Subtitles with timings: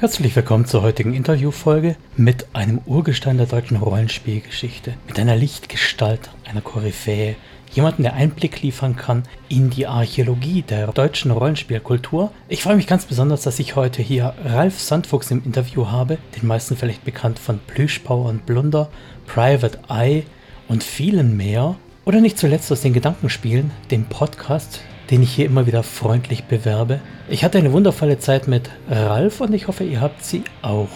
[0.00, 6.60] Herzlich willkommen zur heutigen Interviewfolge mit einem Urgestein der deutschen Rollenspielgeschichte, mit einer Lichtgestalt, einer
[6.60, 7.34] Koryphäe,
[7.72, 12.30] jemanden, der Einblick liefern kann in die Archäologie der deutschen Rollenspielkultur.
[12.48, 16.46] Ich freue mich ganz besonders, dass ich heute hier Ralf Sandfuchs im Interview habe, den
[16.46, 18.90] meisten vielleicht bekannt von Plüschpower und Blunder,
[19.26, 20.22] Private Eye
[20.68, 21.74] und vielen mehr.
[22.04, 24.80] Oder nicht zuletzt aus den Gedankenspielen, dem Podcast,
[25.10, 27.00] den ich hier immer wieder freundlich bewerbe.
[27.28, 30.88] Ich hatte eine wundervolle Zeit mit Ralf und ich hoffe, ihr habt sie auch.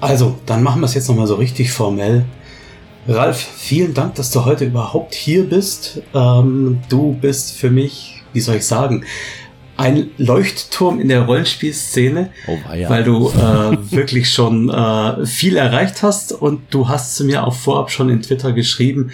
[0.00, 2.26] Also, dann machen wir es jetzt nochmal so richtig formell.
[3.06, 6.00] Ralf, vielen Dank, dass du heute überhaupt hier bist.
[6.14, 9.04] Ähm, du bist für mich, wie soll ich sagen,
[9.76, 12.88] ein Leuchtturm in der Rollenspielszene, oh, ja.
[12.88, 17.54] weil du äh, wirklich schon äh, viel erreicht hast und du hast zu mir auch
[17.54, 19.10] vorab schon in Twitter geschrieben,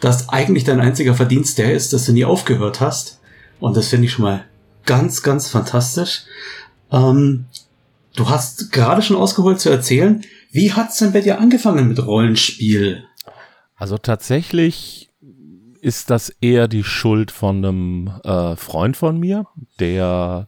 [0.00, 3.20] dass eigentlich dein einziger Verdienst der ist, dass du nie aufgehört hast.
[3.58, 4.44] Und das finde ich schon mal
[4.84, 6.22] ganz, ganz fantastisch.
[6.92, 7.46] Ähm,
[8.14, 13.04] du hast gerade schon ausgeholt zu erzählen, wie hat's denn bei dir angefangen mit Rollenspiel?
[13.82, 15.10] Also tatsächlich
[15.80, 19.48] ist das eher die Schuld von einem äh, Freund von mir,
[19.80, 20.46] der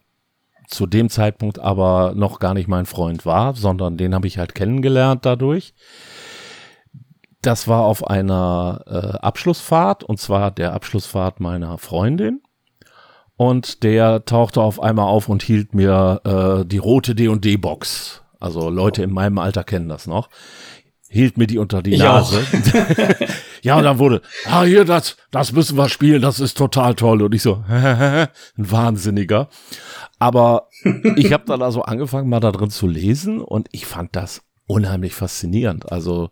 [0.68, 4.54] zu dem Zeitpunkt aber noch gar nicht mein Freund war, sondern den habe ich halt
[4.54, 5.74] kennengelernt dadurch.
[7.42, 12.40] Das war auf einer äh, Abschlussfahrt und zwar der Abschlussfahrt meiner Freundin.
[13.36, 18.22] Und der tauchte auf einmal auf und hielt mir äh, die rote D&D-Box.
[18.38, 20.28] Also Leute in meinem Alter kennen das noch
[21.14, 22.44] hielt mir die unter die Nase.
[23.62, 27.22] ja, und dann wurde, ah, hier, das, das müssen wir spielen, das ist total toll.
[27.22, 29.48] Und ich so, ein Wahnsinniger.
[30.18, 30.68] Aber
[31.14, 35.14] ich habe dann also angefangen, mal da drin zu lesen und ich fand das unheimlich
[35.14, 35.92] faszinierend.
[35.92, 36.30] Also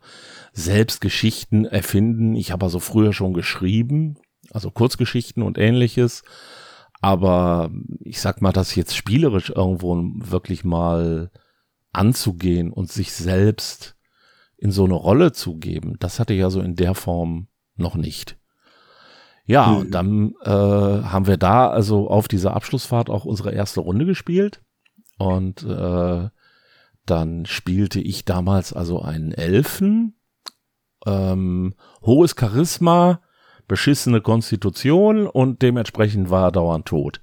[0.51, 2.35] selbst Geschichten erfinden.
[2.35, 4.17] Ich habe also früher schon geschrieben,
[4.51, 6.23] also Kurzgeschichten und ähnliches.
[6.99, 11.31] Aber ich sag mal, das jetzt spielerisch irgendwo wirklich mal
[11.93, 13.95] anzugehen und sich selbst
[14.63, 17.95] in so eine Rolle zu geben, das hatte ich ja so in der Form noch
[17.95, 18.37] nicht.
[19.45, 19.77] Ja, mhm.
[19.77, 24.61] und dann äh, haben wir da also auf dieser Abschlussfahrt auch unsere erste Runde gespielt.
[25.17, 26.29] Und äh,
[27.05, 30.15] dann spielte ich damals also einen Elfen,
[31.05, 33.19] ähm, hohes Charisma,
[33.67, 37.19] beschissene Konstitution und dementsprechend war er dauernd tot.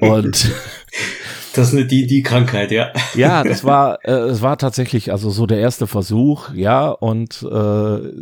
[0.00, 0.50] Und
[1.54, 2.92] Das ist die, die Krankheit, ja.
[3.14, 8.12] Ja, das war, äh, es war tatsächlich also so der erste Versuch, ja, und äh,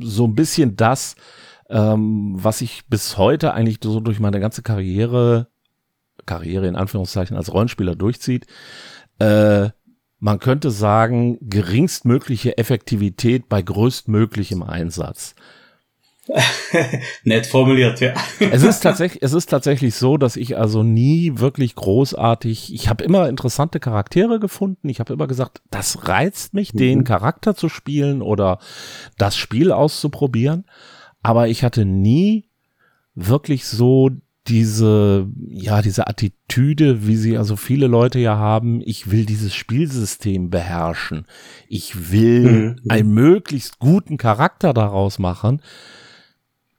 [0.00, 1.16] so ein bisschen das,
[1.68, 5.48] ähm, was ich bis heute eigentlich so durch meine ganze Karriere,
[6.24, 8.46] Karriere in Anführungszeichen als Rollenspieler durchzieht.
[9.18, 9.70] Äh,
[10.20, 15.34] man könnte sagen, geringstmögliche Effektivität bei größtmöglichem Einsatz.
[17.24, 18.12] Nett formuliert, ja.
[18.38, 23.04] es ist tatsächlich, es ist tatsächlich so, dass ich also nie wirklich großartig, ich habe
[23.04, 24.88] immer interessante Charaktere gefunden.
[24.88, 26.78] Ich habe immer gesagt, das reizt mich, mhm.
[26.78, 28.58] den Charakter zu spielen oder
[29.16, 30.64] das Spiel auszuprobieren.
[31.22, 32.48] Aber ich hatte nie
[33.14, 34.10] wirklich so
[34.46, 40.48] diese, ja, diese Attitüde, wie sie also viele Leute ja haben, ich will dieses Spielsystem
[40.48, 41.26] beherrschen.
[41.68, 42.76] Ich will mhm.
[42.88, 45.60] einen möglichst guten Charakter daraus machen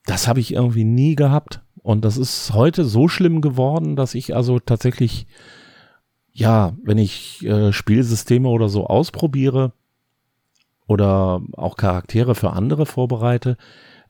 [0.09, 1.61] das habe ich irgendwie nie gehabt.
[1.81, 5.27] Und das ist heute so schlimm geworden, dass ich also tatsächlich,
[6.31, 9.71] ja, wenn ich äh, Spielsysteme oder so ausprobiere
[10.87, 13.57] oder auch Charaktere für andere vorbereite,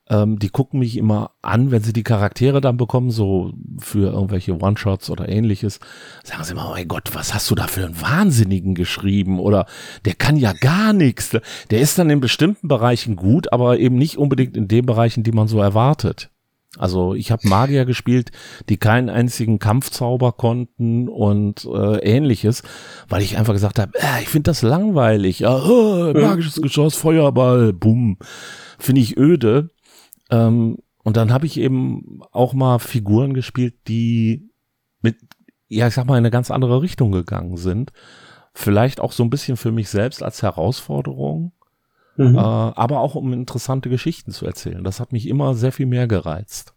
[0.10, 4.60] ähm, die gucken mich immer an, wenn sie die Charaktere dann bekommen, so für irgendwelche
[4.60, 5.80] One-Shots oder ähnliches.
[6.24, 9.40] Sagen sie immer, oh mein Gott, was hast du da für einen Wahnsinnigen geschrieben?
[9.40, 9.66] Oder
[10.06, 11.38] der kann ja gar nichts.
[11.70, 15.32] Der ist dann in bestimmten Bereichen gut, aber eben nicht unbedingt in den Bereichen, die
[15.32, 16.30] man so erwartet.
[16.78, 18.32] Also ich habe Magier gespielt,
[18.70, 22.62] die keinen einzigen Kampfzauber konnten und äh, ähnliches,
[23.08, 25.40] weil ich einfach gesagt habe, äh, ich finde das langweilig.
[25.40, 28.18] Ja, oh, magisches Geschoss, Feuerball, bumm.
[28.78, 29.72] Finde ich öde.
[30.30, 34.50] Ähm, und dann habe ich eben auch mal Figuren gespielt, die
[35.02, 35.18] mit,
[35.68, 37.92] ja, ich sag mal, in eine ganz andere Richtung gegangen sind.
[38.54, 41.54] Vielleicht auch so ein bisschen für mich selbst als Herausforderung,
[42.18, 42.36] mhm.
[42.36, 44.84] äh, aber auch um interessante Geschichten zu erzählen.
[44.84, 46.74] Das hat mich immer sehr viel mehr gereizt.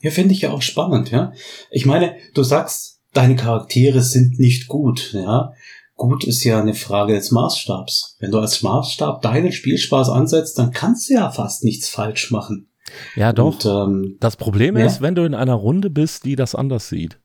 [0.00, 1.32] Ja, finde ich ja auch spannend, ja.
[1.70, 5.54] Ich meine, du sagst, deine Charaktere sind nicht gut, ja
[5.98, 8.16] gut ist ja eine Frage des Maßstabs.
[8.20, 12.70] Wenn du als Maßstab deinen Spielspaß ansetzt, dann kannst du ja fast nichts falsch machen.
[13.16, 13.64] Ja, doch.
[13.64, 14.86] Und, ähm, das Problem ja.
[14.86, 17.18] ist, wenn du in einer Runde bist, die das anders sieht.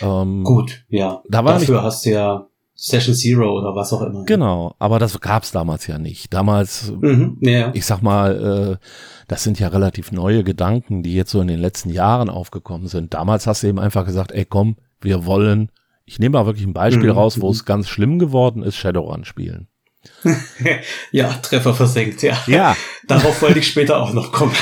[0.00, 1.22] Ähm, Gut, ja.
[1.28, 4.24] Da war Dafür hast du ja Session Zero oder was auch immer.
[4.24, 6.32] Genau, aber das gab's damals ja nicht.
[6.32, 7.70] Damals, mhm, ja.
[7.74, 8.86] ich sag mal, äh,
[9.28, 13.14] das sind ja relativ neue Gedanken, die jetzt so in den letzten Jahren aufgekommen sind.
[13.14, 15.70] Damals hast du eben einfach gesagt, ey komm, wir wollen,
[16.06, 19.24] ich nehme mal wirklich ein Beispiel mhm, raus, wo es ganz schlimm geworden ist, Shadowrun
[19.24, 19.68] spielen.
[21.10, 22.38] ja, Treffer versenkt, ja.
[22.46, 22.76] Ja.
[23.08, 24.54] Darauf wollte ich später auch noch kommen.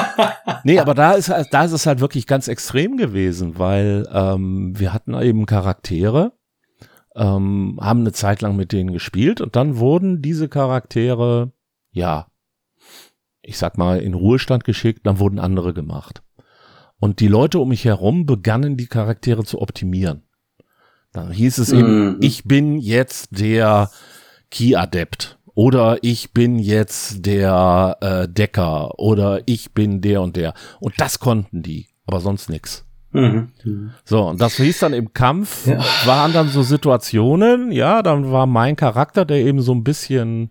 [0.64, 4.92] nee, aber da ist, da ist es halt wirklich ganz extrem gewesen, weil ähm, wir
[4.92, 6.32] hatten eben Charaktere,
[7.16, 11.52] ähm, haben eine Zeit lang mit denen gespielt und dann wurden diese Charaktere,
[11.90, 12.26] ja,
[13.40, 16.22] ich sag mal, in Ruhestand geschickt, dann wurden andere gemacht.
[16.98, 20.22] Und die Leute um mich herum begannen die Charaktere zu optimieren.
[21.12, 22.16] Dann hieß es eben, mhm.
[22.20, 23.90] ich bin jetzt der
[24.50, 30.54] Key-Adept oder ich bin jetzt der äh, Decker oder ich bin der und der.
[30.80, 32.86] Und das konnten die, aber sonst nix.
[33.12, 33.48] Mhm.
[34.04, 35.84] So, und das hieß dann im Kampf, ja.
[36.06, 40.48] waren dann so Situationen, ja, dann war mein Charakter, der eben so ein bisschen,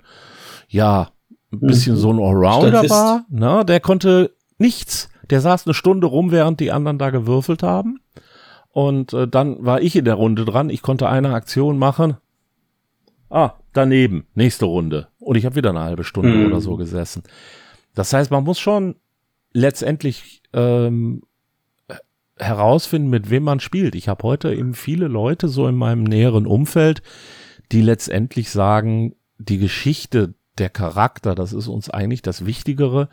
[0.67, 1.09] ja,
[1.51, 1.99] ein bisschen mhm.
[1.99, 5.09] so ein Allrounder war, ne, der konnte nichts.
[5.31, 7.99] Der saß eine Stunde rum, während die anderen da gewürfelt haben.
[8.71, 10.69] Und äh, dann war ich in der Runde dran.
[10.69, 12.17] Ich konnte eine Aktion machen.
[13.29, 15.07] Ah, daneben, nächste Runde.
[15.19, 16.47] Und ich habe wieder eine halbe Stunde mhm.
[16.47, 17.23] oder so gesessen.
[17.95, 18.95] Das heißt, man muss schon
[19.53, 21.21] letztendlich ähm,
[22.37, 23.95] herausfinden, mit wem man spielt.
[23.95, 27.01] Ich habe heute eben viele Leute so in meinem näheren Umfeld,
[27.71, 33.09] die letztendlich sagen, die Geschichte, der Charakter, das ist uns eigentlich das Wichtigere,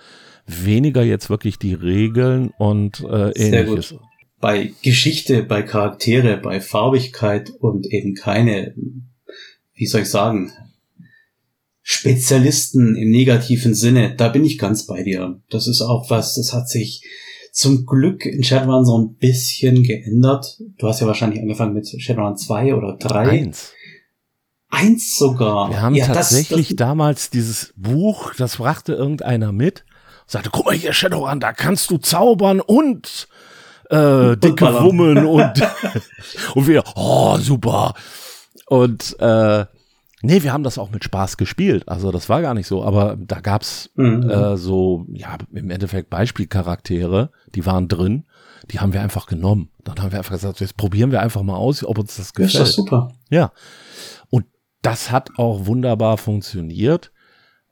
[0.46, 3.90] weniger jetzt wirklich die Regeln und äh, ähnliches.
[3.90, 4.08] Sehr gut.
[4.40, 8.74] Bei Geschichte, bei Charaktere, bei Farbigkeit und eben keine,
[9.74, 10.52] wie soll ich sagen,
[11.82, 15.40] Spezialisten im negativen Sinne, da bin ich ganz bei dir.
[15.48, 17.02] Das ist auch was, das hat sich
[17.50, 20.60] zum Glück in Shadowrun so ein bisschen geändert.
[20.78, 23.28] Du hast ja wahrscheinlich angefangen mit Shadowrun 2 oder 3.
[23.30, 23.72] Eins.
[24.68, 25.70] Eins sogar.
[25.70, 29.84] Wir haben ja, tatsächlich das, das damals dieses Buch, das brachte irgendeiner mit,
[30.26, 33.28] sagte, guck mal hier, Shadowrun, da kannst du zaubern und
[33.90, 35.52] äh, dicke Wummeln und,
[36.54, 37.94] und wir, oh, super.
[38.66, 39.66] Und äh,
[40.20, 41.88] Nee, wir haben das auch mit Spaß gespielt.
[41.88, 44.28] Also das war gar nicht so, aber da gab's mhm.
[44.28, 48.24] äh, so, ja, im Endeffekt Beispielcharaktere, die waren drin,
[48.70, 49.70] die haben wir einfach genommen.
[49.84, 52.54] Dann haben wir einfach gesagt, jetzt probieren wir einfach mal aus, ob uns das gefällt.
[52.54, 53.12] Ist das super.
[53.30, 53.52] Ja.
[54.28, 54.46] Und
[54.82, 57.12] das hat auch wunderbar funktioniert,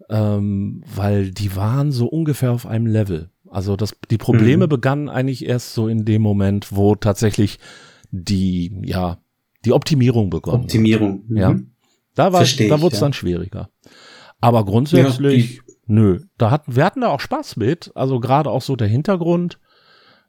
[0.09, 3.31] ähm, weil die waren so ungefähr auf einem Level.
[3.51, 4.71] Also das, die Probleme mhm.
[4.71, 7.59] begannen eigentlich erst so in dem Moment, wo tatsächlich
[8.11, 9.19] die, ja,
[9.65, 10.65] die Optimierung begonnen.
[10.65, 11.25] Optimierung.
[11.29, 11.37] Mhm.
[11.37, 11.57] Ja.
[12.15, 13.07] Da war, da wurde es ja.
[13.07, 13.69] dann schwieriger.
[14.41, 17.93] Aber grundsätzlich, ja, nö, da hatten, wir hatten da auch Spaß mit.
[17.95, 19.59] Also gerade auch so der Hintergrund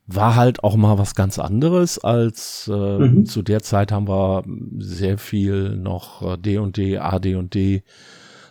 [0.06, 3.26] war halt auch mal was ganz anderes als äh, mhm.
[3.26, 4.44] zu der Zeit haben wir
[4.80, 7.84] sehr viel noch D und D, AD und D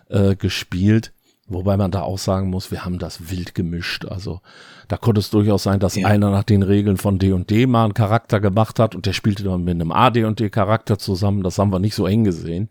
[0.09, 1.13] äh, gespielt.
[1.49, 4.05] Wobei man da auch sagen muss, wir haben das wild gemischt.
[4.05, 4.41] Also
[4.89, 6.09] da konnte es durchaus sein, dass ja.
[6.09, 9.13] einer nach den Regeln von D und D mal einen Charakter gemacht hat und der
[9.13, 11.45] spielte dann mit einem AD und D Charakter zusammen.
[11.45, 12.69] Das haben wir nicht so eng gesehen.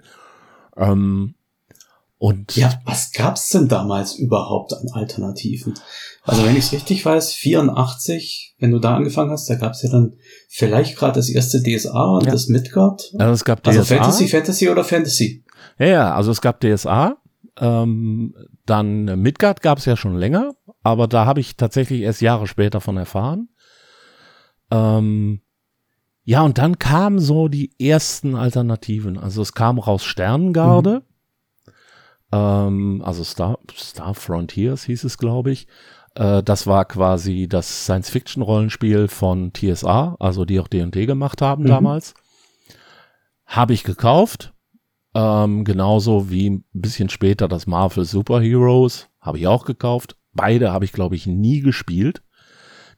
[0.75, 1.36] Ähm,
[2.17, 5.74] und ja, was gab's denn damals überhaupt an Alternativen?
[6.24, 9.89] Also wenn ich es richtig weiß, 84, wenn du da angefangen hast, da gab's ja
[9.89, 10.15] dann
[10.50, 12.32] vielleicht gerade das erste DSA und ja.
[12.32, 13.13] das Midgard.
[13.20, 13.96] Also es gab also DSA.
[13.96, 15.44] Fantasy, Fantasy oder Fantasy?
[15.77, 17.17] Ja, ja, also es gab DSA.
[17.57, 18.35] Ähm,
[18.65, 22.97] dann Midgard gab's ja schon länger, aber da habe ich tatsächlich erst Jahre später von
[22.97, 23.50] erfahren.
[24.71, 25.41] Ähm,
[26.24, 29.17] ja, und dann kamen so die ersten Alternativen.
[29.17, 31.03] Also es kam raus Sternengarde,
[31.65, 31.71] mhm.
[32.31, 35.67] ähm, also Star, Star Frontiers hieß es, glaube ich.
[36.15, 41.67] Äh, das war quasi das Science-Fiction-Rollenspiel von TSA, also die auch D&D gemacht haben mhm.
[41.67, 42.15] damals.
[43.45, 44.54] Habe ich gekauft.
[45.15, 50.17] Ähm, genauso wie ein bisschen später das Marvel Superheroes habe ich auch gekauft.
[50.34, 52.22] Beide habe ich, glaube ich, nie gespielt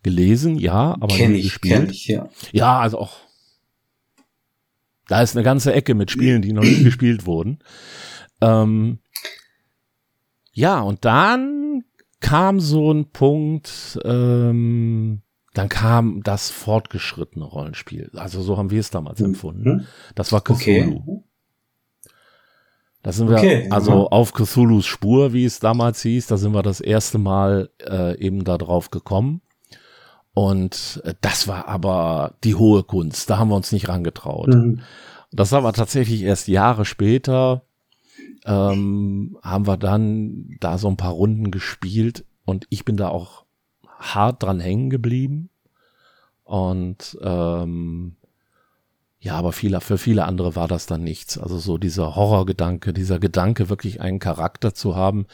[0.03, 1.91] gelesen, ja, aber kenn nie ich, gespielt.
[1.91, 2.29] Ich, ja.
[2.51, 3.17] ja, also auch.
[5.07, 7.59] Da ist eine ganze Ecke mit Spielen, die noch nie gespielt wurden.
[8.41, 8.99] Ähm,
[10.53, 11.83] ja, und dann
[12.19, 15.21] kam so ein Punkt, ähm,
[15.53, 18.11] dann kam das fortgeschrittene Rollenspiel.
[18.15, 19.27] Also so haben wir es damals mhm.
[19.27, 19.87] empfunden.
[20.15, 21.03] Das war Cthulhu.
[21.05, 21.23] Okay.
[23.07, 23.97] Da sind wir okay, also ja.
[24.07, 28.43] auf Cthulhus Spur, wie es damals hieß, da sind wir das erste Mal äh, eben
[28.43, 29.39] da drauf gekommen.
[30.33, 33.29] Und äh, das war aber die hohe Kunst.
[33.29, 34.49] Da haben wir uns nicht rangetraut.
[34.49, 34.81] Mhm.
[35.31, 37.61] Das war aber tatsächlich erst Jahre später,
[38.45, 43.45] ähm, haben wir dann da so ein paar Runden gespielt und ich bin da auch
[43.97, 45.49] hart dran hängen geblieben.
[46.43, 48.16] Und ähm,
[49.19, 51.37] Ja, aber viele, für viele andere war das dann nichts.
[51.37, 55.25] Also so dieser Horrorgedanke, dieser Gedanke, wirklich einen Charakter zu haben,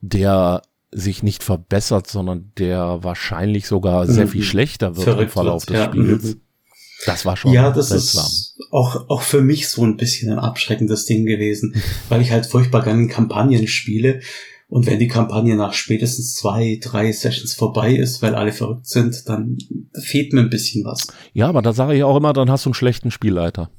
[0.00, 4.46] der sich nicht verbessert, sondern der wahrscheinlich sogar sehr viel mhm.
[4.46, 5.86] schlechter wird Verrückt im Verlauf wird, des ja.
[5.86, 6.24] Spiels.
[6.34, 6.40] Mhm.
[7.06, 8.24] Das war schon Ja, das seltsam.
[8.24, 11.74] ist auch, auch für mich so ein bisschen ein abschreckendes Ding gewesen,
[12.08, 14.20] weil ich halt furchtbar gerne Kampagnen spiele.
[14.68, 19.26] Und wenn die Kampagne nach spätestens zwei, drei Sessions vorbei ist, weil alle verrückt sind,
[19.26, 19.56] dann
[19.94, 21.06] fehlt mir ein bisschen was.
[21.32, 23.70] Ja, aber da sage ich auch immer, dann hast du einen schlechten Spielleiter.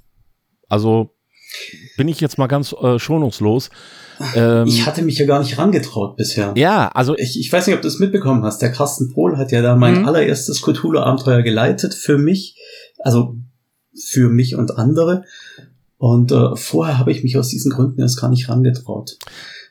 [0.67, 1.15] Also
[1.95, 3.69] bin ich jetzt mal ganz äh, schonungslos.
[4.35, 6.53] Ähm, ich hatte mich ja gar nicht rangetraut bisher.
[6.57, 8.61] Ja, also ich, ich weiß nicht, ob du es mitbekommen hast.
[8.61, 10.07] Der Carsten Pohl hat ja da mein mhm.
[10.09, 12.57] allererstes Cthulhu-Abenteuer geleitet für mich,
[12.97, 13.37] also
[13.97, 15.23] für mich und andere.
[15.97, 19.17] Und äh, vorher habe ich mich aus diesen Gründen erst gar nicht rangetraut.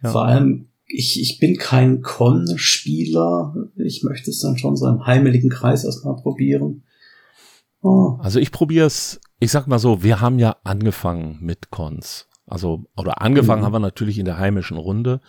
[0.02, 0.12] Ja.
[0.12, 3.54] Vor allem, ich, ich bin kein Con-Spieler.
[3.76, 6.82] Ich möchte es dann schon so im heimeligen Kreis erstmal probieren.
[7.82, 8.16] Oh.
[8.20, 12.26] Also ich probiere es, ich sag mal so, wir haben ja angefangen mit Cons.
[12.46, 13.66] Also, oder angefangen mhm.
[13.66, 15.20] haben wir natürlich in der heimischen Runde.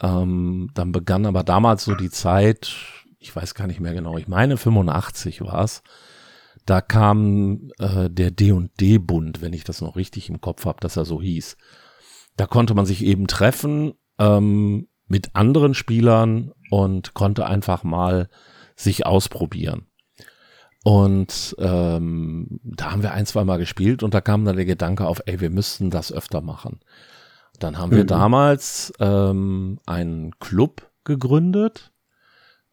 [0.00, 2.74] Ähm, dann begann aber damals so die Zeit,
[3.20, 5.82] ich weiß gar nicht mehr genau, ich meine 85 war es.
[6.66, 11.04] Da kam äh, der D&D-Bund, wenn ich das noch richtig im Kopf habe, dass er
[11.04, 11.56] so hieß.
[12.36, 18.28] Da konnte man sich eben treffen ähm, mit anderen Spielern und konnte einfach mal
[18.76, 19.86] sich ausprobieren.
[20.84, 25.06] Und ähm, da haben wir ein, zwei Mal gespielt und da kam dann der Gedanke
[25.06, 26.80] auf, ey, wir müssten das öfter machen.
[27.58, 27.96] Dann haben mhm.
[27.96, 31.92] wir damals ähm, einen Club gegründet,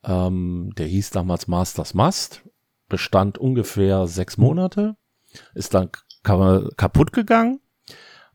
[0.03, 2.43] ähm, der hieß damals Masters Must,
[2.87, 4.95] bestand ungefähr sechs Monate,
[5.53, 5.89] ist dann
[6.23, 7.59] kaputt gegangen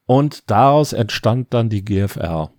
[0.06, 2.52] und daraus entstand dann die GFR.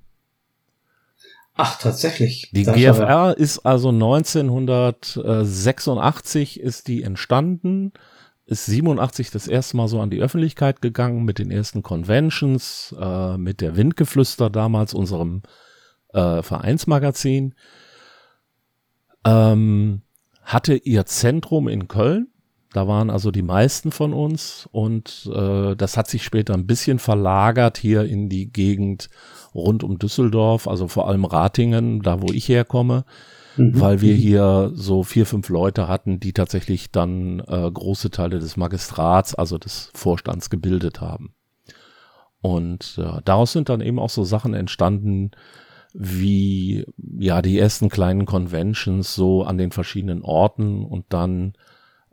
[1.56, 2.52] Ach, tatsächlich.
[2.54, 7.94] Die das GFR ist also 1986 ist die entstanden,
[8.46, 13.38] ist 87 das erste Mal so an die Öffentlichkeit gegangen mit den ersten Conventions, äh,
[13.38, 15.44] mit der Windgeflüster damals, unserem
[16.14, 17.56] äh, Vereinsmagazin.
[19.26, 20.02] Ähm,
[20.44, 22.28] hatte ihr Zentrum in Köln.
[22.76, 27.00] Da waren also die meisten von uns und äh, das hat sich später ein bisschen
[27.00, 29.10] verlagert hier in die Gegend
[29.54, 33.06] rund um Düsseldorf, also vor allem Ratingen, da wo ich herkomme,
[33.56, 33.80] mhm.
[33.80, 38.58] weil wir hier so vier, fünf Leute hatten, die tatsächlich dann äh, große Teile des
[38.58, 41.34] Magistrats, also des Vorstands gebildet haben.
[42.42, 45.32] Und äh, daraus sind dann eben auch so Sachen entstanden,
[45.94, 51.54] wie ja die ersten kleinen Conventions so an den verschiedenen Orten und dann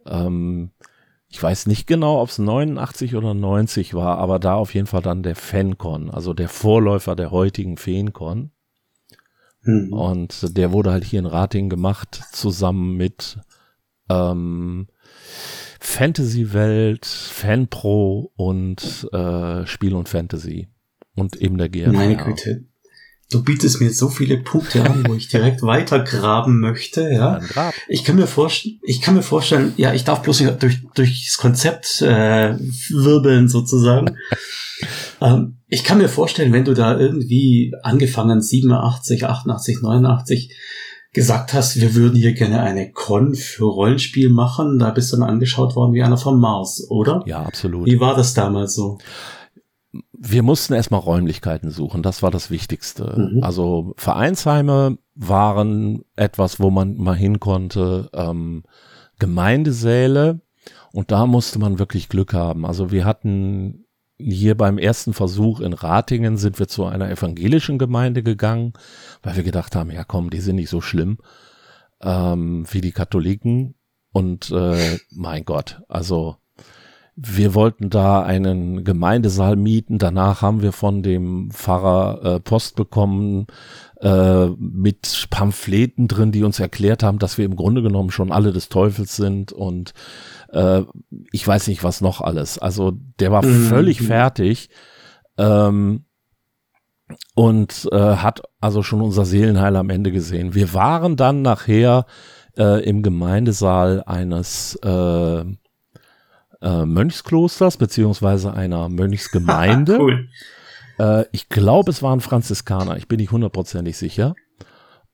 [0.07, 0.71] ähm,
[1.29, 5.01] ich weiß nicht genau, ob es 89 oder 90 war, aber da auf jeden Fall
[5.01, 8.51] dann der FanCon, also der Vorläufer der heutigen FeenCon.
[9.63, 9.93] Mhm.
[9.93, 13.39] Und der wurde halt hier in Rating gemacht, zusammen mit
[14.11, 14.89] ähm,
[15.81, 20.69] Fantasy Welt, Fanpro und äh, Spiel und Fantasy.
[21.15, 21.93] Und eben der GmbH.
[21.93, 22.67] Meine Güte,
[23.33, 27.41] du bietest mir so viele Punkte an, wo ich direkt weitergraben möchte, ja.
[27.89, 31.39] Ich kann mir vorstellen, ich kann mir vorstellen, ja, ich darf bloß durch, durch das
[31.39, 32.55] Konzept äh,
[32.91, 34.17] wirbeln sozusagen.
[35.21, 40.55] ähm, ich kann mir vorstellen, wenn du da irgendwie angefangen 87, 88, 89
[41.13, 45.29] gesagt hast, wir würden hier gerne eine Con für Rollenspiel machen, da bist du dann
[45.29, 47.23] angeschaut worden wie einer vom Mars, oder?
[47.27, 47.87] Ja, absolut.
[47.87, 48.99] Wie war das damals so?
[50.25, 53.33] Wir mussten erstmal Räumlichkeiten suchen, das war das Wichtigste.
[53.33, 53.43] Mhm.
[53.43, 58.63] Also Vereinsheime waren etwas, wo man mal hin konnte, ähm,
[59.19, 60.41] Gemeindesäle
[60.93, 62.65] und da musste man wirklich Glück haben.
[62.65, 63.85] Also wir hatten
[64.17, 68.75] hier beim ersten Versuch in Ratingen sind wir zu einer evangelischen Gemeinde gegangen,
[69.25, 71.19] weil wir gedacht haben, ja komm, die sind nicht so schlimm
[72.01, 73.75] ähm, wie die Katholiken.
[74.13, 76.37] Und äh, mein Gott, also
[77.15, 79.99] wir wollten da einen Gemeindesaal mieten.
[79.99, 83.47] Danach haben wir von dem Pfarrer äh, Post bekommen
[84.01, 88.53] äh, mit Pamphleten drin, die uns erklärt haben, dass wir im Grunde genommen schon alle
[88.53, 89.93] des Teufels sind und
[90.53, 90.83] äh,
[91.33, 92.59] ich weiß nicht was noch alles.
[92.59, 93.67] Also der war mhm.
[93.67, 94.71] völlig fertig
[95.37, 96.07] ähm,
[97.35, 100.55] und äh, hat also schon unser Seelenheil am Ende gesehen.
[100.55, 102.07] Wir waren dann nachher
[102.57, 105.45] äh, im Gemeindesaal eines äh,
[106.63, 109.99] äh, Mönchsklosters beziehungsweise einer Mönchsgemeinde.
[110.01, 110.29] cool.
[110.99, 114.35] Äh, ich glaube, es waren Franziskaner, ich bin nicht hundertprozentig sicher.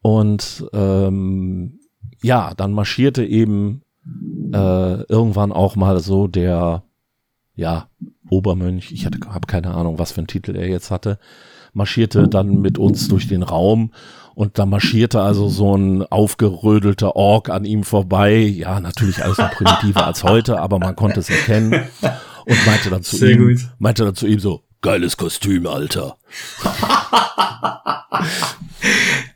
[0.00, 1.81] Und ähm,
[2.23, 3.83] ja, dann marschierte eben
[4.52, 6.85] äh, irgendwann auch mal so der,
[7.55, 7.88] ja,
[8.30, 11.18] Obermönch, ich habe keine Ahnung, was für einen Titel er jetzt hatte,
[11.73, 13.92] marschierte dann mit uns durch den Raum
[14.35, 18.37] und da marschierte also so ein aufgerödelter Ork an ihm vorbei.
[18.38, 21.73] Ja, natürlich alles noch primitiver als heute, aber man konnte es erkennen.
[22.47, 23.61] und meinte dann zu Sehr ihm, gut.
[23.78, 26.16] meinte dann zu ihm so, geiles Kostüm, Alter.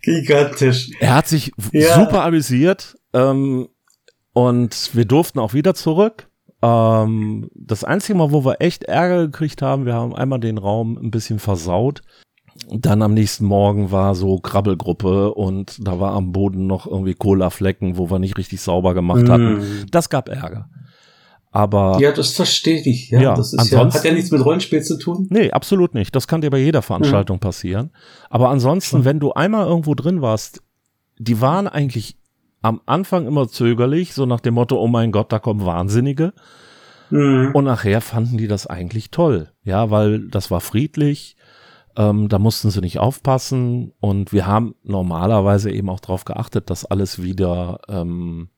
[0.02, 0.90] Gigantisch.
[1.00, 1.94] Er hat sich Ja.
[1.94, 3.68] super amüsiert ähm,
[4.32, 6.28] und wir durften auch wieder zurück.
[6.62, 10.96] Ähm, das einzige Mal, wo wir echt Ärger gekriegt haben, wir haben einmal den Raum
[10.96, 12.02] ein bisschen versaut.
[12.70, 17.96] Dann am nächsten Morgen war so Krabbelgruppe und da war am Boden noch irgendwie Colaflecken,
[17.96, 19.54] wo wir nicht richtig sauber gemacht hatten.
[19.54, 19.86] Mm.
[19.90, 20.68] Das gab Ärger.
[21.50, 23.10] Aber Ja, das verstehe ich.
[23.10, 25.26] Ja, Ja, das ist ja, hat ja nichts mit Rollenspiel zu tun.
[25.30, 26.14] Nee, absolut nicht.
[26.14, 27.90] Das kann dir bei jeder Veranstaltung passieren.
[28.30, 29.04] Aber ansonsten, Schon.
[29.04, 30.62] wenn du einmal irgendwo drin warst,
[31.18, 32.16] die waren eigentlich
[32.62, 36.32] am Anfang immer zögerlich, so nach dem Motto, oh mein Gott, da kommen Wahnsinnige.
[37.10, 37.50] Mhm.
[37.52, 39.50] Und nachher fanden die das eigentlich toll.
[39.64, 41.36] Ja, weil das war friedlich.
[41.94, 43.92] Ähm, da mussten sie nicht aufpassen.
[44.00, 48.48] Und wir haben normalerweise eben auch darauf geachtet, dass alles wieder ähm,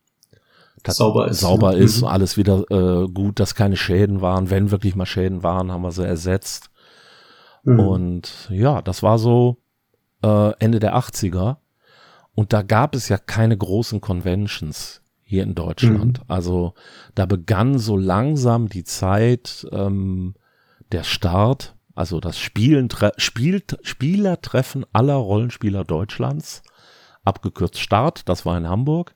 [0.87, 1.78] Sauber ist, Sauber ne?
[1.78, 2.08] ist, Mhm.
[2.08, 4.50] alles wieder äh, gut, dass keine Schäden waren.
[4.50, 6.70] Wenn wirklich mal Schäden waren, haben wir sie ersetzt.
[7.64, 7.80] Mhm.
[7.80, 9.56] Und ja, das war so
[10.23, 11.56] äh, Ende der 80er.
[12.34, 16.20] Und da gab es ja keine großen Conventions hier in Deutschland.
[16.28, 16.74] Also
[17.14, 20.34] da begann so langsam die Zeit, ähm,
[20.92, 26.62] der Start, also das Spielen, Spielt, Spielertreffen aller Rollenspieler Deutschlands,
[27.24, 29.14] abgekürzt Start, das war in Hamburg.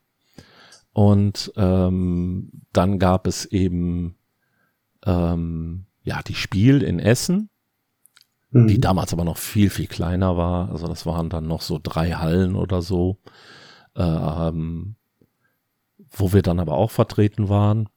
[0.93, 4.17] Und ähm, dann gab es eben
[5.05, 7.51] ähm, ja die Spiel in Essen,
[8.51, 8.67] Mhm.
[8.69, 10.71] die damals aber noch viel, viel kleiner war.
[10.71, 13.19] Also das waren dann noch so drei Hallen oder so,
[13.97, 14.95] ähm,
[16.11, 17.89] wo wir dann aber auch vertreten waren.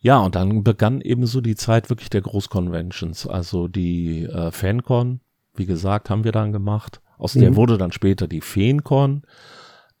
[0.00, 5.20] Ja, und dann begann eben so die Zeit wirklich der Großconventions, also die äh, FanCon,
[5.54, 7.00] wie gesagt, haben wir dann gemacht.
[7.18, 7.56] Aus der Mhm.
[7.56, 9.22] wurde dann später die FeenCon.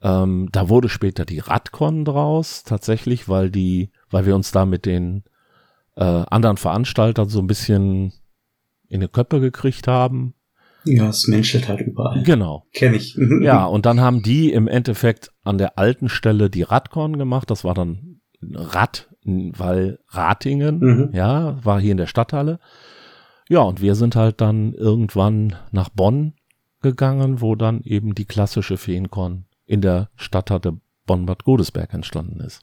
[0.00, 4.86] Ähm, da wurde später die Radcon draus, tatsächlich, weil die, weil wir uns da mit
[4.86, 5.24] den
[5.96, 8.12] äh, anderen Veranstaltern so ein bisschen
[8.88, 10.34] in die Köpfe gekriegt haben.
[10.84, 12.22] ja, es menschelt halt überall.
[12.22, 12.64] Genau.
[12.72, 13.16] Kenn ich.
[13.16, 13.42] Mhm.
[13.42, 17.50] Ja, und dann haben die im Endeffekt an der alten Stelle die Radcon gemacht.
[17.50, 21.10] Das war dann Rad, weil Ratingen, Mhm.
[21.12, 22.58] ja, war hier in der Stadthalle.
[23.48, 26.34] Ja, und wir sind halt dann irgendwann nach Bonn
[26.80, 32.62] gegangen, wo dann eben die klassische Feencon in der Stadthalle Bonn-Bad Godesberg entstanden ist.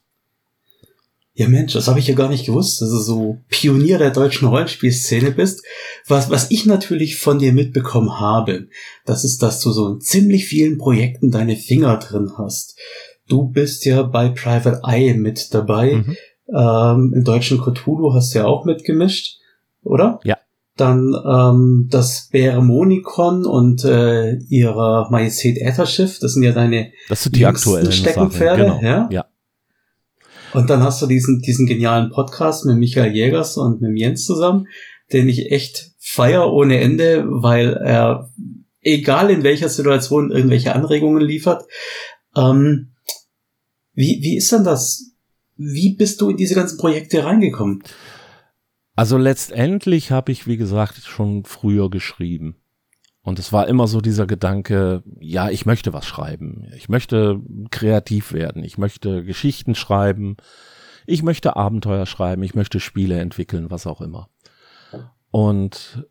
[1.37, 4.47] Ja Mensch, das habe ich ja gar nicht gewusst, dass du so Pionier der deutschen
[4.47, 5.65] Rollenspielszene bist.
[6.07, 8.67] Was, was ich natürlich von dir mitbekommen habe,
[9.05, 12.79] das ist, dass du so in ziemlich vielen Projekten deine Finger drin hast.
[13.27, 15.95] Du bist ja bei Private Eye mit dabei.
[15.95, 16.17] Mhm.
[16.55, 19.37] Ähm, Im deutschen Cthulhu hast du ja auch mitgemischt,
[19.83, 20.21] oder?
[20.23, 20.37] Ja.
[20.77, 27.35] Dann ähm, das Bäremonikon und äh, ihrer Majestät Ätherschiff, das sind ja deine Das sind
[27.35, 28.79] die aktuellen Steckenpferde, Sachen.
[28.79, 28.89] Genau.
[28.89, 29.09] ja?
[29.11, 29.25] ja.
[30.55, 34.67] Und dann hast du diesen, diesen genialen Podcast mit Michael Jägers und mit Jens zusammen,
[35.11, 38.31] den ich echt feier ohne Ende, weil er,
[38.81, 41.65] egal in welcher Situation, irgendwelche Anregungen liefert.
[42.37, 42.93] Ähm,
[43.93, 45.11] wie, wie ist denn das?
[45.57, 47.83] Wie bist du in diese ganzen Projekte reingekommen?
[48.95, 52.55] Also letztendlich habe ich, wie gesagt, schon früher geschrieben.
[53.25, 56.67] Und es war immer so dieser Gedanke, ja, ich möchte was schreiben.
[56.77, 58.63] Ich möchte kreativ werden.
[58.63, 60.37] Ich möchte Geschichten schreiben.
[61.07, 62.43] Ich möchte Abenteuer schreiben.
[62.43, 64.29] Ich möchte Spiele entwickeln, was auch immer.
[65.31, 66.07] Und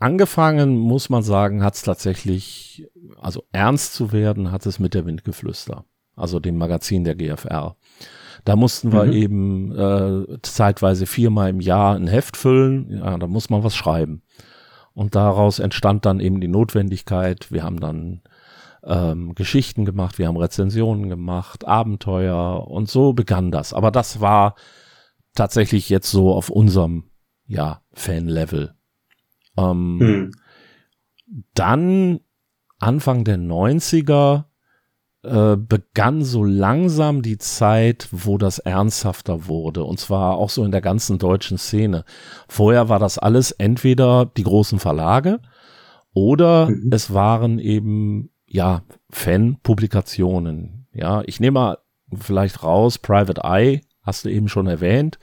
[0.00, 2.86] angefangen, muss man sagen, hat es tatsächlich,
[3.20, 5.84] also ernst zu werden, hat es mit der Windgeflüster,
[6.16, 7.76] also dem Magazin der GFR.
[8.44, 9.12] Da mussten wir Mhm.
[9.12, 12.90] eben äh, zeitweise viermal im Jahr ein Heft füllen.
[12.90, 14.22] Ja, da muss man was schreiben.
[14.98, 17.52] Und daraus entstand dann eben die Notwendigkeit.
[17.52, 18.20] Wir haben dann
[18.82, 23.72] ähm, Geschichten gemacht, wir haben Rezensionen gemacht, Abenteuer und so begann das.
[23.72, 24.56] Aber das war
[25.36, 27.04] tatsächlich jetzt so auf unserem
[27.46, 28.74] ja, Fan-Level.
[29.56, 30.32] Ähm, Hm.
[31.54, 32.18] dann
[32.80, 34.46] Anfang der 90er
[35.28, 39.84] äh, begann so langsam die Zeit, wo das ernsthafter wurde.
[39.84, 42.04] Und zwar auch so in der ganzen deutschen Szene.
[42.48, 45.40] Vorher war das alles entweder die großen Verlage
[46.12, 46.90] oder Mhm.
[46.92, 48.82] es waren eben, ja,
[49.68, 50.86] Fan-Publikationen.
[50.92, 51.78] Ja, ich nehme mal
[52.14, 55.18] vielleicht raus, Private Eye, hast du eben schon erwähnt.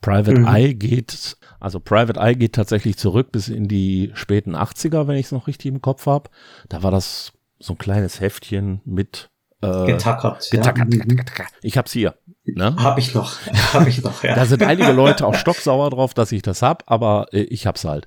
[0.00, 0.46] Private Mhm.
[0.46, 5.26] Eye geht, also Private Eye geht tatsächlich zurück bis in die späten 80er, wenn ich
[5.26, 6.30] es noch richtig im Kopf habe.
[6.68, 9.30] Da war das so ein kleines Heftchen mit
[9.62, 10.48] äh, Getackert.
[10.50, 10.94] getackert.
[10.94, 11.44] Ja.
[11.62, 12.14] Ich hab's hier.
[12.44, 12.74] Ne?
[12.76, 13.36] Hab ich noch.
[13.72, 14.34] Hab ich noch, ja.
[14.34, 17.84] Da sind einige Leute auch stocksauer drauf, dass ich das hab, aber äh, ich hab's
[17.84, 18.06] halt.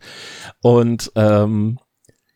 [0.61, 1.79] Und ähm,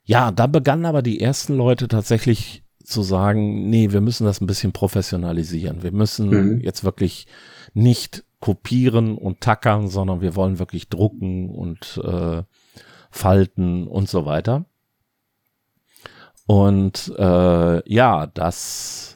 [0.05, 4.47] ja, da begannen aber die ersten Leute tatsächlich zu sagen, nee, wir müssen das ein
[4.47, 5.83] bisschen professionalisieren.
[5.83, 6.61] Wir müssen Mhm.
[6.61, 7.27] jetzt wirklich
[7.73, 12.41] nicht kopieren und tackern, sondern wir wollen wirklich drucken und äh,
[13.11, 14.65] falten und so weiter.
[16.49, 19.15] Und äh, ja, das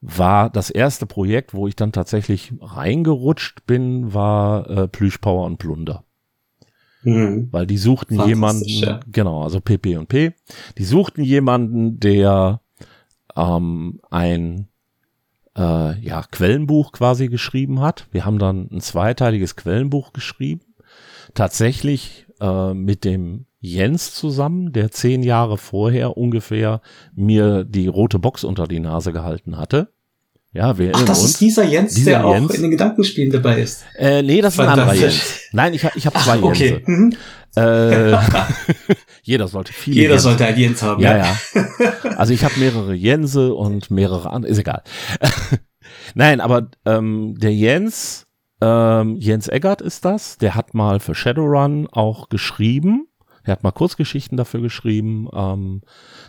[0.00, 6.02] war das erste Projekt, wo ich dann tatsächlich reingerutscht bin, war äh, Plüschpower und Plunder.
[7.04, 7.46] Mhm.
[7.52, 8.98] Weil die suchten jemanden, ja.
[9.06, 10.32] genau, also PP und P,
[10.76, 12.60] die suchten jemanden, der
[13.36, 14.66] ähm, ein
[15.56, 18.08] äh, ja, Quellenbuch quasi geschrieben hat.
[18.10, 20.62] Wir haben dann ein zweiteiliges Quellenbuch geschrieben.
[21.34, 26.82] Tatsächlich äh, mit dem Jens zusammen, der zehn Jahre vorher ungefähr
[27.14, 29.88] mir die rote Box unter die Nase gehalten hatte.
[30.52, 31.30] Ja, wir Ach, das uns.
[31.30, 32.50] ist dieser Jens, dieser der Jens.
[32.50, 33.84] auch in den Gedankenspielen dabei ist.
[33.96, 35.40] Äh, nee, das ist ein anderer Jens.
[35.52, 36.82] Nein, ich, ich habe zwei Ach, okay.
[36.86, 36.90] Jense.
[36.90, 37.16] Mhm.
[37.56, 38.18] Äh,
[39.22, 40.22] jeder sollte viele Jeder Jens.
[40.24, 41.02] sollte ein Jens haben.
[41.02, 41.36] Ja, ja.
[42.18, 44.82] Also ich habe mehrere Jense und mehrere andere, ist egal.
[46.14, 48.26] Nein, aber ähm, der Jens,
[48.60, 53.08] ähm, Jens Eggert ist das, der hat mal für Shadowrun auch geschrieben
[53.44, 55.28] er hat mal Kurzgeschichten dafür geschrieben.
[55.32, 55.82] Ähm,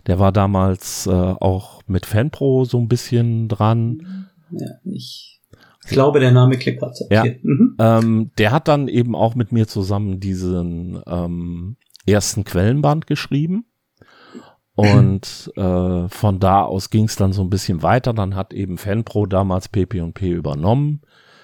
[0.05, 4.27] der war damals äh, auch mit Fanpro so ein bisschen dran.
[4.51, 5.39] Ja, ich
[5.87, 6.97] glaube, der Name klickert.
[7.05, 7.13] Okay.
[7.13, 7.23] Ja.
[7.41, 7.75] Mhm.
[7.79, 13.65] Ähm, der hat dann eben auch mit mir zusammen diesen ähm, ersten Quellenband geschrieben.
[14.75, 18.13] Und äh, von da aus ging es dann so ein bisschen weiter.
[18.13, 21.01] Dann hat eben Fanpro damals PP&P übernommen.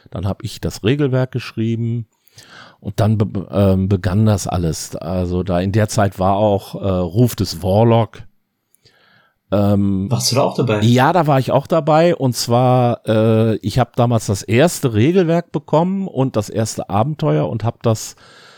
[0.10, 2.08] Dann habe ich das Regelwerk geschrieben.
[2.80, 4.96] Und dann be ähm, begann das alles.
[4.96, 8.24] Also da in der Zeit war auch äh, Ruf des Warlock.
[9.52, 10.82] Ähm, Warst du da auch dabei?
[10.82, 12.16] Ja, da war ich auch dabei.
[12.16, 17.64] Und zwar, äh, ich habe damals das erste Regelwerk bekommen und das erste Abenteuer und
[17.64, 18.16] habe das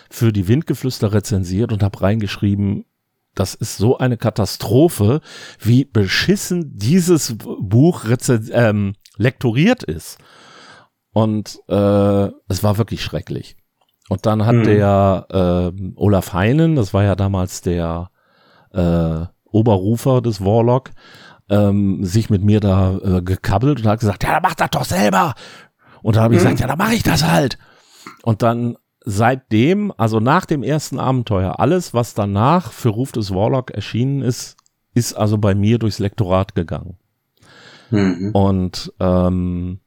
[0.09, 2.85] für die Windgeflüster rezensiert und habe reingeschrieben,
[3.33, 5.21] das ist so eine Katastrophe,
[5.59, 8.05] wie beschissen dieses Buch
[8.51, 10.19] ähm, lektoriert ist.
[11.13, 13.57] Und äh, es war wirklich schrecklich.
[14.13, 14.63] Und dann hat mhm.
[14.63, 15.25] der
[15.75, 18.11] äh, Olaf Heinen, das war ja damals der
[18.71, 20.91] äh, Oberrufer des Warlock,
[21.49, 24.85] ähm, sich mit mir da äh, gekabbelt und hat gesagt, ja, dann mach das doch
[24.85, 25.33] selber.
[26.03, 26.43] Und dann habe ich mhm.
[26.43, 27.57] gesagt, ja, dann mache ich das halt.
[28.21, 33.71] Und dann seitdem, also nach dem ersten Abenteuer, alles, was danach für Ruf des Warlock
[33.71, 34.57] erschienen ist,
[34.93, 36.99] ist also bei mir durchs Lektorat gegangen.
[37.89, 38.29] Mhm.
[38.33, 39.79] Und ähm,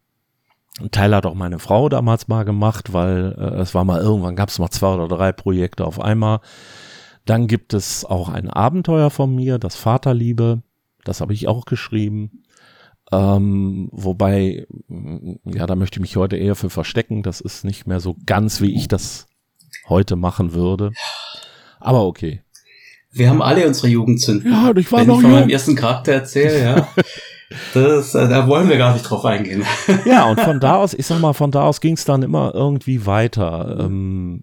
[0.81, 4.37] ein Teil hat auch meine Frau damals mal gemacht, weil äh, es war mal irgendwann
[4.37, 6.41] gab es mal zwei oder drei Projekte auf einmal.
[7.25, 10.63] Dann gibt es auch ein Abenteuer von mir, das Vaterliebe.
[11.05, 12.43] Das habe ich auch geschrieben.
[13.13, 14.67] Ähm, wobei,
[15.45, 17.23] ja, da möchte ich mich heute eher für verstecken.
[17.23, 19.27] Das ist nicht mehr so ganz, wie ich das
[19.89, 20.93] heute machen würde.
[21.81, 22.43] Aber okay.
[23.11, 24.53] Wir haben alle unsere Jugendzünden.
[24.53, 25.41] Ja, ich war Wenn noch ich von jung.
[25.41, 26.89] meinem ersten Charakter erzähle, ja.
[27.75, 29.65] Das, äh, da wollen wir gar nicht drauf eingehen.
[30.05, 32.55] Ja, und von da aus, ich sag mal, von da aus ging es dann immer
[32.55, 33.79] irgendwie weiter.
[33.81, 34.43] Ähm,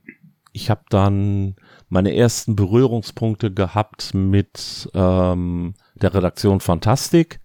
[0.52, 1.56] ich habe dann
[1.90, 7.40] meine ersten Berührungspunkte gehabt mit ähm, der Redaktion Fantastik,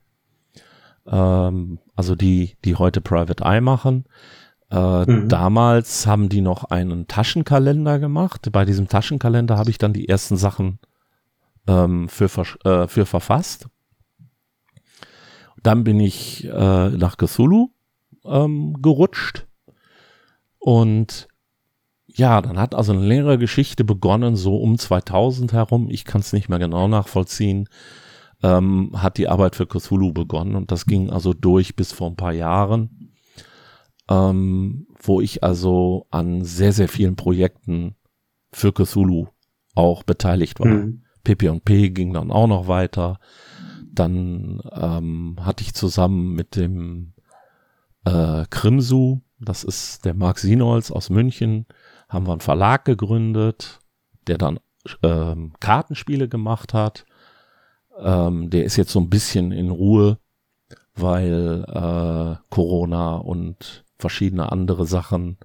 [1.07, 4.05] ähm, also die, die heute Private Eye machen.
[4.71, 5.29] Äh, mhm.
[5.29, 8.49] Damals haben die noch einen Taschenkalender gemacht.
[8.53, 10.79] Bei diesem Taschenkalender habe ich dann die ersten Sachen
[11.66, 12.27] ähm, für,
[12.64, 13.68] äh, für verfasst.
[15.62, 17.71] Dann bin ich äh, nach Cthulhu
[18.25, 19.47] ähm, gerutscht.
[20.59, 21.29] Und
[22.07, 25.88] ja, dann hat also eine längere Geschichte begonnen, so um 2000 herum.
[25.90, 27.68] Ich kann es nicht mehr genau nachvollziehen.
[28.42, 32.14] Ähm, hat die Arbeit für Cthulhu begonnen und das ging also durch bis vor ein
[32.14, 33.12] paar Jahren,
[34.09, 37.97] ähm, wo ich also an sehr, sehr vielen Projekten
[38.53, 39.27] für Cthulhu
[39.75, 40.68] auch beteiligt war.
[40.68, 41.03] Mhm.
[41.25, 43.18] PP&P ging dann auch noch weiter.
[43.99, 47.15] Dann ähm, hatte ich zusammen mit dem
[48.05, 51.67] äh, Krimsu, das ist der Marc Sinolz aus München,
[52.09, 53.81] haben wir einen Verlag gegründet,
[54.29, 54.61] der dann
[55.03, 57.07] ähm, Kartenspiele gemacht hat.
[57.99, 60.19] Ähm, der ist jetzt so ein bisschen in Ruhe,
[60.95, 65.39] weil äh, Corona und verschiedene andere Sachen.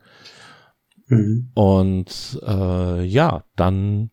[1.08, 1.50] Mhm.
[1.56, 4.12] Und äh, ja, dann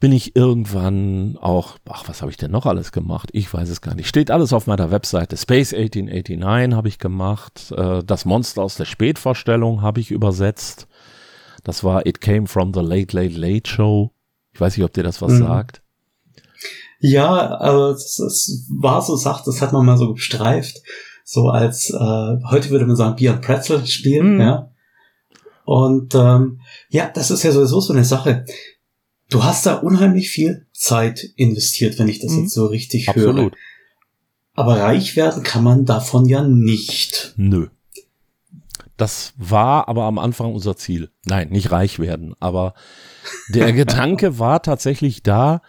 [0.00, 3.28] bin ich irgendwann auch, ach, was habe ich denn noch alles gemacht?
[3.32, 4.08] Ich weiß es gar nicht.
[4.08, 5.36] Steht alles auf meiner Webseite.
[5.36, 7.70] Space 1889 habe ich gemacht.
[7.76, 10.88] Äh, das Monster aus der Spätvorstellung habe ich übersetzt.
[11.64, 14.10] Das war It Came from the Late Late Late Show.
[14.52, 15.44] Ich weiß nicht, ob dir das was mhm.
[15.44, 15.82] sagt.
[16.98, 20.80] Ja, aber es, es war so sagt, das hat man mal so gestreift.
[21.24, 24.40] So als, äh, heute würde man sagen, Bier und Pretzel spielen, mhm.
[24.40, 24.70] ja.
[25.64, 28.46] Und ähm, ja, das ist ja sowieso so eine Sache
[29.30, 32.42] Du hast da unheimlich viel Zeit investiert, wenn ich das mhm.
[32.42, 33.36] jetzt so richtig Absolut.
[33.36, 33.50] höre.
[34.54, 37.32] Aber reich werden kann man davon ja nicht.
[37.36, 37.68] Nö.
[38.96, 41.10] das war aber am Anfang unser Ziel.
[41.24, 42.74] Nein, nicht reich werden, aber
[43.48, 45.62] der Gedanke war tatsächlich da,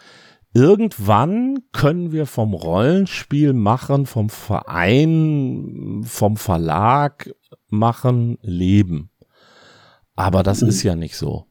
[0.54, 7.34] irgendwann können wir vom Rollenspiel machen, vom Verein, vom Verlag
[7.70, 9.12] machen, leben.
[10.16, 10.70] Aber das mhm.
[10.70, 11.48] ist ja nicht so.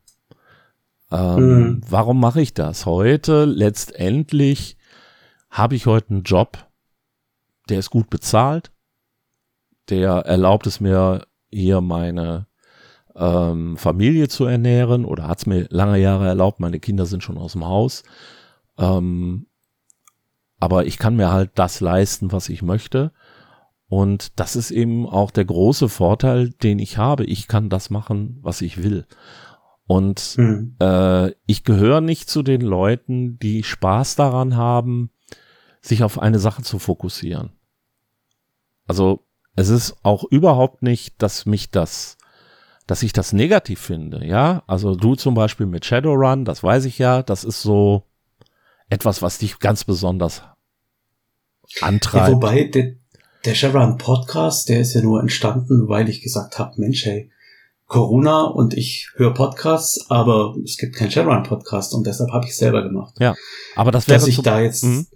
[1.11, 1.81] Ähm, mhm.
[1.89, 2.87] Warum mache ich das?
[2.87, 4.77] Heute letztendlich
[5.51, 6.59] habe ich heute einen Job,
[7.69, 8.71] der ist gut bezahlt,
[9.89, 12.47] der erlaubt es mir, hier meine
[13.17, 17.39] ähm, Familie zu ernähren oder hat es mir lange Jahre erlaubt, meine Kinder sind schon
[17.39, 18.05] aus dem Haus.
[18.79, 19.47] Ähm,
[20.61, 23.13] aber ich kann mir halt das leisten, was ich möchte.
[23.89, 27.25] Und das ist eben auch der große Vorteil, den ich habe.
[27.25, 29.07] Ich kann das machen, was ich will.
[29.91, 30.77] Und mhm.
[30.81, 35.11] äh, ich gehöre nicht zu den Leuten, die Spaß daran haben,
[35.83, 37.51] sich auf eine Sache zu fokussieren.
[38.87, 39.25] Also
[39.57, 42.19] es ist auch überhaupt nicht, dass mich das,
[42.87, 44.63] dass ich das negativ finde, ja.
[44.69, 48.05] Also du zum Beispiel mit Shadowrun, das weiß ich ja, das ist so
[48.91, 50.45] etwas, was dich ganz besonders
[51.81, 52.29] antreibt.
[52.29, 52.95] Ja, wobei der,
[53.45, 57.33] der Shadowrun Podcast, der ist ja nur entstanden, weil ich gesagt habe, Mensch, hey,
[57.91, 62.53] Corona und ich höre Podcasts, aber es gibt keinen Shadowrun Podcast und deshalb habe ich
[62.53, 63.15] es selber gemacht.
[63.19, 63.35] Ja,
[63.75, 65.09] aber das wäre dass ich da jetzt mhm.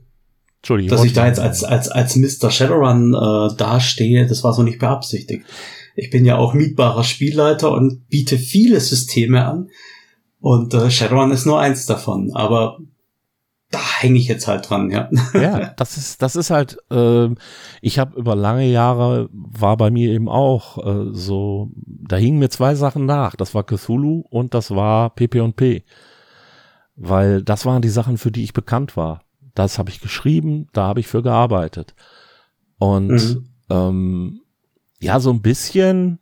[0.59, 0.97] Entschuldigung.
[0.97, 2.51] Dass ich da jetzt als, als, als Mr.
[2.51, 5.47] Shadowrun äh, dastehe, das war so nicht beabsichtigt.
[5.95, 9.69] Ich bin ja auch mietbarer Spielleiter und biete viele Systeme an.
[10.41, 12.33] Und äh, Shadowrun ist nur eins davon.
[12.35, 12.79] Aber
[13.75, 15.11] da hänge ich jetzt halt dran, ja.
[15.35, 17.29] Ja, das ist, das ist halt, äh,
[17.81, 22.51] ich habe über lange Jahre, war bei mir eben auch äh, so, da hingen mir
[22.51, 23.37] zwei Sachen nach.
[23.37, 25.85] Das war Cthulhu und das war PP&P.
[26.97, 30.87] Weil das waren die Sachen, für die ich bekannt war das habe ich geschrieben, da
[30.87, 31.95] habe ich für gearbeitet.
[32.79, 33.49] Und mhm.
[33.71, 34.41] ähm,
[35.01, 36.19] ja, so ein bisschen,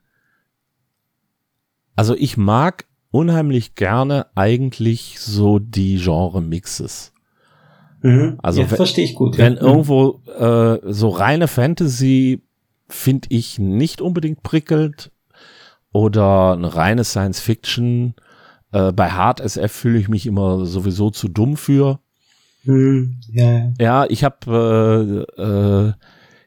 [1.97, 7.12] also ich mag unheimlich gerne eigentlich so die Genre-Mixes.
[8.03, 8.39] Mhm.
[8.43, 9.39] Also verstehe ich gut.
[9.39, 9.63] Wenn ja.
[9.63, 9.69] Mhm.
[9.69, 12.43] irgendwo äh, so reine Fantasy
[12.89, 15.11] finde ich nicht unbedingt prickelnd
[15.93, 18.15] oder eine reine Science Fiction.
[18.73, 22.01] Äh, bei Hard SF fühle ich mich immer sowieso zu dumm für.
[22.65, 23.73] Hm, ja.
[23.79, 25.93] ja, ich habe äh, äh,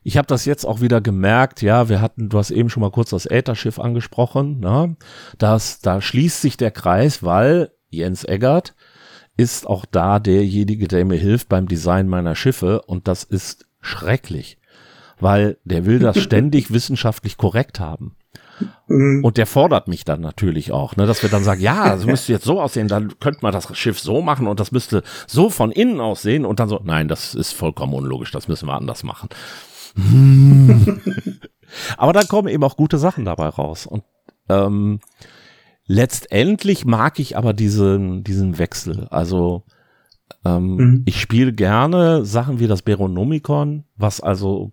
[0.04, 1.64] ich habe das jetzt auch wieder gemerkt.
[1.64, 4.60] Ja, wir hatten, du hast eben schon mal kurz das Ätherschiff angesprochen.
[4.60, 4.96] Ne?
[5.40, 8.76] Das, da schließt sich der Kreis, weil Jens Eggert
[9.38, 14.58] ist auch da derjenige, der mir hilft beim Design meiner Schiffe und das ist schrecklich,
[15.20, 18.16] weil der will das ständig wissenschaftlich korrekt haben.
[18.88, 19.24] Mhm.
[19.24, 22.32] Und der fordert mich dann natürlich auch, ne, dass wir dann sagen, ja, das müsste
[22.32, 25.72] jetzt so aussehen, dann könnte man das Schiff so machen und das müsste so von
[25.72, 29.30] innen aussehen und dann so, nein, das ist vollkommen unlogisch, das müssen wir anders machen.
[31.98, 34.04] aber dann kommen eben auch gute Sachen dabei raus und
[34.50, 35.00] ähm,
[35.86, 39.64] letztendlich mag ich aber diesen, diesen Wechsel, also
[40.44, 41.04] ähm, mhm.
[41.06, 44.72] ich spiele gerne Sachen wie das Beronomicon, was also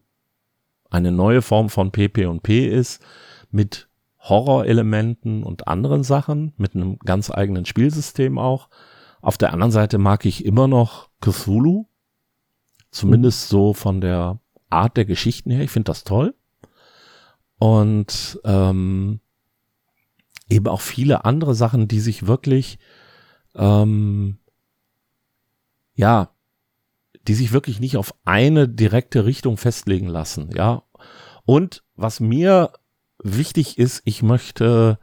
[0.91, 3.03] eine neue Form von PP und P ist,
[3.51, 8.69] mit Horrorelementen und anderen Sachen, mit einem ganz eigenen Spielsystem auch.
[9.21, 11.87] Auf der anderen Seite mag ich immer noch Cthulhu,
[12.91, 14.39] zumindest so von der
[14.71, 15.63] Art der Geschichten her.
[15.63, 16.35] Ich finde das toll.
[17.59, 19.21] Und ähm,
[20.53, 22.79] eben auch viele andere Sachen, die sich wirklich,
[23.55, 24.39] ähm,
[25.95, 26.31] ja,
[27.27, 30.83] die sich wirklich nicht auf eine direkte Richtung festlegen lassen, ja.
[31.45, 32.73] Und was mir
[33.23, 34.99] wichtig ist, ich möchte,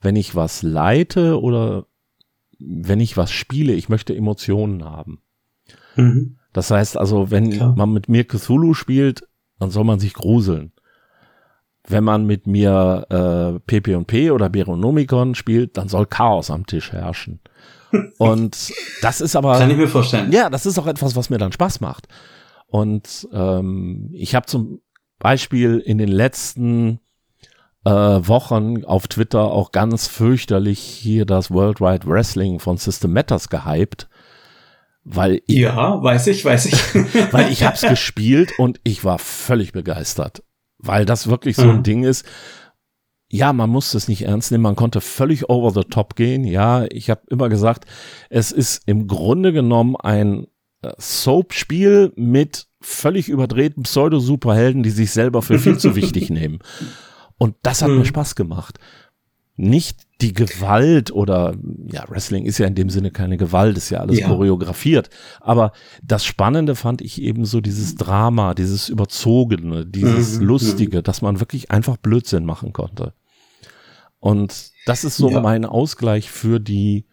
[0.00, 1.86] wenn ich was leite oder
[2.58, 5.22] wenn ich was spiele, ich möchte Emotionen haben.
[5.96, 6.38] Mhm.
[6.52, 7.74] Das heißt also, wenn Klar.
[7.76, 10.72] man mit mir Cthulhu spielt, dann soll man sich gruseln.
[11.86, 17.40] Wenn man mit mir äh, PP&P oder Beronomicon spielt, dann soll Chaos am Tisch herrschen.
[18.18, 19.58] Und das ist aber.
[19.58, 20.32] Kann ich mir vorstellen.
[20.32, 22.08] Ja, das ist auch etwas, was mir dann Spaß macht.
[22.66, 24.80] Und ähm, ich habe zum
[25.18, 27.00] Beispiel in den letzten
[27.84, 33.48] äh, Wochen auf Twitter auch ganz fürchterlich hier das World Wide Wrestling von System Matters
[33.48, 34.08] gehypt.
[35.04, 36.74] Weil ich, ja, weiß ich, weiß ich.
[37.32, 40.42] weil ich hab's gespielt und ich war völlig begeistert.
[40.84, 41.82] Weil das wirklich so ein mhm.
[41.82, 42.24] Ding ist.
[43.30, 46.44] Ja, man muss es nicht ernst nehmen, man konnte völlig over the top gehen.
[46.44, 47.86] Ja, ich habe immer gesagt,
[48.30, 50.46] es ist im Grunde genommen ein
[50.82, 56.60] äh, Soap-Spiel mit völlig überdrehten Pseudo-Superhelden, die sich selber für viel zu wichtig nehmen.
[57.38, 57.98] Und das hat mhm.
[57.98, 58.78] mir Spaß gemacht.
[59.56, 61.54] Nicht die Gewalt oder,
[61.86, 64.26] ja, Wrestling ist ja in dem Sinne keine Gewalt, ist ja alles ja.
[64.26, 65.10] choreografiert.
[65.40, 70.46] Aber das Spannende fand ich eben so dieses Drama, dieses Überzogene, dieses mhm.
[70.46, 73.12] Lustige, dass man wirklich einfach Blödsinn machen konnte.
[74.18, 75.40] Und das ist so ja.
[75.40, 77.06] mein Ausgleich für die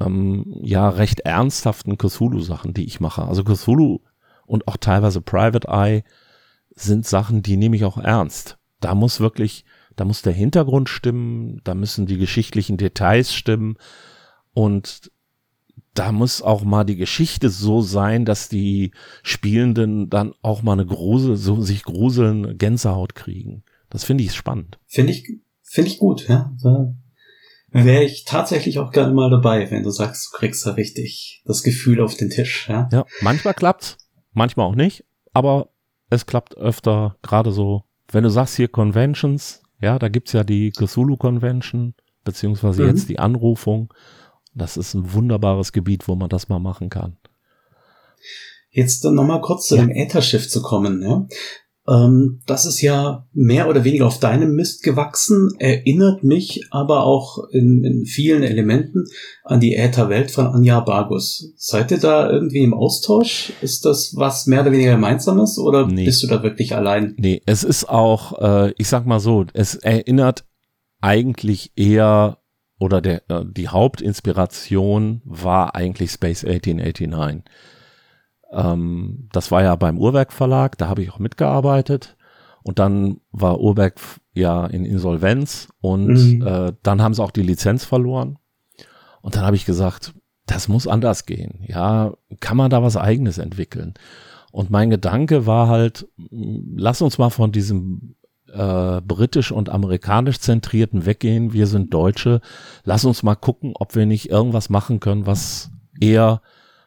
[0.00, 3.22] ähm, ja recht ernsthaften Cthulhu-Sachen, die ich mache.
[3.22, 4.00] Also Cthulhu
[4.46, 6.04] und auch teilweise Private Eye
[6.74, 8.58] sind Sachen, die nehme ich auch ernst.
[8.80, 9.64] Da muss wirklich,
[9.96, 13.76] da muss der Hintergrund stimmen, da müssen die geschichtlichen Details stimmen
[14.52, 15.10] und
[15.94, 20.86] da muss auch mal die Geschichte so sein, dass die Spielenden dann auch mal eine
[20.86, 23.64] Grusel, so sich gruseln, Gänsehaut kriegen.
[23.88, 24.78] Das finde ich spannend.
[24.86, 25.26] Finde ich,
[25.62, 26.52] finde ich gut, ja.
[26.62, 26.94] Da
[27.70, 31.62] wäre ich tatsächlich auch gerne mal dabei, wenn du sagst, du kriegst da richtig das
[31.62, 32.88] Gefühl auf den Tisch, ja.
[32.92, 33.96] Ja, manchmal klappt's,
[34.32, 35.70] manchmal auch nicht, aber
[36.10, 40.70] es klappt öfter, gerade so, wenn du sagst hier Conventions, ja, da gibt's ja die
[40.72, 42.88] Cthulhu Convention, beziehungsweise mhm.
[42.88, 43.92] jetzt die Anrufung.
[44.54, 47.16] Das ist ein wunderbares Gebiet, wo man das mal machen kann.
[48.70, 49.82] Jetzt nochmal kurz zu ja.
[49.82, 51.02] dem Ätherschiff zu kommen.
[51.02, 51.26] Ja?
[51.88, 57.48] Ähm, das ist ja mehr oder weniger auf deinem Mist gewachsen, erinnert mich aber auch
[57.50, 59.04] in, in vielen Elementen
[59.44, 61.52] an die Ätherwelt von Anja Bargus.
[61.56, 63.52] Seid ihr da irgendwie im Austausch?
[63.60, 66.04] Ist das was mehr oder weniger gemeinsames oder nee.
[66.04, 67.14] bist du da wirklich allein?
[67.18, 70.44] Nee, es ist auch, äh, ich sag mal so, es erinnert
[71.00, 72.38] eigentlich eher
[72.78, 77.44] oder der, äh, die Hauptinspiration war eigentlich Space 1889.
[78.52, 82.16] Ähm, das war ja beim Uhrwerk Verlag, da habe ich auch mitgearbeitet.
[82.62, 84.00] Und dann war Urberg
[84.34, 86.46] ja in Insolvenz und mhm.
[86.46, 88.38] äh, dann haben sie auch die Lizenz verloren.
[89.22, 90.14] Und dann habe ich gesagt,
[90.46, 91.64] das muss anders gehen.
[91.66, 93.94] Ja, kann man da was eigenes entwickeln?
[94.52, 98.16] Und mein Gedanke war halt, lass uns mal von diesem
[98.52, 101.52] äh, britisch und amerikanisch zentrierten weggehen.
[101.52, 102.40] Wir sind Deutsche.
[102.84, 106.40] Lass uns mal gucken, ob wir nicht irgendwas machen können, was eher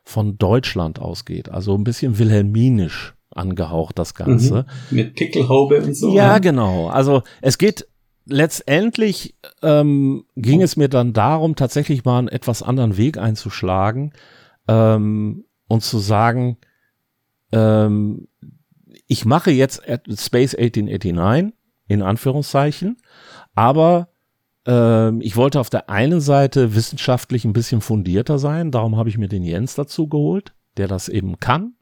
[0.10, 1.50] von Deutschland ausgeht.
[1.50, 4.66] Also ein bisschen wilhelminisch angehaucht, das Ganze.
[4.90, 4.96] Mhm.
[4.96, 6.14] Mit Pickelhaube und so.
[6.16, 6.88] Ja, genau.
[6.88, 7.88] Also es geht
[8.26, 14.14] letztendlich ähm, ging es mir dann darum, tatsächlich mal einen etwas anderen Weg einzuschlagen
[14.68, 16.58] ähm, und zu sagen,
[17.52, 18.28] ähm,
[19.08, 19.82] ich mache jetzt
[20.16, 21.54] Space 1889
[21.88, 22.98] in Anführungszeichen,
[23.56, 24.10] aber
[24.70, 29.18] ähm, ich wollte auf der einen Seite wissenschaftlich ein bisschen fundierter sein, darum habe ich
[29.18, 31.74] mir den Jens dazu geholt, der das eben kann,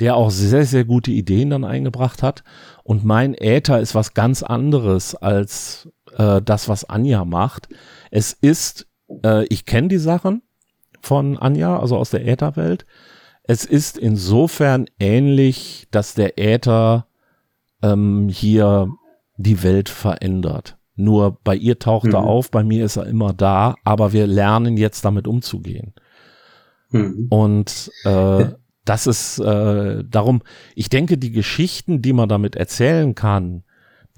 [0.00, 2.44] der auch sehr, sehr gute Ideen dann eingebracht hat.
[2.82, 7.68] Und mein Äther ist was ganz anderes als äh, das, was Anja macht.
[8.10, 8.86] Es ist,
[9.22, 10.42] äh, ich kenne die Sachen
[11.02, 12.86] von Anja, also aus der Ätherwelt.
[13.42, 17.06] Es ist insofern ähnlich, dass der Äther
[17.82, 18.88] ähm, hier
[19.36, 20.77] die Welt verändert.
[20.98, 22.14] Nur bei ihr taucht mhm.
[22.14, 25.94] er auf, bei mir ist er immer da, aber wir lernen jetzt damit umzugehen.
[26.90, 27.28] Mhm.
[27.30, 28.46] Und äh,
[28.84, 30.42] das ist äh, darum,
[30.74, 33.62] ich denke, die Geschichten, die man damit erzählen kann,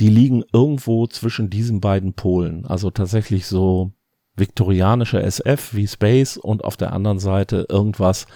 [0.01, 2.65] die liegen irgendwo zwischen diesen beiden Polen.
[2.65, 3.93] Also tatsächlich so
[4.37, 8.27] viktorianische SF wie Space und auf der anderen Seite irgendwas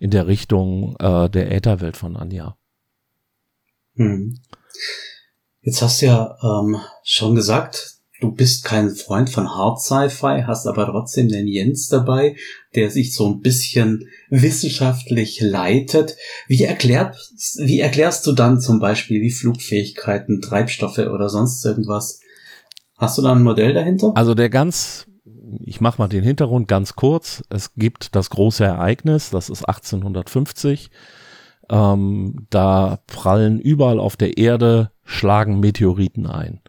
[0.00, 2.56] in der Richtung äh, der Ätherwelt von Anja.
[3.94, 4.40] Mhm.
[5.62, 10.66] Jetzt hast du ja ähm, schon gesagt, du bist kein Freund von Hard Sci-Fi, hast
[10.66, 12.34] aber trotzdem den Jens dabei,
[12.74, 16.16] der sich so ein bisschen wissenschaftlich leitet.
[16.48, 17.16] Wie, erklärt,
[17.58, 22.18] wie erklärst du dann zum Beispiel die Flugfähigkeiten, Treibstoffe oder sonst irgendwas?
[22.96, 24.12] Hast du da ein Modell dahinter?
[24.16, 25.06] Also der ganz,
[25.64, 27.44] ich mache mal den Hintergrund ganz kurz.
[27.50, 30.90] Es gibt das große Ereignis, das ist 1850.
[31.70, 36.60] Ähm, da prallen überall auf der Erde schlagen Meteoriten ein.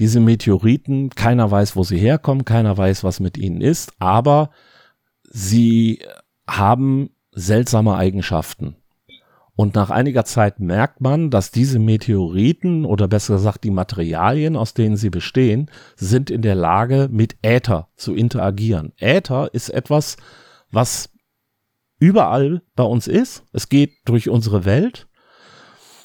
[0.00, 4.50] Diese Meteoriten, keiner weiß, wo sie herkommen, keiner weiß, was mit ihnen ist, aber
[5.30, 6.00] sie
[6.48, 8.76] haben seltsame Eigenschaften.
[9.56, 14.74] Und nach einiger Zeit merkt man, dass diese Meteoriten oder besser gesagt die Materialien, aus
[14.74, 18.92] denen sie bestehen, sind in der Lage, mit Äther zu interagieren.
[18.98, 20.16] Äther ist etwas,
[20.72, 21.10] was
[22.04, 23.44] überall bei uns ist.
[23.52, 25.06] Es geht durch unsere Welt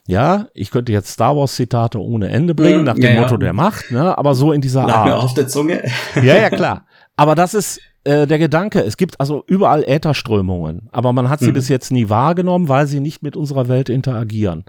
[0.09, 3.53] ja, ich könnte jetzt Star Wars Zitate ohne Ende bringen, nach dem ja, Motto der
[3.53, 4.17] Macht, ne?
[4.17, 5.05] aber so in dieser Lag Art.
[5.05, 5.83] Mir auf der Zunge.
[6.15, 6.87] ja, ja, klar.
[7.15, 8.83] Aber das ist äh, der Gedanke.
[8.83, 11.53] Es gibt also überall Ätherströmungen, aber man hat sie mhm.
[11.53, 14.65] bis jetzt nie wahrgenommen, weil sie nicht mit unserer Welt interagieren.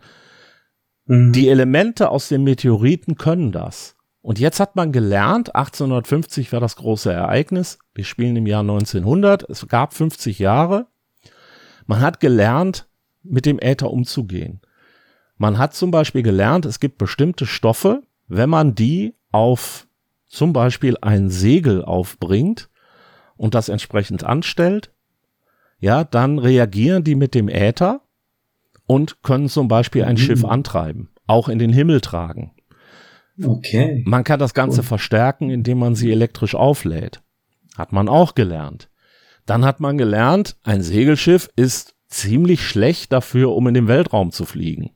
[1.06, 1.32] Mhm.
[1.32, 3.96] Die Elemente aus den Meteoriten können das.
[4.20, 7.78] Und jetzt hat man gelernt, 1850 war das große Ereignis.
[7.94, 9.48] Wir spielen im Jahr 1900.
[9.48, 10.89] Es gab 50 Jahre.
[11.90, 12.86] Man hat gelernt,
[13.24, 14.60] mit dem Äther umzugehen.
[15.38, 19.88] Man hat zum Beispiel gelernt, es gibt bestimmte Stoffe, wenn man die auf
[20.28, 22.70] zum Beispiel ein Segel aufbringt
[23.36, 24.92] und das entsprechend anstellt,
[25.80, 28.02] ja, dann reagieren die mit dem Äther
[28.86, 30.18] und können zum Beispiel ein mhm.
[30.18, 32.52] Schiff antreiben, auch in den Himmel tragen.
[33.42, 34.04] Okay.
[34.06, 34.86] Man kann das Ganze cool.
[34.86, 37.20] verstärken, indem man sie elektrisch auflädt.
[37.76, 38.89] Hat man auch gelernt.
[39.50, 44.44] Dann hat man gelernt, ein Segelschiff ist ziemlich schlecht dafür, um in den Weltraum zu
[44.44, 44.90] fliegen.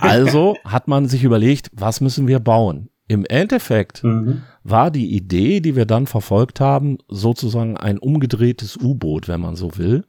[0.00, 2.88] Also hat man sich überlegt, was müssen wir bauen?
[3.06, 4.44] Im Endeffekt mhm.
[4.64, 9.76] war die Idee, die wir dann verfolgt haben, sozusagen ein umgedrehtes U-Boot, wenn man so
[9.76, 10.06] will.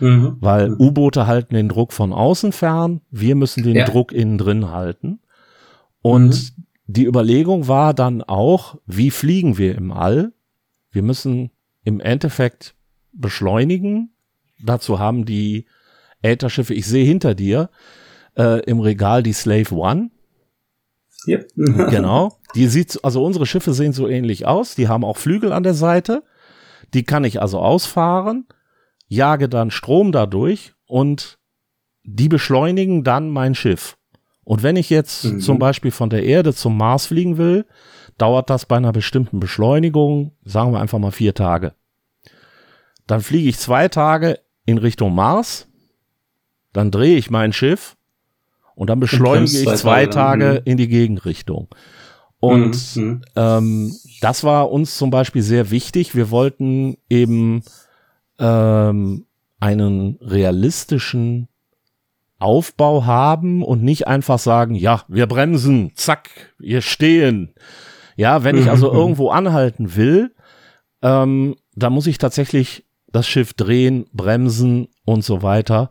[0.00, 0.38] Mhm.
[0.40, 0.80] Weil mhm.
[0.80, 3.84] U-Boote halten den Druck von außen fern, wir müssen den ja.
[3.84, 5.20] Druck innen drin halten.
[6.02, 6.64] Und mhm.
[6.88, 10.32] die Überlegung war dann auch, wie fliegen wir im All?
[10.90, 11.52] Wir müssen
[11.84, 12.74] im Endeffekt
[13.12, 14.10] beschleunigen.
[14.62, 15.66] Dazu haben die
[16.22, 17.70] Ätherschiffe, ich sehe hinter dir,
[18.36, 20.10] äh, im Regal die Slave One.
[21.26, 21.48] Yep.
[21.56, 22.38] genau.
[22.54, 24.74] Die sieht, also unsere Schiffe sehen so ähnlich aus.
[24.74, 26.22] Die haben auch Flügel an der Seite.
[26.94, 28.46] Die kann ich also ausfahren,
[29.06, 31.38] jage dann Strom dadurch und
[32.02, 33.96] die beschleunigen dann mein Schiff.
[34.42, 35.40] Und wenn ich jetzt mhm.
[35.40, 37.66] zum Beispiel von der Erde zum Mars fliegen will,
[38.20, 41.74] dauert das bei einer bestimmten Beschleunigung, sagen wir einfach mal vier Tage.
[43.06, 45.68] Dann fliege ich zwei Tage in Richtung Mars,
[46.72, 47.96] dann drehe ich mein Schiff
[48.74, 51.68] und dann beschleunige ich zwei Tage, Tage in die Gegenrichtung.
[52.38, 53.22] Und mhm, mhm.
[53.36, 56.14] ähm, das war uns zum Beispiel sehr wichtig.
[56.14, 57.62] Wir wollten eben
[58.38, 59.26] ähm,
[59.60, 61.48] einen realistischen
[62.38, 67.54] Aufbau haben und nicht einfach sagen, ja, wir bremsen, zack, wir stehen.
[68.20, 68.98] Ja, wenn ich also mhm.
[68.98, 70.34] irgendwo anhalten will,
[71.00, 75.88] ähm, da muss ich tatsächlich das Schiff drehen, bremsen und so weiter.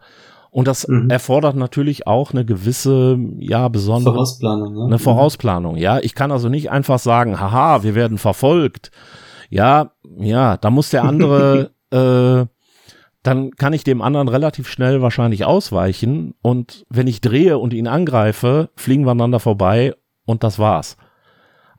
[0.51, 1.09] Und das mhm.
[1.09, 4.73] erfordert natürlich auch eine gewisse, ja, besondere Vorausplanung.
[4.75, 4.83] Ne?
[4.85, 4.99] Eine mhm.
[4.99, 5.97] Vorausplanung, ja.
[6.01, 8.91] Ich kann also nicht einfach sagen, haha, wir werden verfolgt.
[9.49, 12.45] Ja, ja, da muss der andere, äh,
[13.23, 16.35] dann kann ich dem anderen relativ schnell wahrscheinlich ausweichen.
[16.43, 20.95] Und wenn ich drehe und ihn angreife, fliegen wir einander vorbei und das war's.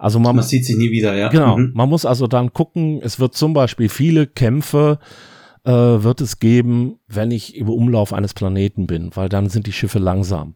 [0.00, 1.28] Also man, man sieht sie nie wieder, ja.
[1.28, 1.58] Genau.
[1.58, 1.72] Mhm.
[1.74, 4.98] Man muss also dann gucken, es wird zum Beispiel viele Kämpfe
[5.64, 9.72] äh, wird es geben, wenn ich im Umlauf eines Planeten bin, weil dann sind die
[9.72, 10.54] Schiffe langsam.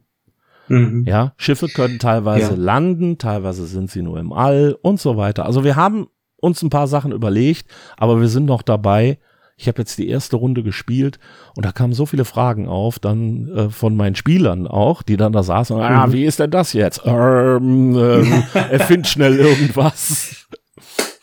[0.67, 1.03] Mhm.
[1.07, 2.57] Ja, Schiffe können teilweise ja.
[2.57, 5.45] landen, teilweise sind sie nur im All und so weiter.
[5.45, 7.67] Also wir haben uns ein paar Sachen überlegt,
[7.97, 9.19] aber wir sind noch dabei.
[9.57, 11.17] Ich habe jetzt die erste Runde gespielt
[11.55, 15.31] und da kamen so viele Fragen auf, dann äh, von meinen Spielern auch, die dann
[15.31, 15.79] da saßen.
[15.79, 17.01] Ah, wie ist denn das jetzt?
[17.05, 20.47] Ähm, ähm, erfind schnell irgendwas.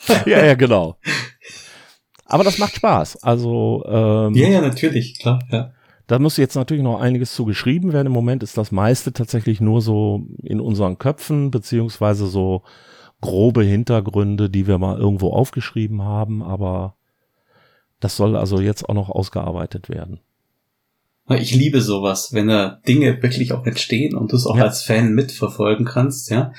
[0.27, 0.97] ja, ja, genau.
[2.25, 3.23] Aber das macht Spaß.
[3.23, 5.41] Also ähm, ja, ja, natürlich, klar.
[5.51, 5.73] Ja.
[6.07, 8.07] Da muss jetzt natürlich noch einiges zu geschrieben werden.
[8.07, 12.63] Im Moment ist das meiste tatsächlich nur so in unseren Köpfen, beziehungsweise so
[13.21, 16.43] grobe Hintergründe, die wir mal irgendwo aufgeschrieben haben.
[16.43, 16.97] Aber
[18.03, 20.21] das soll also jetzt auch noch ausgearbeitet werden.
[21.31, 24.65] Ich liebe sowas, wenn da Dinge wirklich auch entstehen und du es auch ja.
[24.65, 26.53] als Fan mitverfolgen kannst, ja.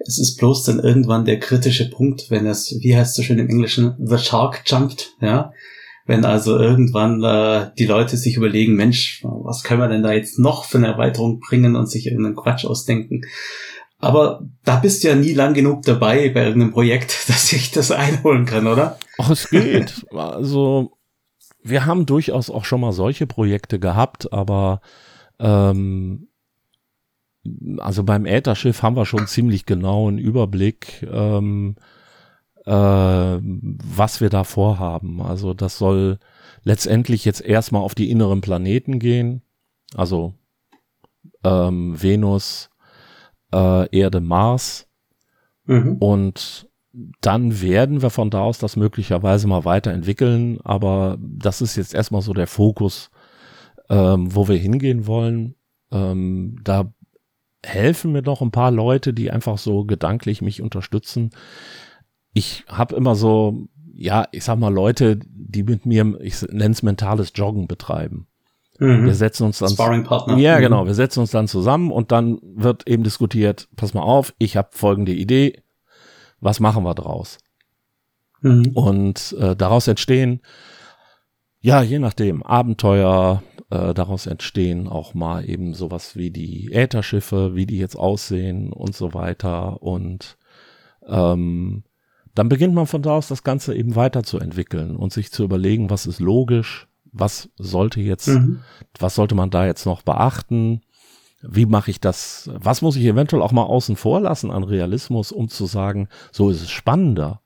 [0.00, 3.38] Es ist bloß dann irgendwann der kritische Punkt, wenn es, wie heißt es so schön
[3.38, 5.52] im Englischen, the shark jumped, ja.
[6.04, 10.38] Wenn also irgendwann äh, die Leute sich überlegen, Mensch, was können wir denn da jetzt
[10.38, 13.22] noch für eine Erweiterung bringen und sich irgendeinen Quatsch ausdenken.
[14.02, 17.92] Aber da bist du ja nie lang genug dabei bei irgendeinem Projekt, dass ich das
[17.92, 18.98] einholen kann, oder?
[19.16, 20.04] Ach, es geht.
[20.10, 20.98] Also
[21.62, 24.80] wir haben durchaus auch schon mal solche Projekte gehabt, aber
[25.38, 26.26] ähm,
[27.78, 31.76] also beim Ätherschiff haben wir schon ziemlich genau einen Überblick, ähm,
[32.66, 35.22] äh, was wir da vorhaben.
[35.22, 36.18] Also das soll
[36.64, 39.42] letztendlich jetzt erstmal auf die inneren Planeten gehen,
[39.94, 40.34] also
[41.44, 42.71] ähm, Venus,
[43.52, 44.88] äh, Erde, Mars
[45.64, 45.96] mhm.
[45.98, 46.68] und
[47.20, 52.20] dann werden wir von da aus das möglicherweise mal weiterentwickeln, aber das ist jetzt erstmal
[52.20, 53.10] so der Fokus,
[53.88, 55.54] ähm, wo wir hingehen wollen.
[55.90, 56.92] Ähm, da
[57.64, 61.30] helfen mir noch ein paar Leute, die einfach so gedanklich mich unterstützen.
[62.34, 66.82] Ich habe immer so, ja, ich sag mal Leute, die mit mir, ich nenne es
[66.82, 68.26] mentales Joggen betreiben.
[68.82, 69.04] Mhm.
[69.04, 70.36] Wir setzen uns dann Sparring-Partner.
[70.38, 70.62] Ja, mhm.
[70.62, 70.86] genau.
[70.86, 74.70] Wir setzen uns dann zusammen und dann wird eben diskutiert, pass mal auf, ich habe
[74.72, 75.62] folgende Idee,
[76.40, 77.38] was machen wir draus?
[78.40, 78.72] Mhm.
[78.74, 80.40] Und äh, daraus entstehen,
[81.60, 87.66] ja, je nachdem, Abenteuer, äh, daraus entstehen auch mal eben sowas wie die Ätherschiffe, wie
[87.66, 89.80] die jetzt aussehen und so weiter.
[89.80, 90.38] Und
[91.06, 91.84] ähm,
[92.34, 96.06] dann beginnt man von da aus das Ganze eben weiterzuentwickeln und sich zu überlegen, was
[96.06, 98.60] ist logisch, was sollte jetzt, mhm.
[98.98, 100.82] was sollte man da jetzt noch beachten,
[101.42, 102.50] wie mache ich das?
[102.54, 106.50] Was muss ich eventuell auch mal außen vor lassen an Realismus, um zu sagen, so
[106.50, 107.42] ist es spannender.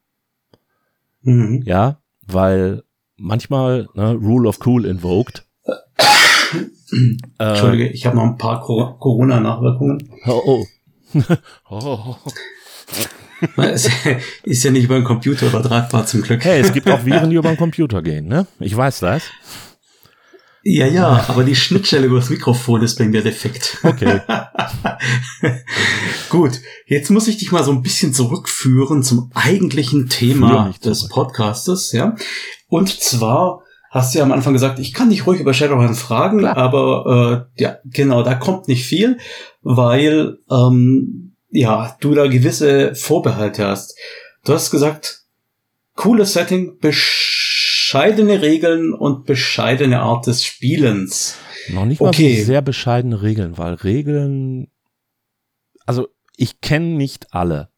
[1.23, 1.63] Mhm.
[1.65, 2.85] Ja, weil
[3.17, 5.47] manchmal ne, Rule of Cool invoked.
[7.39, 10.11] Entschuldige, äh, ich habe noch ein paar Corona-Nachwirkungen.
[10.27, 10.67] Oh, oh.
[11.71, 12.17] oh.
[14.45, 16.45] ist ja nicht über den Computer übertragbar zum Glück.
[16.45, 18.47] Hey, es gibt auch Viren, die über den Computer gehen, ne?
[18.61, 19.23] Ich weiß das.
[20.69, 23.79] Ja, ja, aber die Schnittstelle über das Mikrofon ist bei mir defekt.
[23.85, 24.21] Okay.
[26.29, 31.93] Gut, jetzt muss ich dich mal so ein bisschen zurückführen zum eigentlichen Thema des Podcastes,
[31.93, 32.17] ja.
[32.67, 36.41] Und zwar hast du ja am Anfang gesagt, ich kann dich ruhig über Shadowrun fragen,
[36.41, 36.57] Klar.
[36.57, 39.19] aber äh, ja, genau, da kommt nicht viel,
[39.63, 41.26] weil ähm,
[41.57, 43.97] ja, du da gewisse Vorbehalte hast.
[44.45, 45.23] Du hast gesagt,
[45.95, 51.37] cooles Setting, bescheidene Regeln und bescheidene Art des Spielens.
[51.71, 52.41] Noch nicht mal okay.
[52.41, 54.69] so sehr bescheidene Regeln, weil Regeln,
[55.87, 57.71] also ich kenne nicht alle.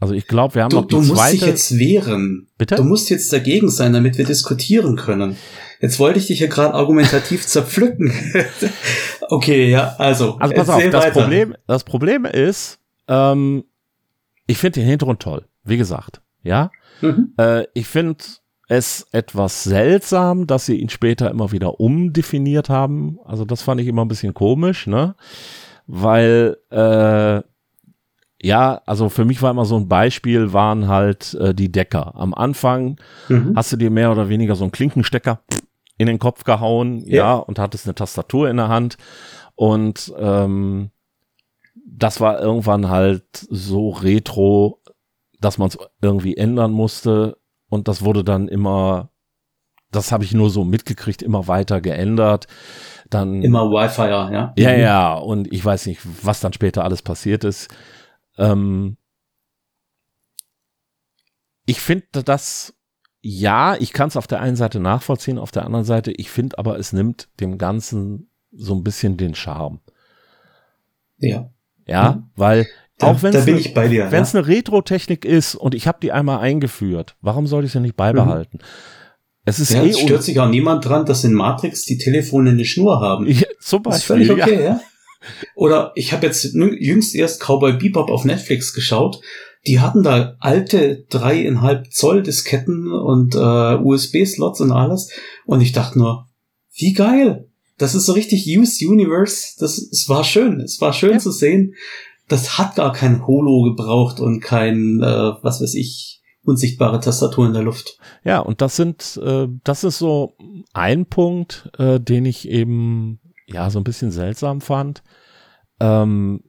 [0.00, 1.32] Also ich glaube, wir haben du, noch die Du musst zweite.
[1.32, 2.46] dich jetzt wehren.
[2.56, 2.76] Bitte?
[2.76, 5.36] Du musst jetzt dagegen sein, damit wir diskutieren können.
[5.80, 8.12] Jetzt wollte ich dich hier gerade argumentativ zerpflücken.
[9.28, 10.36] okay, ja, also.
[10.38, 12.78] Also pass auf, das Problem, das Problem ist,
[13.08, 13.64] ähm,
[14.46, 16.70] ich finde den Hintergrund toll, wie gesagt, ja.
[17.00, 17.34] Mhm.
[17.38, 18.24] Äh, ich finde
[18.68, 23.18] es etwas seltsam, dass sie ihn später immer wieder umdefiniert haben.
[23.24, 25.14] Also das fand ich immer ein bisschen komisch, ne?
[25.86, 27.40] Weil, äh,
[28.40, 32.14] ja, also für mich war immer so ein Beispiel, waren halt äh, die Decker.
[32.14, 33.54] Am Anfang mhm.
[33.56, 35.40] hast du dir mehr oder weniger so einen Klinkenstecker
[35.96, 38.98] in den Kopf gehauen, ja, ja und hattest eine Tastatur in der Hand.
[39.56, 40.90] Und ähm,
[41.96, 44.82] das war irgendwann halt so retro,
[45.40, 47.38] dass man es irgendwie ändern musste.
[47.68, 49.10] Und das wurde dann immer,
[49.90, 52.46] das habe ich nur so mitgekriegt, immer weiter geändert.
[53.10, 54.52] Dann immer Wi-Fi, ja.
[54.56, 54.80] Ja, mhm.
[54.80, 55.14] ja.
[55.14, 57.68] Und ich weiß nicht, was dann später alles passiert ist.
[58.36, 58.96] Ähm,
[61.64, 62.74] ich finde das,
[63.20, 66.58] ja, ich kann es auf der einen Seite nachvollziehen, auf der anderen Seite, ich finde
[66.58, 69.80] aber, es nimmt dem Ganzen so ein bisschen den Charme.
[71.18, 71.50] Ja.
[71.88, 72.30] Ja, mhm.
[72.36, 72.66] weil
[73.00, 74.08] auch wenn es eine, ja.
[74.08, 78.58] eine Retro-Technik ist und ich habe die einmal eingeführt, warum sollte ich sie nicht beibehalten?
[78.58, 78.66] Mhm.
[79.44, 82.66] Es ist ja, eh stört sich auch niemand dran, dass in Matrix die Telefone eine
[82.66, 83.26] Schnur haben.
[83.26, 84.60] Ja, zum Beispiel, das ist völlig okay, ja.
[84.60, 84.80] ja?
[85.54, 89.20] Oder ich habe jetzt jüngst erst Cowboy Bebop auf Netflix geschaut.
[89.66, 95.10] Die hatten da alte dreieinhalb Zoll Disketten und äh, USB-Slots und alles.
[95.46, 96.28] Und ich dachte nur,
[96.74, 97.47] wie geil.
[97.78, 99.54] Das ist so richtig Use Universe.
[99.58, 100.60] Das, es war schön.
[100.60, 101.18] Es war schön ja.
[101.18, 101.74] zu sehen.
[102.28, 107.52] Das hat gar kein Holo gebraucht und kein, äh, was weiß ich, unsichtbare Tastatur in
[107.52, 107.98] der Luft.
[108.24, 110.36] Ja, und das sind, äh, das ist so
[110.72, 115.02] ein Punkt, äh, den ich eben ja so ein bisschen seltsam fand.
[115.80, 116.42] Ähm,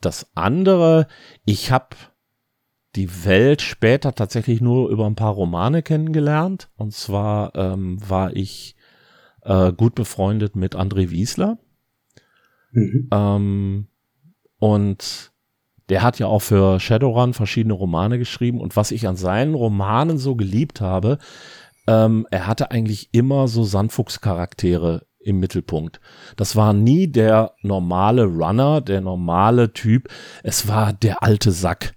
[0.00, 1.06] das andere,
[1.44, 1.96] ich habe
[2.94, 6.68] die Welt später tatsächlich nur über ein paar Romane kennengelernt.
[6.76, 8.76] Und zwar ähm, war ich
[9.44, 11.58] äh, gut befreundet mit André Wiesler.
[12.72, 13.08] Mhm.
[13.12, 13.86] Ähm,
[14.58, 15.32] und
[15.88, 18.60] der hat ja auch für Shadowrun verschiedene Romane geschrieben.
[18.60, 21.18] Und was ich an seinen Romanen so geliebt habe,
[21.86, 26.00] ähm, er hatte eigentlich immer so Sandfuchs-Charaktere im Mittelpunkt.
[26.36, 30.08] Das war nie der normale Runner, der normale Typ.
[30.42, 31.94] Es war der alte Sack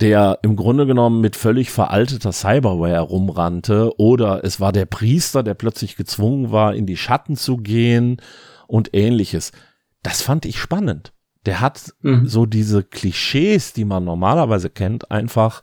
[0.00, 5.54] der im Grunde genommen mit völlig veralteter Cyberware rumrannte, oder es war der Priester, der
[5.54, 8.20] plötzlich gezwungen war, in die Schatten zu gehen
[8.66, 9.52] und ähnliches.
[10.02, 11.12] Das fand ich spannend.
[11.46, 12.26] Der hat mhm.
[12.26, 15.62] so diese Klischees, die man normalerweise kennt, einfach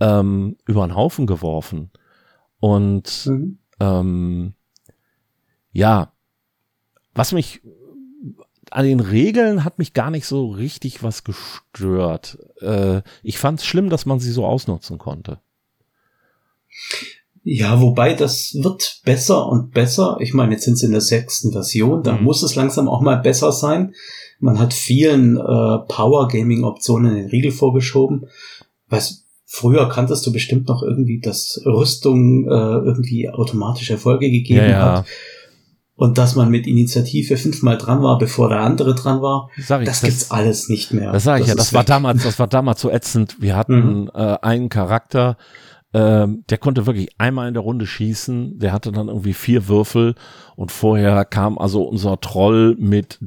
[0.00, 1.90] ähm, über den Haufen geworfen.
[2.58, 3.58] Und mhm.
[3.78, 4.54] ähm,
[5.72, 6.12] ja,
[7.14, 7.62] was mich
[8.70, 12.38] an den Regeln hat mich gar nicht so richtig was gestört.
[12.60, 15.38] Äh, ich fand es schlimm, dass man sie so ausnutzen konnte.
[17.42, 20.18] Ja, wobei das wird besser und besser.
[20.20, 22.24] Ich meine, jetzt sind sie in der sechsten Version, da mhm.
[22.24, 23.94] muss es langsam auch mal besser sein.
[24.38, 28.26] Man hat vielen äh, Power Gaming Optionen in den Riegel vorgeschoben.
[28.88, 34.68] Was früher kanntest du bestimmt noch irgendwie, dass Rüstung äh, irgendwie automatische Erfolge gegeben ja,
[34.68, 34.98] ja.
[34.98, 35.06] hat
[36.00, 39.50] und dass man mit Initiative fünfmal dran war, bevor der andere dran war.
[39.58, 41.12] Sag ich, das, das gibt's alles nicht mehr.
[41.12, 43.36] Das sage ich das ja, das war damals, das war damals so ätzend.
[43.42, 44.10] Wir hatten mhm.
[44.14, 45.36] äh, einen Charakter,
[45.92, 50.14] ähm, der konnte wirklich einmal in der Runde schießen, der hatte dann irgendwie vier Würfel
[50.56, 53.18] und vorher kam also unser Troll mit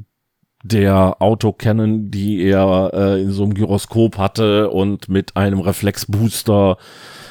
[0.64, 6.76] der Autocannon, die er äh, in so einem Gyroskop hatte und mit einem Reflexbooster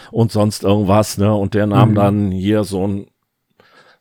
[0.10, 1.36] und sonst irgendwas, ne?
[1.36, 1.96] Und der nahm mhm.
[1.96, 3.08] dann hier so ein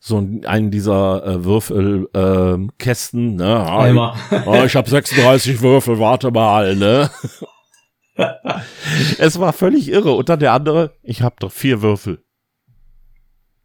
[0.04, 3.70] so einen dieser äh, Würfelkästen, äh, ne?
[3.70, 4.14] Einmal.
[4.46, 7.08] oh, ich habe 36 Würfel, warte mal, ne?
[9.18, 10.10] es war völlig irre.
[10.14, 12.24] Und dann der andere, ich habe doch vier Würfel.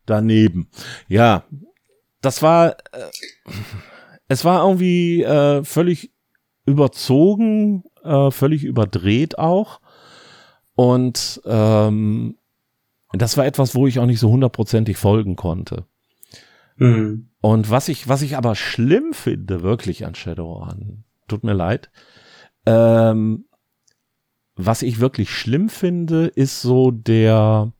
[0.05, 0.69] Daneben.
[1.07, 1.43] Ja,
[2.21, 3.09] das war, äh,
[4.27, 6.11] es war irgendwie äh, völlig
[6.67, 9.81] überzogen, äh, völlig überdreht auch.
[10.75, 12.37] Und ähm,
[13.13, 15.87] das war etwas, wo ich auch nicht so hundertprozentig folgen konnte.
[16.77, 17.29] Mhm.
[17.41, 21.89] Und was ich, was ich aber schlimm finde, wirklich an Shadowrun, tut mir leid,
[22.65, 23.45] ähm,
[24.55, 27.71] was ich wirklich schlimm finde, ist so der,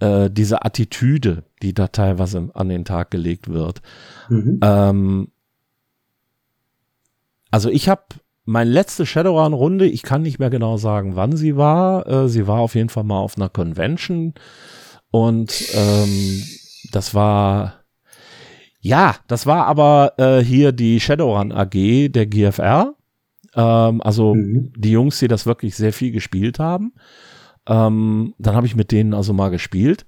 [0.00, 3.80] äh, diese Attitüde, die da teilweise an den Tag gelegt wird.
[4.28, 4.60] Mhm.
[4.62, 5.28] Ähm,
[7.50, 8.02] also ich habe
[8.44, 12.06] meine letzte Shadowrun-Runde, ich kann nicht mehr genau sagen, wann sie war.
[12.06, 14.34] Äh, sie war auf jeden Fall mal auf einer Convention
[15.10, 16.42] und ähm,
[16.90, 17.77] das war
[18.80, 22.94] ja, das war aber äh, hier die Shadowrun AG der GFR.
[23.54, 24.72] Ähm, also mhm.
[24.76, 26.92] die Jungs, die das wirklich sehr viel gespielt haben.
[27.66, 30.06] Ähm, dann habe ich mit denen also mal gespielt.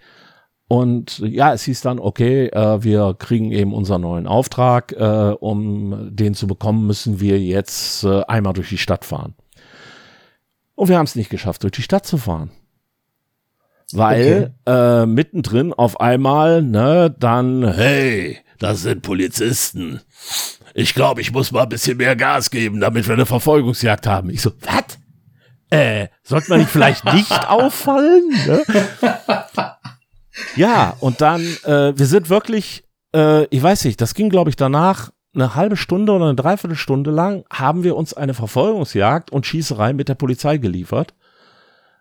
[0.69, 4.93] Und ja, es hieß dann, okay, äh, wir kriegen eben unseren neuen Auftrag.
[4.93, 9.35] Äh, um den zu bekommen, müssen wir jetzt äh, einmal durch die Stadt fahren.
[10.77, 12.53] Und wir haben es nicht geschafft, durch die Stadt zu fahren.
[13.93, 15.03] Weil okay.
[15.03, 20.01] äh, mittendrin auf einmal, ne, dann, hey, das sind Polizisten.
[20.75, 24.31] Ich glaube, ich muss mal ein bisschen mehr Gas geben, damit wir eine Verfolgungsjagd haben.
[24.31, 24.99] Ich so, was?
[25.71, 28.29] Äh, sollte man nicht vielleicht nicht auffallen?
[28.47, 28.63] Ne?
[30.57, 32.85] Ja, und dann, äh, wir sind wirklich,
[33.15, 37.11] äh, ich weiß nicht, das ging, glaube ich, danach eine halbe Stunde oder eine Dreiviertelstunde
[37.11, 41.15] lang haben wir uns eine Verfolgungsjagd und Schießerei mit der Polizei geliefert.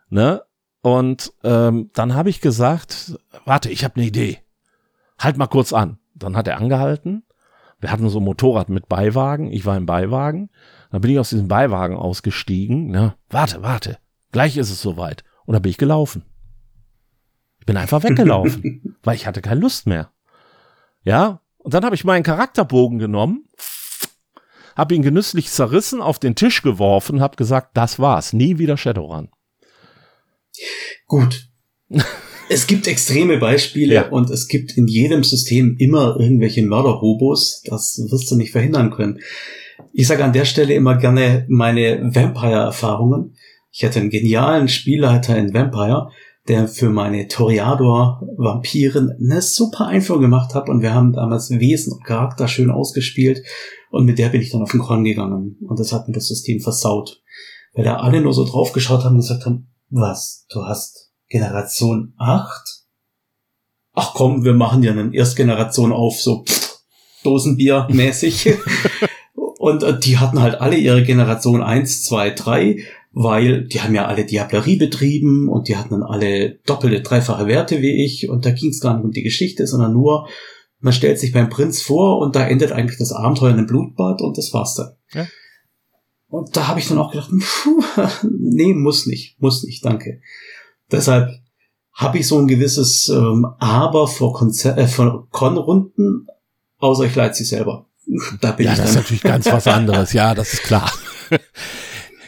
[0.10, 0.42] Ne?
[0.82, 4.40] Und ähm, dann habe ich gesagt, warte, ich habe eine Idee.
[5.20, 6.00] Halt mal kurz an.
[6.20, 7.24] Dann hat er angehalten.
[7.80, 9.52] Wir hatten so ein Motorrad mit Beiwagen.
[9.52, 10.50] Ich war im Beiwagen.
[10.92, 12.88] Dann bin ich aus diesem Beiwagen ausgestiegen.
[12.88, 13.16] Ne?
[13.30, 13.98] Warte, warte.
[14.32, 15.24] Gleich ist es soweit.
[15.46, 16.24] Und dann bin ich gelaufen
[17.70, 20.12] bin einfach weggelaufen, weil ich hatte keine Lust mehr.
[21.04, 23.48] Ja, und dann habe ich meinen Charakterbogen genommen,
[24.76, 29.30] habe ihn genüsslich zerrissen, auf den Tisch geworfen, habe gesagt, das war's, nie wieder Shadowrun.
[31.06, 31.48] Gut.
[32.50, 34.10] es gibt extreme Beispiele ja.
[34.10, 37.62] und es gibt in jedem System immer irgendwelche Mörderhobos.
[37.66, 39.20] Das wirst du nicht verhindern können.
[39.94, 43.36] Ich sage an der Stelle immer gerne meine Vampire-Erfahrungen.
[43.72, 46.10] Ich hatte einen genialen Spielleiter in Vampire,
[46.48, 52.04] der für meine Toreador-Vampiren eine super Einführung gemacht hat und wir haben damals Wesen und
[52.04, 53.44] Charakter schön ausgespielt
[53.92, 56.28] und mit der bin ich dann auf den Korn gegangen und das hat mir das
[56.28, 57.22] System versaut.
[57.76, 62.14] Weil da alle nur so drauf geschaut haben und gesagt haben, was, du hast Generation
[62.18, 62.84] 8?
[63.94, 66.46] Ach komm, wir machen ja eine Erstgeneration auf, so
[67.24, 68.54] Dosenbier mäßig.
[69.60, 74.06] und äh, die hatten halt alle ihre Generation 1, 2, 3 weil die haben ja
[74.06, 78.52] alle Diablerie betrieben und die hatten dann alle doppelte, dreifache Werte wie ich und da
[78.52, 80.28] ging es gar nicht um die Geschichte, sondern nur,
[80.80, 84.22] man stellt sich beim Prinz vor und da endet eigentlich das Abenteuer in einem Blutbad
[84.22, 84.92] und das war's dann.
[85.14, 85.28] Ja.
[86.28, 87.84] Und da habe ich dann auch gedacht, puh,
[88.30, 90.22] nee, muss nicht, muss nicht, danke.
[90.92, 91.32] Deshalb
[91.94, 96.28] habe ich so ein gewisses ähm, Aber vor, Konzer äh, vor Con-Runden,
[96.78, 97.86] außer ich leite sie selber.
[98.42, 98.96] Da bin ja, ich das dann.
[98.96, 100.92] ist natürlich ganz was anderes, ja, das ist klar.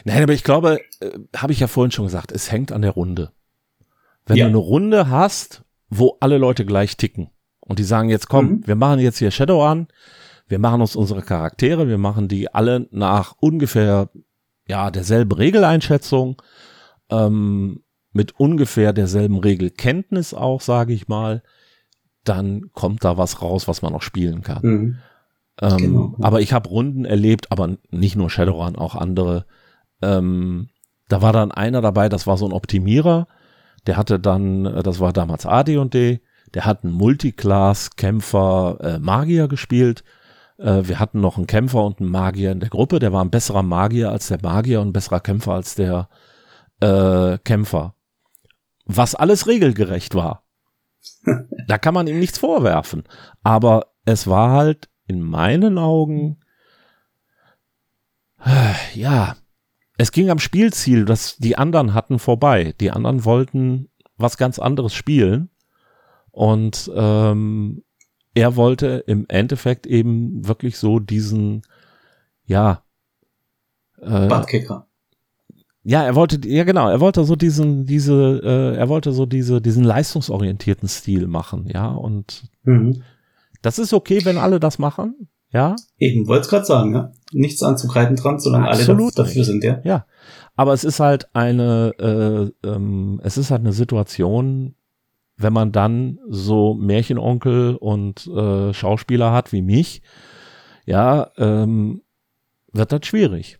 [0.04, 2.92] Nein, aber ich glaube, äh, habe ich ja vorhin schon gesagt, es hängt an der
[2.92, 3.32] Runde.
[4.26, 4.44] Wenn ja.
[4.44, 8.66] du eine Runde hast, wo alle Leute gleich ticken und die sagen jetzt, komm, mhm.
[8.66, 9.88] wir machen jetzt hier Shadow an,
[10.46, 14.10] wir machen uns unsere Charaktere, wir machen die alle nach ungefähr
[14.68, 16.40] ja derselben Regeleinschätzung,
[17.10, 17.82] ähm,
[18.12, 21.42] mit ungefähr derselben Regelkenntnis auch, sage ich mal,
[22.24, 24.62] dann kommt da was raus, was man noch spielen kann.
[24.62, 24.98] Mhm.
[25.60, 26.16] Ähm, genau.
[26.20, 29.46] Aber ich habe Runden erlebt, aber nicht nur Shadowrun, auch andere,
[30.00, 30.68] ähm,
[31.08, 33.26] da war dann einer dabei, das war so ein Optimierer,
[33.86, 36.20] der hatte dann, äh, das war damals AD&D,
[36.54, 40.04] der hat einen Multiclass-Kämpfer äh, Magier gespielt.
[40.58, 42.98] Äh, wir hatten noch einen Kämpfer und einen Magier in der Gruppe.
[42.98, 46.08] Der war ein besserer Magier als der Magier und ein besserer Kämpfer als der
[46.80, 47.94] äh, Kämpfer.
[48.84, 50.44] Was alles regelgerecht war.
[51.66, 53.04] da kann man ihm nichts vorwerfen.
[53.42, 56.40] Aber es war halt in meinen Augen,
[58.94, 59.36] ja,
[59.98, 62.74] es ging am Spielziel, das die anderen hatten, vorbei.
[62.80, 65.50] Die anderen wollten was ganz anderes spielen.
[66.30, 67.84] Und ähm,
[68.34, 71.62] er wollte im Endeffekt eben wirklich so diesen,
[72.44, 72.82] ja,
[74.00, 74.88] äh, Buttkicker.
[75.84, 79.60] Ja, er wollte, ja genau, er wollte so diesen, diese, äh, er wollte so diese,
[79.60, 83.02] diesen leistungsorientierten Stil machen, ja, und mhm.
[83.62, 85.76] das ist okay, wenn alle das machen, ja.
[85.98, 87.12] Eben, wollte es gerade sagen, ja.
[87.32, 89.80] Nichts anzugreifen dran, solange Absolut alle dafür sind, ja.
[89.84, 90.06] Ja.
[90.54, 94.74] Aber es ist halt eine, äh, ähm, es ist halt eine Situation,
[95.36, 100.02] wenn man dann so Märchenonkel und äh, Schauspieler hat wie mich,
[100.86, 102.02] ja, ähm,
[102.72, 103.58] wird das schwierig.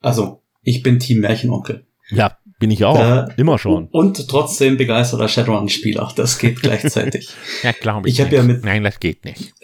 [0.00, 1.86] Also, ich bin Team Märchenonkel.
[2.10, 2.98] Ja, bin ich auch.
[2.98, 3.88] Äh, Immer schon.
[3.88, 6.12] Und trotzdem begeisterter Shadowrun-Spieler.
[6.16, 7.30] Das geht gleichzeitig.
[7.62, 8.14] ja, glaube ich.
[8.14, 8.64] Ich habe ja mit.
[8.64, 9.54] Nein, das geht nicht.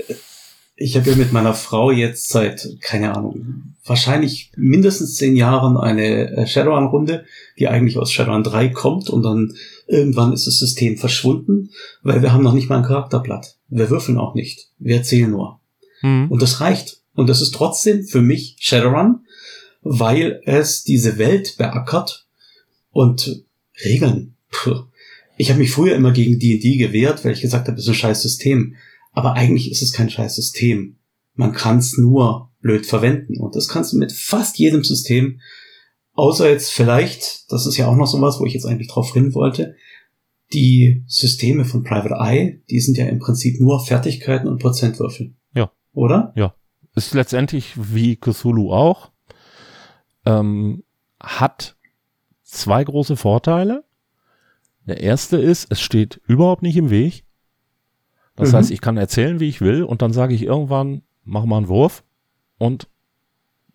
[0.79, 6.31] Ich habe ja mit meiner Frau jetzt seit, keine Ahnung, wahrscheinlich mindestens zehn Jahren eine
[6.37, 7.25] äh, Shadowrun-Runde,
[7.59, 9.55] die eigentlich aus Shadowrun 3 kommt und dann
[9.87, 11.71] irgendwann ist das System verschwunden,
[12.03, 13.57] weil wir haben noch nicht mal ein Charakterblatt.
[13.69, 14.69] Wir würfeln auch nicht.
[14.79, 15.61] Wir erzählen nur.
[16.03, 16.31] Mhm.
[16.31, 16.99] Und das reicht.
[17.15, 19.21] Und das ist trotzdem für mich Shadowrun,
[19.89, 22.27] weil es diese Welt beackert
[22.91, 23.45] und
[23.85, 24.37] Regeln.
[24.51, 24.85] Puh.
[25.37, 27.95] Ich habe mich früher immer gegen D&D gewehrt, weil ich gesagt habe, es ist ein
[27.95, 28.75] scheiß System.
[29.13, 30.97] Aber eigentlich ist es kein scheiß System.
[31.35, 33.39] Man kann es nur blöd verwenden.
[33.39, 35.41] Und das kannst du mit fast jedem System.
[36.15, 39.35] Außer jetzt vielleicht, das ist ja auch noch sowas, wo ich jetzt eigentlich drauf hin
[39.35, 39.77] wollte,
[40.53, 45.35] die Systeme von Private Eye, die sind ja im Prinzip nur Fertigkeiten und Prozentwürfel.
[45.55, 45.71] Ja.
[45.93, 46.33] Oder?
[46.35, 46.55] Ja.
[46.95, 49.13] Ist letztendlich wie Cthulhu auch.
[50.27, 50.83] Ähm,
[51.21, 51.77] hat
[52.43, 53.85] zwei große Vorteile.
[54.85, 57.25] Der erste ist, es steht überhaupt nicht im Weg.
[58.37, 58.57] Das mhm.
[58.57, 61.69] heißt, ich kann erzählen, wie ich will, und dann sage ich irgendwann, mach mal einen
[61.69, 62.05] Wurf
[62.59, 62.89] und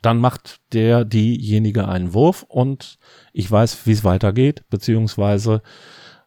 [0.01, 2.97] dann macht der diejenige einen Wurf und
[3.33, 5.61] ich weiß, wie es weitergeht, beziehungsweise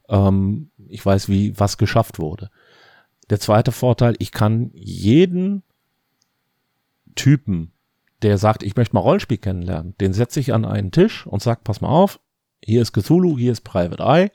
[0.08, 2.50] ähm, ich weiß, wie was geschafft wurde.
[3.30, 5.62] Der zweite Vorteil, ich kann jeden
[7.14, 7.72] Typen,
[8.24, 11.62] der sagt, ich möchte mal Rollenspiel kennenlernen, den setze ich an einen Tisch und sag,
[11.62, 12.18] pass mal auf,
[12.64, 14.30] hier ist Cthulhu, hier ist Private Eye,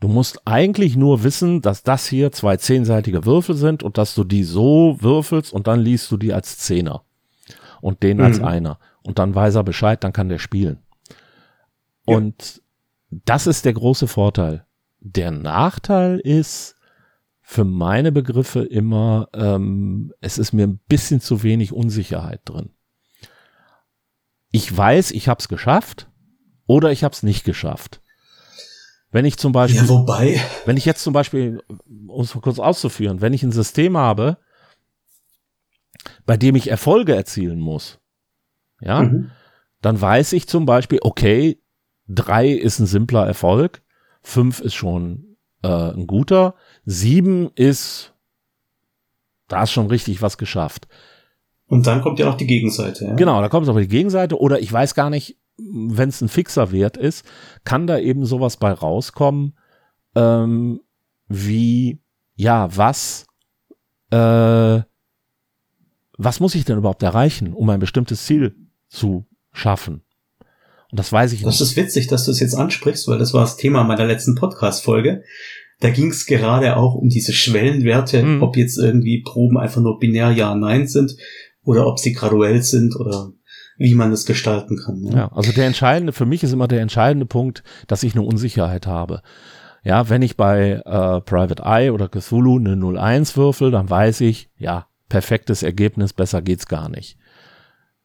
[0.00, 4.24] Du musst eigentlich nur wissen, dass das hier zwei zehnseitige Würfel sind und dass du
[4.24, 7.04] die so würfelst und dann liest du die als Zehner
[7.82, 8.24] und den mhm.
[8.24, 8.78] als Einer.
[9.02, 10.78] Und dann weiß er Bescheid, dann kann der spielen.
[12.08, 12.16] Ja.
[12.16, 12.62] Und
[13.10, 14.64] das ist der große Vorteil.
[15.00, 16.76] Der Nachteil ist
[17.42, 22.70] für meine Begriffe immer, ähm, es ist mir ein bisschen zu wenig Unsicherheit drin.
[24.50, 26.08] Ich weiß, ich habe es geschafft
[26.66, 28.00] oder ich habe es nicht geschafft.
[29.12, 31.62] Wenn ich zum Beispiel, ja, wobei, wenn ich jetzt zum Beispiel,
[32.06, 34.38] um es mal kurz auszuführen, wenn ich ein System habe,
[36.26, 37.98] bei dem ich Erfolge erzielen muss,
[38.80, 39.30] ja, mhm.
[39.82, 41.60] dann weiß ich zum Beispiel, okay,
[42.06, 43.82] drei ist ein simpler Erfolg,
[44.22, 48.14] fünf ist schon äh, ein guter, sieben ist,
[49.48, 50.86] da ist schon richtig was geschafft.
[51.70, 53.04] Und dann kommt ja noch die Gegenseite.
[53.04, 53.14] Ja?
[53.14, 54.40] Genau, da kommt aber die Gegenseite.
[54.40, 57.24] Oder ich weiß gar nicht, wenn es ein fixer Wert ist,
[57.62, 59.56] kann da eben sowas bei rauskommen,
[60.16, 60.80] ähm,
[61.28, 62.00] wie,
[62.34, 63.26] ja, was,
[64.10, 64.80] äh,
[66.18, 68.56] was muss ich denn überhaupt erreichen, um ein bestimmtes Ziel
[68.88, 70.02] zu schaffen?
[70.90, 71.60] Und das weiß ich das nicht.
[71.60, 74.34] Das ist witzig, dass du es jetzt ansprichst, weil das war das Thema meiner letzten
[74.34, 75.22] Podcast-Folge.
[75.78, 78.42] Da ging es gerade auch um diese Schwellenwerte, mhm.
[78.42, 81.14] ob jetzt irgendwie Proben einfach nur binär Ja, Nein sind
[81.64, 83.32] oder ob sie graduell sind oder
[83.78, 85.04] wie man es gestalten kann.
[85.04, 85.12] Ja.
[85.12, 88.86] ja, also der entscheidende, für mich ist immer der entscheidende Punkt, dass ich eine Unsicherheit
[88.86, 89.22] habe.
[89.82, 94.50] Ja, wenn ich bei äh, Private Eye oder Cthulhu eine 01 würfel, dann weiß ich,
[94.58, 97.16] ja, perfektes Ergebnis, besser geht's gar nicht.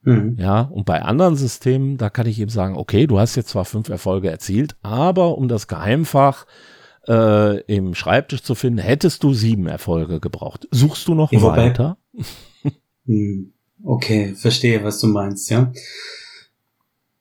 [0.04, 0.38] Mhm.
[0.40, 3.66] Ja, und bei anderen Systemen, da kann ich eben sagen, okay, du hast jetzt zwar
[3.66, 6.46] fünf Erfolge erzielt, aber um das Geheimfach
[7.08, 10.68] äh, im Schreibtisch zu finden, hättest du sieben Erfolge gebraucht.
[10.72, 11.98] Suchst du noch ja, weiter?
[13.06, 13.52] Hm.
[13.84, 15.72] Okay, verstehe, was du meinst, ja.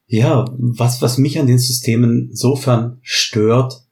[0.06, 3.82] Ja, was, was mich an den Systemen insofern stört,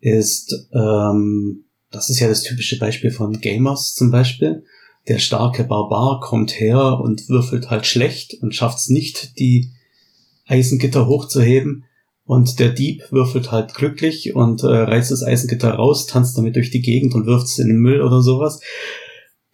[0.00, 4.64] ist, ähm, das ist ja das typische Beispiel von Gamers zum Beispiel.
[5.06, 9.70] Der starke Barbar kommt her und würfelt halt schlecht und schafft es nicht, die
[10.46, 11.84] Eisengitter hochzuheben.
[12.26, 16.70] Und der Dieb würfelt halt glücklich und äh, reißt das Eisengitter raus, tanzt damit durch
[16.70, 18.60] die Gegend und wirft es in den Müll oder sowas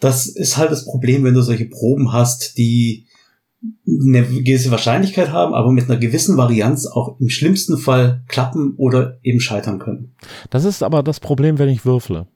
[0.01, 3.07] das ist halt das Problem, wenn du solche Proben hast, die
[3.87, 9.19] eine gewisse Wahrscheinlichkeit haben, aber mit einer gewissen Varianz auch im schlimmsten Fall klappen oder
[9.23, 10.15] eben scheitern können.
[10.49, 12.27] Das ist aber das Problem, wenn ich würfle.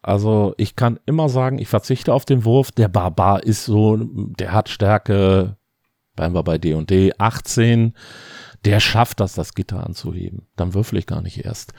[0.00, 2.72] Also ich kann immer sagen, ich verzichte auf den Wurf.
[2.72, 5.56] Der Barbar ist so, der hat Stärke,
[6.16, 7.92] bleiben wir bei D&D, 18.
[8.64, 10.46] Der schafft das, das Gitter anzuheben.
[10.56, 11.74] Dann würfle ich gar nicht erst.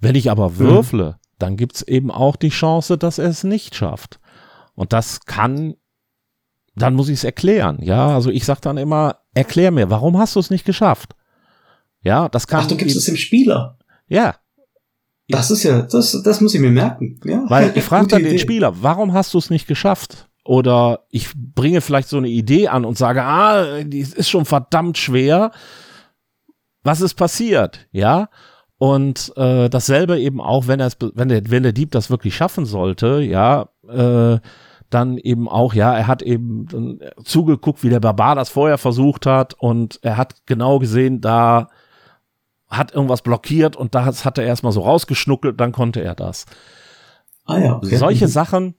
[0.00, 1.14] Wenn ich aber würfle, hm.
[1.38, 4.18] dann gibt's eben auch die Chance, dass er es nicht schafft.
[4.74, 5.74] Und das kann,
[6.74, 7.78] dann muss ich es erklären.
[7.82, 11.14] Ja, also ich sage dann immer, erklär mir, warum hast du es nicht geschafft?
[12.02, 12.64] Ja, das kann.
[12.64, 13.78] Ach, du gibst es dem Spieler.
[14.08, 14.36] Ja.
[15.28, 17.20] Das ist ja, das, das muss ich mir merken.
[17.24, 17.44] Ja.
[17.48, 18.30] Weil ich frage dann Idee.
[18.30, 20.28] den Spieler, warum hast du es nicht geschafft?
[20.44, 24.98] Oder ich bringe vielleicht so eine Idee an und sage, ah, die ist schon verdammt
[24.98, 25.52] schwer.
[26.82, 27.86] Was ist passiert?
[27.92, 28.28] Ja.
[28.76, 32.66] Und äh, dasselbe eben auch, wenn, er wenn, der, wenn der Dieb das wirklich schaffen
[32.66, 34.40] sollte, ja, äh,
[34.90, 39.54] dann eben auch, ja, er hat eben zugeguckt, wie der Barbar das vorher versucht hat
[39.54, 41.68] und er hat genau gesehen, da
[42.68, 46.46] hat irgendwas blockiert und das hat er erstmal so rausgeschnuckelt, dann konnte er das.
[47.44, 47.76] Ah ja.
[47.76, 47.96] Okay.
[47.96, 48.30] Solche mhm.
[48.30, 48.74] Sachen,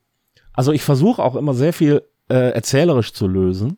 [0.53, 3.77] also ich versuche auch immer sehr viel äh, erzählerisch zu lösen,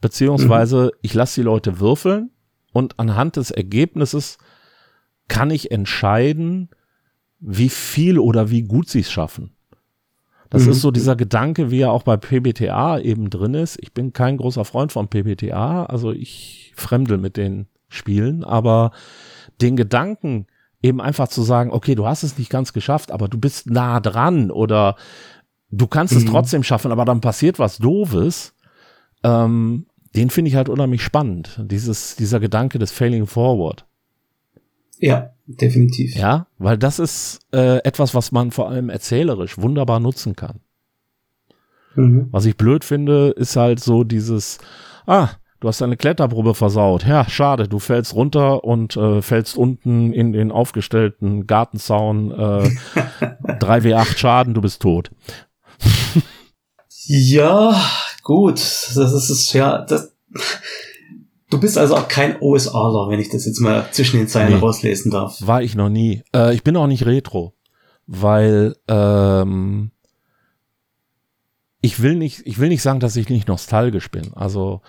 [0.00, 0.98] beziehungsweise mhm.
[1.02, 2.30] ich lasse die Leute würfeln
[2.72, 4.38] und anhand des Ergebnisses
[5.28, 6.70] kann ich entscheiden,
[7.38, 9.54] wie viel oder wie gut sie es schaffen.
[10.52, 10.72] Das mhm.
[10.72, 13.78] ist so dieser Gedanke, wie er auch bei PBTA eben drin ist.
[13.80, 18.90] Ich bin kein großer Freund von PBTA, also ich fremdel mit den Spielen, aber
[19.62, 20.46] den Gedanken
[20.82, 23.98] eben einfach zu sagen, okay, du hast es nicht ganz geschafft, aber du bist nah
[23.98, 24.96] dran oder
[25.70, 26.20] du kannst mhm.
[26.20, 28.52] es trotzdem schaffen, aber dann passiert was Doofes,
[29.24, 31.60] ähm, den finde ich halt unheimlich spannend.
[31.62, 33.86] Dieses, dieser Gedanke des Failing Forward.
[34.98, 36.16] Ja, definitiv.
[36.16, 40.60] Ja, weil das ist äh, etwas, was man vor allem erzählerisch wunderbar nutzen kann.
[41.94, 42.28] Mhm.
[42.30, 44.58] Was ich blöd finde, ist halt so dieses,
[45.06, 45.28] ah,
[45.60, 47.06] du hast deine Kletterprobe versaut.
[47.06, 52.34] Ja, schade, du fällst runter und äh, fällst unten in den aufgestellten Gartenzaun äh,
[53.60, 55.10] 3W8 Schaden, du bist tot.
[57.06, 57.80] ja,
[58.22, 60.12] gut, das ist es ja, das,
[61.52, 64.58] Du bist also auch kein OSAler, wenn ich das jetzt mal zwischen den Zeilen nee,
[64.58, 65.36] rauslesen darf.
[65.42, 66.22] War ich noch nie.
[66.34, 67.52] Äh, ich bin auch nicht Retro,
[68.06, 69.90] weil ähm,
[71.82, 74.32] ich will nicht, ich will nicht sagen, dass ich nicht nostalgisch bin.
[74.32, 74.80] Also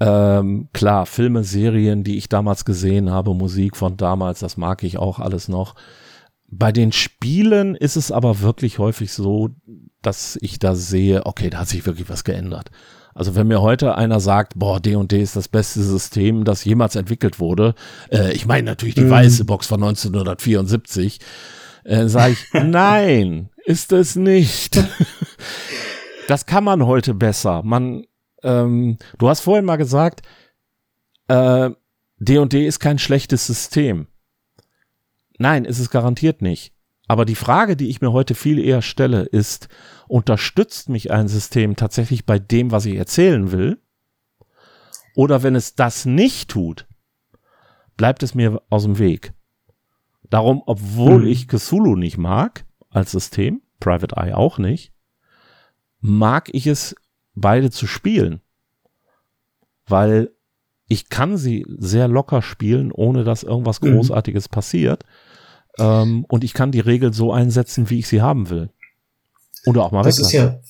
[0.00, 4.96] ähm, klar, Filme, Serien, die ich damals gesehen habe, Musik von damals, das mag ich
[4.96, 5.74] auch alles noch.
[6.48, 9.50] Bei den Spielen ist es aber wirklich häufig so,
[10.00, 12.70] dass ich da sehe, okay, da hat sich wirklich was geändert.
[13.14, 17.40] Also wenn mir heute einer sagt, boah, D&D ist das beste System, das jemals entwickelt
[17.40, 17.74] wurde,
[18.10, 19.10] äh, ich meine natürlich die mhm.
[19.10, 21.18] weiße Box von 1974,
[21.84, 24.82] äh, sage ich, nein, ist es nicht.
[26.28, 27.62] das kann man heute besser.
[27.62, 28.04] Man,
[28.42, 30.22] ähm, du hast vorhin mal gesagt,
[31.28, 31.70] äh,
[32.18, 34.06] D&D ist kein schlechtes System.
[35.38, 36.72] Nein, ist es garantiert nicht.
[37.12, 39.68] Aber die Frage, die ich mir heute viel eher stelle, ist,
[40.08, 43.82] unterstützt mich ein System tatsächlich bei dem, was ich erzählen will?
[45.14, 46.86] Oder wenn es das nicht tut,
[47.98, 49.34] bleibt es mir aus dem Weg.
[50.30, 51.26] Darum, obwohl hm.
[51.26, 54.94] ich Cthulhu nicht mag als System, Private Eye auch nicht,
[56.00, 56.96] mag ich es
[57.34, 58.40] beide zu spielen.
[59.84, 60.30] Weil
[60.88, 63.96] ich kann sie sehr locker spielen, ohne dass irgendwas mhm.
[63.96, 64.50] Großartiges mhm.
[64.50, 65.04] passiert.
[65.78, 68.70] Ähm, und ich kann die Regel so einsetzen, wie ich sie haben will.
[69.66, 70.60] Oder auch mal Das ist ja,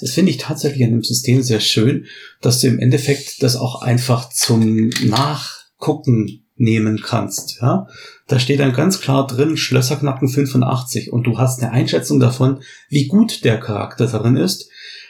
[0.00, 2.06] das finde ich tatsächlich an dem System sehr schön,
[2.40, 7.58] dass du im Endeffekt das auch einfach zum Nachgucken nehmen kannst.
[7.60, 7.88] Ja,
[8.28, 13.06] da steht dann ganz klar drin Schlösserknacken 85 und du hast eine Einschätzung davon, wie
[13.06, 14.68] gut der Charakter darin ist.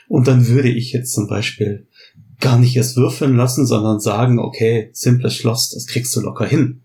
[0.08, 1.88] Und dann würde ich jetzt zum Beispiel
[2.40, 6.82] gar nicht erst würfeln lassen, sondern sagen, okay, simples Schloss, das kriegst du locker hin.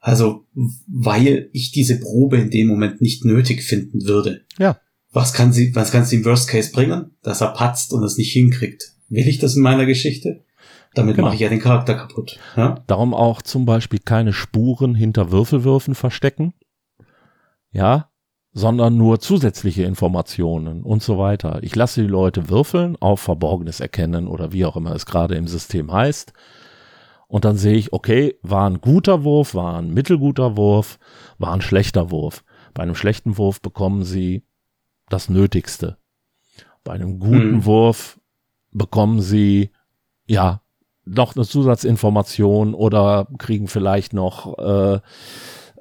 [0.00, 0.46] Also,
[0.88, 4.46] weil ich diese Probe in dem Moment nicht nötig finden würde.
[4.58, 4.80] Ja
[5.12, 7.12] was kann sie, was kann sie im Worst Case bringen?
[7.22, 8.92] Dass er patzt und es nicht hinkriegt.
[9.08, 10.44] Will ich das in meiner Geschichte?
[10.94, 11.26] Damit genau.
[11.26, 12.38] mache ich ja den Charakter kaputt.
[12.56, 12.82] Ja?
[12.86, 16.52] Darum auch zum Beispiel keine Spuren hinter Würfelwürfen verstecken.
[17.72, 18.10] Ja,
[18.52, 21.60] sondern nur zusätzliche Informationen und so weiter.
[21.62, 25.46] Ich lasse die Leute würfeln auf Verborgenes erkennen oder wie auch immer es gerade im
[25.46, 26.32] System heißt.
[27.30, 30.98] Und dann sehe ich, okay, war ein guter Wurf, war ein mittelguter Wurf,
[31.38, 32.42] war ein schlechter Wurf.
[32.74, 34.42] Bei einem schlechten Wurf bekommen sie
[35.08, 35.96] das Nötigste.
[36.82, 37.64] Bei einem guten hm.
[37.66, 38.18] Wurf
[38.72, 39.70] bekommen sie
[40.26, 40.60] ja
[41.04, 45.00] noch eine Zusatzinformation oder kriegen vielleicht noch äh, äh,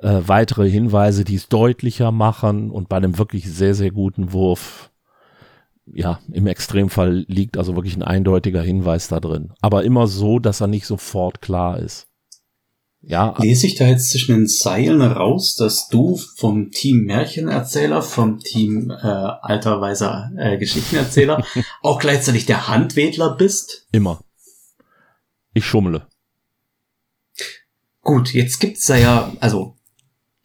[0.02, 2.70] weitere Hinweise, die es deutlicher machen.
[2.70, 4.92] Und bei einem wirklich sehr, sehr guten Wurf,
[5.94, 9.54] ja, im Extremfall liegt also wirklich ein eindeutiger Hinweis da drin.
[9.62, 12.08] Aber immer so, dass er nicht sofort klar ist.
[13.02, 13.34] Ja.
[13.40, 18.92] Lese ich da jetzt zwischen den Zeilen raus, dass du vom Team Märchenerzähler, vom Team
[18.92, 21.46] äh, alter weiser äh, Geschichtenerzähler
[21.82, 23.88] auch gleichzeitig der Handwedler bist?
[23.94, 24.20] Immer.
[25.54, 26.08] Ich schummle.
[28.02, 29.76] Gut, jetzt gibt's da ja, also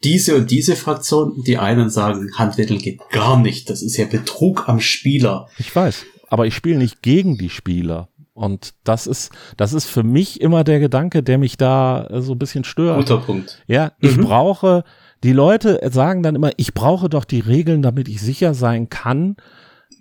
[0.05, 4.69] diese und diese Fraktion, die einen sagen, Handwedeln geht gar nicht, das ist ja Betrug
[4.69, 5.49] am Spieler.
[5.57, 8.09] Ich weiß, aber ich spiele nicht gegen die Spieler.
[8.33, 12.33] Und das ist, das ist für mich immer der Gedanke, der mich da äh, so
[12.33, 12.97] ein bisschen stört.
[12.97, 13.63] Guter Punkt.
[13.65, 14.25] Ja, ich mhm.
[14.25, 14.83] brauche,
[15.23, 19.37] die Leute sagen dann immer, ich brauche doch die Regeln, damit ich sicher sein kann.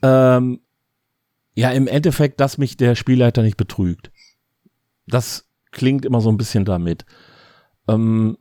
[0.02, 0.60] Ähm,
[1.54, 4.10] ja, im Endeffekt, dass mich der Spielleiter nicht betrügt.
[5.06, 7.06] Das klingt immer so ein bisschen damit.
[7.88, 8.36] Ähm,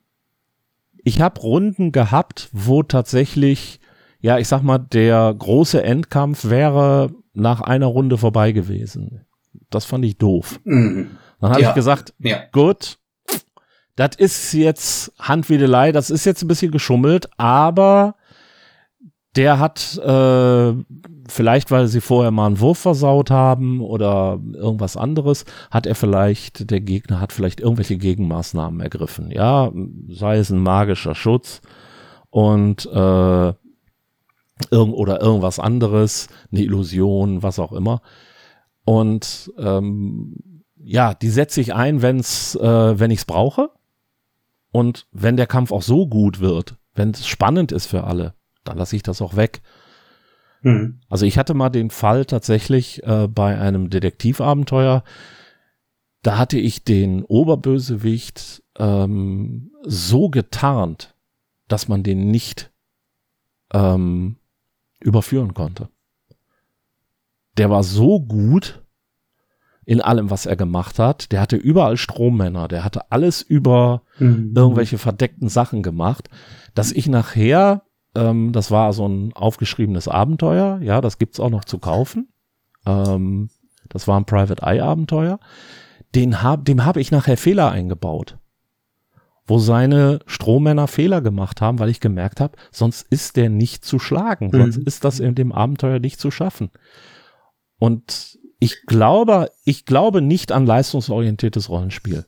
[1.03, 3.79] ich habe Runden gehabt, wo tatsächlich
[4.23, 9.25] ja, ich sag mal, der große Endkampf wäre nach einer Runde vorbei gewesen.
[9.69, 10.61] Das fand ich doof.
[10.63, 11.17] Mhm.
[11.41, 11.69] Dann habe ja.
[11.69, 12.39] ich gesagt, ja.
[12.53, 12.99] gut,
[13.97, 18.15] das ist jetzt Handwedelei, das ist jetzt ein bisschen geschummelt, aber
[19.35, 20.73] der hat äh,
[21.27, 26.69] vielleicht, weil sie vorher mal einen Wurf versaut haben oder irgendwas anderes, hat er vielleicht,
[26.69, 29.31] der Gegner hat vielleicht irgendwelche Gegenmaßnahmen ergriffen.
[29.31, 29.71] Ja,
[30.09, 31.61] sei es ein magischer Schutz
[32.29, 33.53] und äh,
[34.71, 38.01] irgend oder irgendwas anderes, eine Illusion, was auch immer.
[38.85, 43.69] Und ähm, ja, die setze ich ein, wenn's, äh, wenn ich es brauche.
[44.71, 48.33] Und wenn der Kampf auch so gut wird, wenn es spannend ist für alle,
[48.63, 49.61] dann lasse ich das auch weg.
[50.61, 50.99] Mhm.
[51.09, 55.03] Also ich hatte mal den Fall tatsächlich äh, bei einem Detektivabenteuer,
[56.21, 61.15] da hatte ich den Oberbösewicht ähm, so getarnt,
[61.67, 62.71] dass man den nicht
[63.73, 64.37] ähm,
[65.01, 65.89] überführen konnte.
[67.57, 68.83] Der war so gut
[69.85, 71.31] in allem, was er gemacht hat.
[71.33, 74.53] Der hatte überall Strommänner, der hatte alles über mhm.
[74.55, 76.29] irgendwelche verdeckten Sachen gemacht,
[76.73, 77.83] dass ich nachher
[78.15, 80.79] ähm, das war so ein aufgeschriebenes Abenteuer.
[80.81, 82.29] Ja, das gibt's auch noch zu kaufen.
[82.85, 83.49] Ähm,
[83.89, 85.39] das war ein Private Eye Abenteuer.
[86.15, 88.37] Den hab, dem habe ich nachher Fehler eingebaut.
[89.45, 93.99] Wo seine Strohmänner Fehler gemacht haben, weil ich gemerkt habe, sonst ist der nicht zu
[93.99, 94.51] schlagen.
[94.53, 94.57] Mhm.
[94.61, 96.71] Sonst ist das in dem Abenteuer nicht zu schaffen.
[97.77, 102.25] Und ich glaube, ich glaube nicht an leistungsorientiertes Rollenspiel.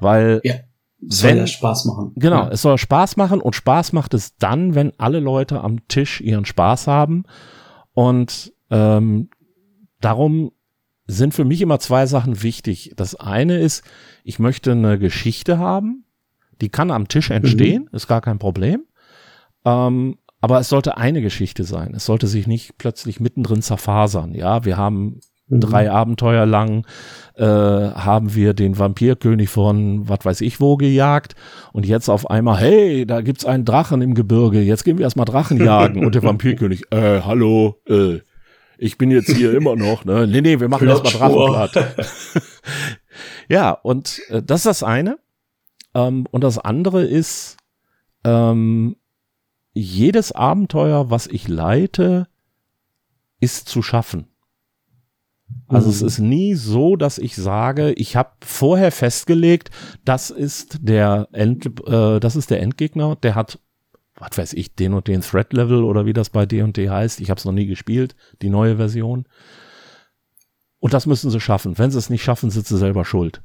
[0.00, 0.54] Weil ja.
[1.00, 2.12] Soll wenn, ja Spaß machen.
[2.16, 2.50] Genau, ja.
[2.50, 6.44] es soll Spaß machen und Spaß macht es dann, wenn alle Leute am Tisch ihren
[6.44, 7.24] Spaß haben.
[7.92, 9.28] Und ähm,
[10.00, 10.52] darum
[11.06, 12.92] sind für mich immer zwei Sachen wichtig.
[12.96, 13.84] Das eine ist,
[14.24, 16.04] ich möchte eine Geschichte haben,
[16.60, 17.96] die kann am Tisch entstehen, mhm.
[17.96, 18.84] ist gar kein Problem.
[19.64, 21.94] Ähm, aber es sollte eine Geschichte sein.
[21.94, 24.34] Es sollte sich nicht plötzlich mittendrin zerfasern.
[24.34, 25.60] Ja, wir haben Mhm.
[25.60, 26.86] Drei Abenteuer lang
[27.36, 31.34] äh, haben wir den Vampirkönig von was weiß ich wo gejagt
[31.72, 35.26] und jetzt auf einmal, hey, da gibt's einen Drachen im Gebirge, jetzt gehen wir erstmal
[35.26, 38.20] Drachen jagen und der Vampirkönig, äh, hallo, äh,
[38.78, 40.26] ich bin jetzt hier immer noch, ne?
[40.26, 41.94] Nee, nee, wir machen erstmal Drachenblatt.
[43.48, 45.18] ja, und äh, das ist das eine.
[45.94, 47.56] Ähm, und das andere ist,
[48.24, 48.96] ähm,
[49.72, 52.28] jedes Abenteuer, was ich leite,
[53.40, 54.26] ist zu schaffen.
[55.68, 55.94] Also mhm.
[55.94, 59.70] es ist nie so, dass ich sage, ich habe vorher festgelegt,
[60.04, 63.58] das ist der End, äh, das ist der Endgegner, der hat,
[64.16, 67.20] was weiß ich, den und den Threat Level oder wie das bei D&D heißt.
[67.20, 69.26] Ich habe es noch nie gespielt, die neue Version.
[70.78, 71.78] Und das müssen sie schaffen.
[71.78, 73.42] Wenn sie es nicht schaffen, sind sie selber schuld.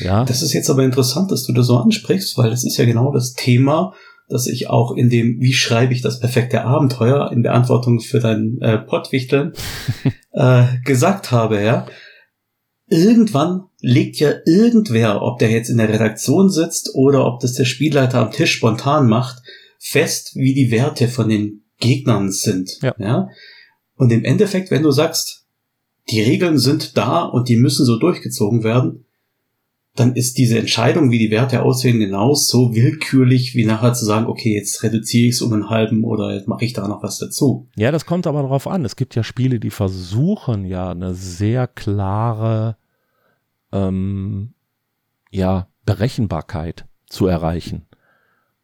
[0.00, 0.24] Ja.
[0.24, 3.12] Das ist jetzt aber interessant, dass du das so ansprichst, weil das ist ja genau
[3.12, 3.94] das Thema,
[4.28, 8.58] dass ich auch in dem, wie schreibe ich das perfekte Abenteuer in Beantwortung für dein
[8.60, 9.52] äh, Pottwichteln
[10.32, 11.86] äh, gesagt habe, ja.
[12.88, 17.64] Irgendwann legt ja irgendwer, ob der jetzt in der Redaktion sitzt oder ob das der
[17.64, 19.42] Spielleiter am Tisch spontan macht,
[19.78, 22.78] fest, wie die Werte von den Gegnern sind.
[22.82, 22.94] Ja.
[22.98, 23.28] ja?
[23.96, 25.44] Und im Endeffekt, wenn du sagst,
[26.10, 29.04] die Regeln sind da und die müssen so durchgezogen werden,
[29.94, 34.54] dann ist diese Entscheidung, wie die Werte aussehen, genauso willkürlich, wie nachher zu sagen, okay,
[34.54, 37.68] jetzt reduziere ich es um einen halben oder jetzt mache ich da noch was dazu.
[37.76, 38.86] Ja, das kommt aber darauf an.
[38.86, 42.76] Es gibt ja Spiele, die versuchen ja eine sehr klare
[43.70, 44.54] ähm,
[45.30, 47.86] ja, Berechenbarkeit zu erreichen.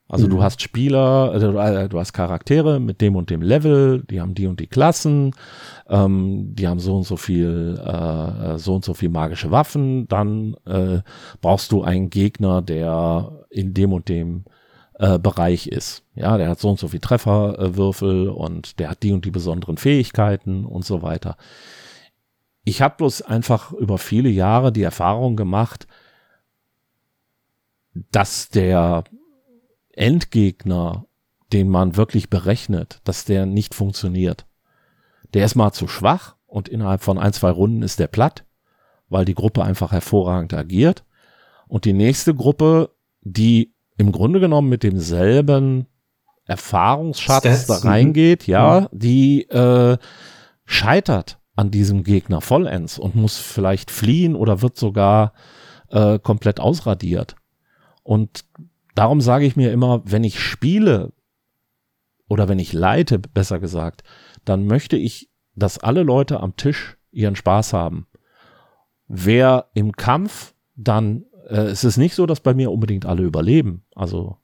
[0.09, 0.31] Also mhm.
[0.31, 4.47] du hast Spieler, äh, du hast Charaktere mit dem und dem Level, die haben die
[4.47, 5.35] und die Klassen,
[5.89, 10.09] ähm, die haben so und so viel, äh, so und so viel magische Waffen.
[10.09, 11.03] Dann äh,
[11.43, 14.45] brauchst du einen Gegner, der in dem und dem
[14.95, 16.05] äh, Bereich ist.
[16.15, 19.77] Ja, der hat so und so viel Trefferwürfel und der hat die und die besonderen
[19.77, 21.37] Fähigkeiten und so weiter.
[22.65, 25.87] Ich habe bloß einfach über viele Jahre die Erfahrung gemacht,
[28.11, 29.05] dass der
[29.99, 31.07] Endgegner,
[31.53, 34.46] den man wirklich berechnet, dass der nicht funktioniert.
[35.34, 38.44] Der ist mal zu schwach und innerhalb von ein, zwei Runden ist der platt,
[39.09, 41.05] weil die Gruppe einfach hervorragend agiert.
[41.66, 42.90] Und die nächste Gruppe,
[43.20, 45.86] die im Grunde genommen mit demselben
[46.46, 47.88] Erfahrungsschatz da mhm.
[47.88, 49.99] reingeht, ja, ja, die äh,
[50.64, 55.32] scheitert an diesem Gegner vollends und muss vielleicht fliehen oder wird sogar
[55.90, 57.36] äh, komplett ausradiert.
[58.03, 58.44] Und
[58.99, 61.12] darum sage ich mir immer, wenn ich spiele
[62.28, 64.03] oder wenn ich leite, besser gesagt,
[64.44, 68.09] dann möchte ich, dass alle Leute am Tisch ihren Spaß haben.
[69.07, 73.84] Wer im Kampf dann, äh, es ist nicht so, dass bei mir unbedingt alle überleben.
[73.94, 74.36] Also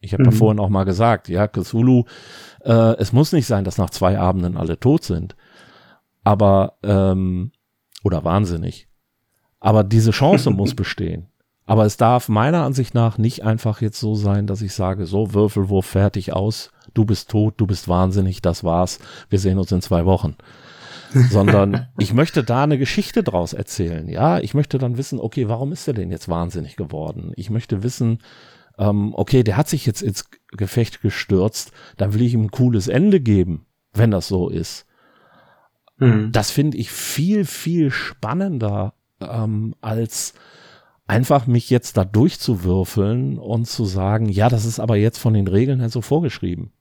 [0.00, 0.30] Ich habe mhm.
[0.30, 2.04] ja vorhin auch mal gesagt, ja, Cthulhu,
[2.64, 5.36] äh, es muss nicht sein, dass nach zwei Abenden alle tot sind.
[6.22, 7.52] Aber, ähm,
[8.04, 8.88] oder wahnsinnig.
[9.58, 11.31] Aber diese Chance muss bestehen.
[11.72, 15.32] Aber es darf meiner Ansicht nach nicht einfach jetzt so sein, dass ich sage, so
[15.32, 18.98] Würfelwurf fertig aus, du bist tot, du bist wahnsinnig, das war's,
[19.30, 20.36] wir sehen uns in zwei Wochen.
[21.30, 24.06] Sondern ich möchte da eine Geschichte draus erzählen.
[24.06, 27.32] Ja, ich möchte dann wissen, okay, warum ist er denn jetzt wahnsinnig geworden?
[27.36, 28.18] Ich möchte wissen,
[28.76, 32.86] ähm, okay, der hat sich jetzt ins Gefecht gestürzt, dann will ich ihm ein cooles
[32.88, 33.64] Ende geben,
[33.94, 34.84] wenn das so ist.
[35.96, 36.32] Mhm.
[36.32, 38.92] Das finde ich viel, viel spannender
[39.22, 40.34] ähm, als
[41.12, 45.46] einfach mich jetzt da durchzuwürfeln und zu sagen, ja, das ist aber jetzt von den
[45.46, 46.72] Regeln her so vorgeschrieben.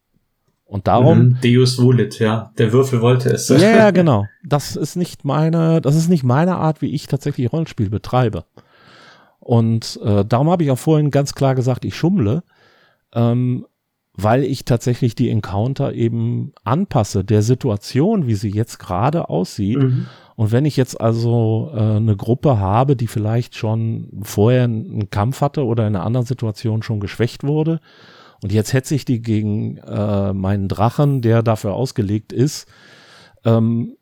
[0.63, 1.19] Und darum.
[1.19, 2.53] Mhm, Deus volit, ja.
[2.57, 3.49] Der Würfel wollte es.
[3.49, 4.27] Ja, ja, genau.
[4.45, 8.45] Das ist nicht meine, das ist nicht meine Art, wie ich tatsächlich Rollenspiel betreibe.
[9.39, 12.43] Und äh, darum habe ich auch vorhin ganz klar gesagt, ich schummle,
[13.13, 13.65] ähm,
[14.13, 19.79] weil ich tatsächlich die Encounter eben anpasse der Situation, wie sie jetzt gerade aussieht.
[19.79, 20.07] Mhm.
[20.35, 25.41] Und wenn ich jetzt also äh, eine Gruppe habe, die vielleicht schon vorher einen Kampf
[25.41, 27.79] hatte oder in einer anderen Situation schon geschwächt wurde,
[28.43, 32.67] und jetzt hetze ich die gegen äh, meinen Drachen, der dafür ausgelegt ist,
[33.45, 33.95] ähm,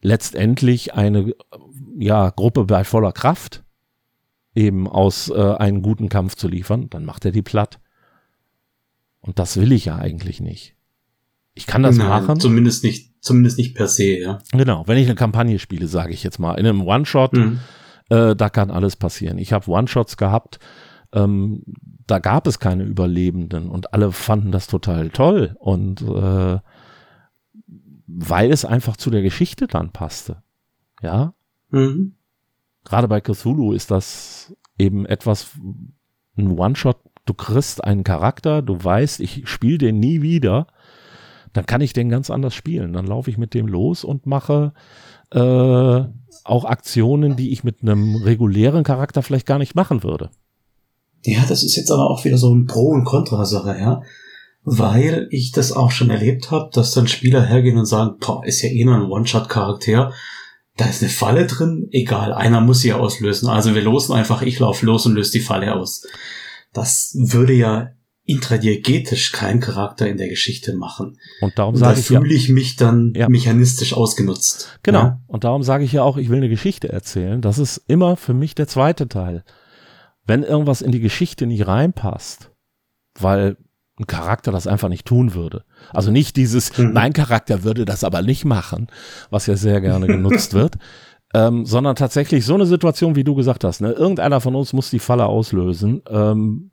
[0.00, 1.34] letztendlich eine
[1.98, 3.64] ja, Gruppe bei voller Kraft
[4.54, 7.78] eben aus äh, einen guten Kampf zu liefern, dann macht er die platt.
[9.28, 10.74] Und das will ich ja eigentlich nicht.
[11.52, 12.40] Ich kann das Nein, machen.
[12.40, 14.38] Zumindest nicht, zumindest nicht per se, ja.
[14.52, 17.58] Genau, wenn ich eine Kampagne spiele, sage ich jetzt mal, in einem One-Shot, mhm.
[18.08, 19.36] äh, da kann alles passieren.
[19.36, 20.60] Ich habe One-Shots gehabt,
[21.12, 21.62] ähm,
[22.06, 26.58] da gab es keine Überlebenden und alle fanden das total toll und äh,
[28.06, 30.42] weil es einfach zu der Geschichte dann passte.
[31.02, 31.34] Ja.
[31.68, 32.14] Mhm.
[32.86, 35.50] Gerade bei Cthulhu ist das eben etwas,
[36.38, 36.96] ein One-Shot,
[37.28, 40.66] du kriegst einen Charakter, du weißt, ich spiele den nie wieder
[41.52, 42.92] dann kann ich den ganz anders spielen.
[42.92, 44.72] Dann laufe ich mit dem los und mache
[45.32, 45.38] äh,
[46.44, 50.30] auch Aktionen, die ich mit einem regulären Charakter vielleicht gar nicht machen würde.
[51.24, 54.02] Ja, das ist jetzt aber auch wieder so ein Pro- und Kontra-Sache, ja.
[54.62, 58.62] Weil ich das auch schon erlebt habe, dass dann Spieler hergehen und sagen, boah, ist
[58.62, 60.12] ja eh nur ein One-Shot-Charakter.
[60.76, 63.48] Da ist eine Falle drin, egal, einer muss sie auslösen.
[63.48, 66.06] Also wir losen einfach, ich laufe los und löse die Falle aus.
[66.72, 67.90] Das würde ja
[68.24, 71.18] intradiegetisch keinen Charakter in der Geschichte machen.
[71.40, 73.26] Und darum sage ich ja, fühle ich mich dann ja.
[73.26, 74.78] mechanistisch ausgenutzt.
[74.82, 74.98] Genau.
[74.98, 75.20] Ja?
[75.26, 77.40] Und darum sage ich ja auch, ich will eine Geschichte erzählen.
[77.40, 79.44] Das ist immer für mich der zweite Teil.
[80.26, 82.50] Wenn irgendwas in die Geschichte nicht reinpasst,
[83.18, 83.56] weil
[83.98, 85.64] ein Charakter das einfach nicht tun würde.
[85.90, 86.92] Also nicht dieses, mhm.
[86.92, 88.88] mein Charakter würde das aber nicht machen,
[89.30, 90.76] was ja sehr gerne genutzt wird,
[91.34, 93.80] ähm, sondern tatsächlich so eine Situation, wie du gesagt hast.
[93.80, 93.92] Ne?
[93.92, 96.02] Irgendeiner von uns muss die Falle auslösen.
[96.08, 96.70] Ähm,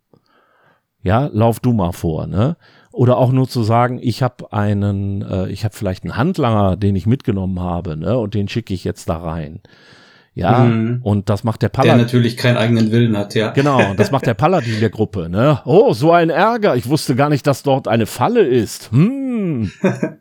[1.01, 2.57] ja, lauf du mal vor, ne?
[2.91, 6.95] Oder auch nur zu sagen, ich habe einen, äh, ich habe vielleicht einen Handlanger, den
[6.95, 8.17] ich mitgenommen habe, ne?
[8.17, 9.59] Und den schicke ich jetzt da rein.
[10.33, 11.01] Ja, mhm.
[11.03, 11.97] und das macht der Paladin.
[11.97, 13.51] Der natürlich keinen eigenen Willen hat, ja.
[13.51, 15.61] Genau, das macht der Paladin der Gruppe, ne?
[15.65, 16.75] Oh, so ein Ärger.
[16.75, 18.91] Ich wusste gar nicht, dass dort eine Falle ist.
[18.91, 19.71] Hm.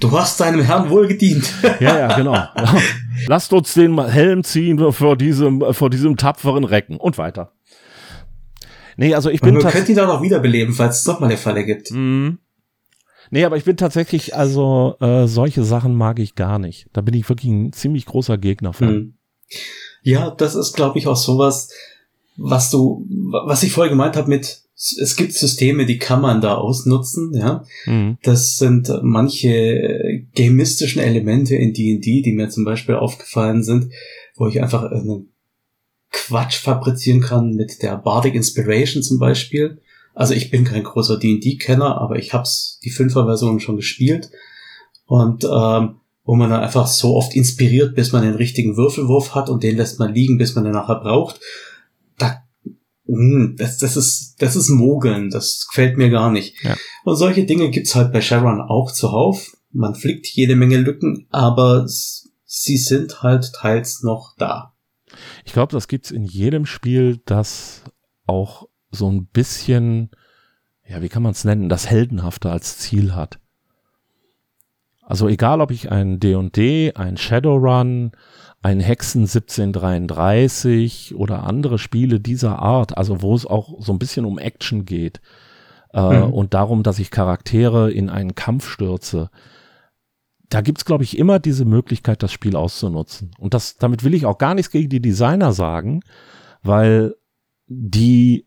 [0.00, 1.52] Du hast deinem Herrn wohl gedient.
[1.80, 2.42] ja, ja, genau.
[3.26, 7.52] Lasst uns den Helm ziehen vor diesem, vor diesem tapferen Recken und weiter.
[8.96, 9.54] Nee, also ich bin.
[9.54, 11.90] Man könnte ihn auch noch wiederbeleben, falls es doch mal eine Falle gibt.
[11.90, 12.38] Mm.
[13.30, 16.88] Nee, aber ich bin tatsächlich, also äh, solche Sachen mag ich gar nicht.
[16.92, 18.88] Da bin ich wirklich ein ziemlich großer Gegner von.
[18.88, 19.14] Mhm.
[20.02, 21.70] Ja, das ist, glaube ich, auch sowas,
[22.36, 23.06] was du,
[23.46, 27.64] was ich vorher gemeint habe mit, es gibt Systeme, die kann man da ausnutzen, ja.
[27.84, 28.16] Mhm.
[28.22, 33.92] Das sind manche gamistischen Elemente in D&D, die mir zum Beispiel aufgefallen sind,
[34.36, 35.24] wo ich einfach eine
[36.10, 39.82] Quatsch fabrizieren kann mit der Bardic Inspiration zum Beispiel.
[40.14, 44.30] Also ich bin kein großer D&D-Kenner, aber ich hab's die Fünfer-Version schon gespielt.
[45.06, 49.50] Und ähm, wo man dann einfach so oft inspiriert, bis man den richtigen Würfelwurf hat
[49.50, 51.40] und den lässt man liegen, bis man den nachher braucht.
[52.18, 52.44] Da,
[53.10, 56.62] mh, hm, das, das ist das ist Mogeln, das gefällt mir gar nicht.
[56.62, 56.76] Ja.
[57.04, 59.56] Und solche Dinge gibt's halt bei Sharon auch zuhauf.
[59.72, 64.74] Man flickt jede Menge Lücken, aber sie sind halt teils noch da.
[65.44, 67.82] Ich glaube, das gibt's in jedem Spiel, das
[68.26, 70.10] auch so ein bisschen,
[70.86, 73.38] ja, wie kann man es nennen, das Heldenhafte als Ziel hat.
[75.02, 78.12] Also egal, ob ich ein D&D, ein Shadowrun,
[78.62, 84.26] ein Hexen 1733 oder andere Spiele dieser Art, also wo es auch so ein bisschen
[84.26, 85.20] um Action geht
[85.94, 86.32] äh, mhm.
[86.32, 89.30] und darum, dass ich Charaktere in einen Kampf stürze,
[90.50, 93.30] da gibt's glaube ich, immer diese Möglichkeit, das Spiel auszunutzen.
[93.38, 96.02] Und das, damit will ich auch gar nichts gegen die Designer sagen,
[96.62, 97.14] weil
[97.66, 98.46] die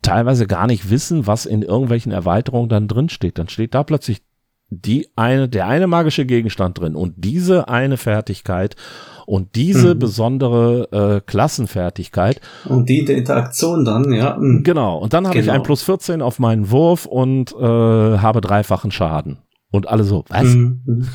[0.00, 3.38] teilweise gar nicht wissen, was in irgendwelchen Erweiterungen dann drin steht.
[3.38, 4.22] Dann steht da plötzlich
[4.70, 8.76] die eine, der eine magische Gegenstand drin und diese eine Fertigkeit
[9.26, 9.98] und diese mhm.
[9.98, 12.40] besondere äh, Klassenfertigkeit.
[12.64, 14.36] Und die der Interaktion dann, ja.
[14.38, 14.62] Mhm.
[14.62, 14.98] Genau.
[14.98, 15.52] Und dann habe genau.
[15.52, 19.38] ich ein plus 14 auf meinen Wurf und äh, habe dreifachen Schaden.
[19.70, 20.44] Und alle so, was?
[20.44, 21.08] Mhm.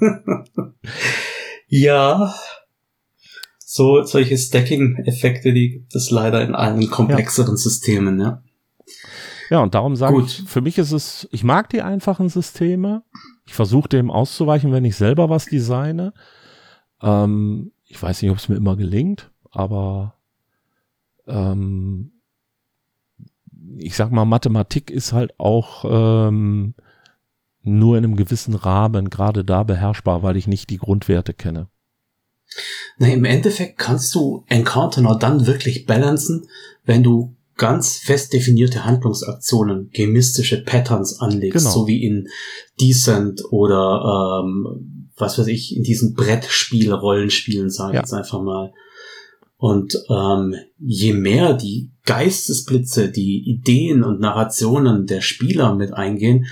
[1.68, 2.34] ja.
[3.58, 7.56] So, solche Stacking-Effekte, die gibt es leider in allen komplexeren ja.
[7.56, 8.42] Systemen, ja.
[9.50, 13.02] Ja, und darum sage ich, für mich ist es, ich mag die einfachen Systeme.
[13.46, 16.12] Ich versuche dem auszuweichen, wenn ich selber was designe.
[17.02, 20.14] Ähm, ich weiß nicht, ob es mir immer gelingt, aber
[21.26, 22.12] ähm,
[23.76, 26.74] ich sag mal, Mathematik ist halt auch ähm,
[27.62, 31.68] nur in einem gewissen Rahmen gerade da beherrschbar, weil ich nicht die Grundwerte kenne.
[32.98, 36.48] Na, im Endeffekt kannst du Encounter nur dann wirklich balancen,
[36.84, 41.70] wenn du ganz fest definierte Handlungsaktionen, gemistische Patterns anlegst, genau.
[41.70, 42.28] so wie in
[42.80, 48.00] Decent oder ähm, was weiß ich, in diesen Brettspiel, Rollenspielen, sage ich ja.
[48.00, 48.72] jetzt einfach mal.
[49.56, 56.46] Und ähm, je mehr die Geistesblitze, die Ideen und Narrationen der Spieler mit eingehen,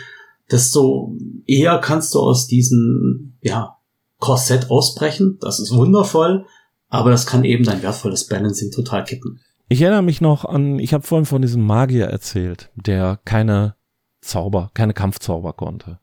[0.51, 1.17] desto
[1.47, 3.77] eher kannst du aus diesem ja,
[4.19, 5.39] Korsett ausbrechen.
[5.41, 6.47] Das ist wundervoll,
[6.89, 9.41] aber das kann eben dein wertvolles Balancing total kippen.
[9.69, 13.75] Ich erinnere mich noch an, ich habe vorhin von diesem Magier erzählt, der keine
[14.21, 15.99] Zauber, keine Kampfzauber konnte.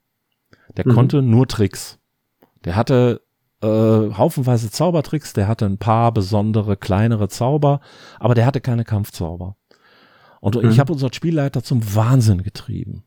[0.75, 0.93] Der mhm.
[0.93, 1.99] konnte nur Tricks.
[2.65, 3.21] Der hatte
[3.61, 7.79] äh, haufenweise Zaubertricks, der hatte ein paar besondere kleinere Zauber,
[8.19, 9.55] aber der hatte keine Kampfzauber.
[10.41, 10.69] Und mhm.
[10.69, 13.05] ich habe unseren Spielleiter zum Wahnsinn getrieben,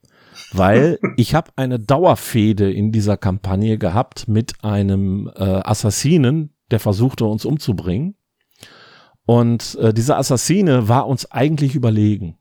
[0.53, 7.27] weil ich habe eine Dauerfehde in dieser Kampagne gehabt mit einem äh, Assassinen, der versuchte
[7.27, 8.17] uns umzubringen.
[9.27, 12.39] Und äh, dieser Assassine war uns eigentlich überlegen.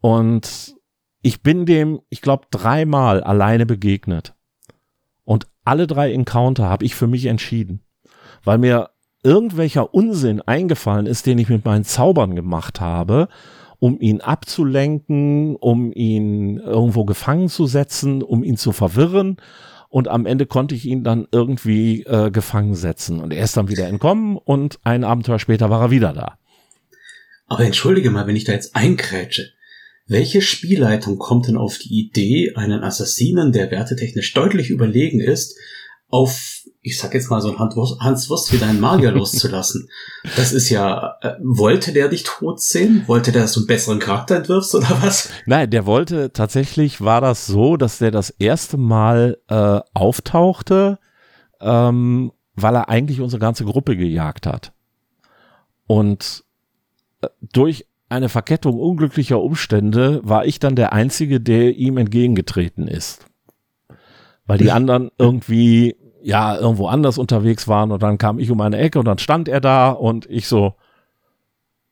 [0.00, 0.76] Und
[1.22, 4.34] ich bin dem, ich glaube, dreimal alleine begegnet.
[5.64, 7.82] Alle drei Encounter habe ich für mich entschieden.
[8.44, 8.90] Weil mir
[9.22, 13.28] irgendwelcher Unsinn eingefallen ist, den ich mit meinen Zaubern gemacht habe,
[13.78, 19.36] um ihn abzulenken, um ihn irgendwo gefangen zu setzen, um ihn zu verwirren
[19.90, 23.20] und am Ende konnte ich ihn dann irgendwie äh, gefangen setzen.
[23.20, 26.38] Und er ist dann wieder entkommen und ein Abenteuer später war er wieder da.
[27.48, 29.50] Aber entschuldige mal, wenn ich da jetzt einkrätsche.
[30.10, 35.56] Welche Spielleitung kommt denn auf die Idee, einen Assassinen, der wertetechnisch deutlich überlegen ist,
[36.08, 39.88] auf, ich sag jetzt mal so ein Hans Wurst wie deinen Magier loszulassen.
[40.34, 43.04] Das ist ja, äh, wollte der dich tot sehen?
[43.06, 45.30] Wollte der, dass du einen besseren Charakter entwirfst oder was?
[45.46, 50.98] Nein, der wollte, tatsächlich war das so, dass der das erste Mal äh, auftauchte,
[51.60, 54.72] ähm, weil er eigentlich unsere ganze Gruppe gejagt hat.
[55.86, 56.42] Und
[57.20, 63.24] äh, durch eine Verkettung unglücklicher Umstände war ich dann der Einzige, der ihm entgegengetreten ist
[64.50, 68.78] weil die anderen irgendwie ja irgendwo anders unterwegs waren und dann kam ich um eine
[68.78, 70.74] Ecke und dann stand er da und ich so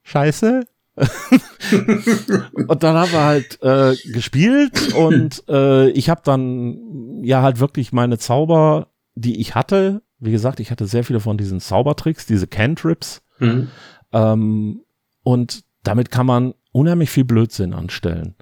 [0.02, 0.64] Scheiße.
[2.66, 7.92] und dann haben wir halt äh, gespielt und äh, ich habe dann ja halt wirklich
[7.92, 10.02] meine Zauber, die ich hatte.
[10.18, 13.22] Wie gesagt, ich hatte sehr viele von diesen Zaubertricks, diese Cantrips.
[13.38, 13.68] Mhm.
[14.12, 14.80] Ähm,
[15.22, 18.34] und damit kann man unheimlich viel Blödsinn anstellen,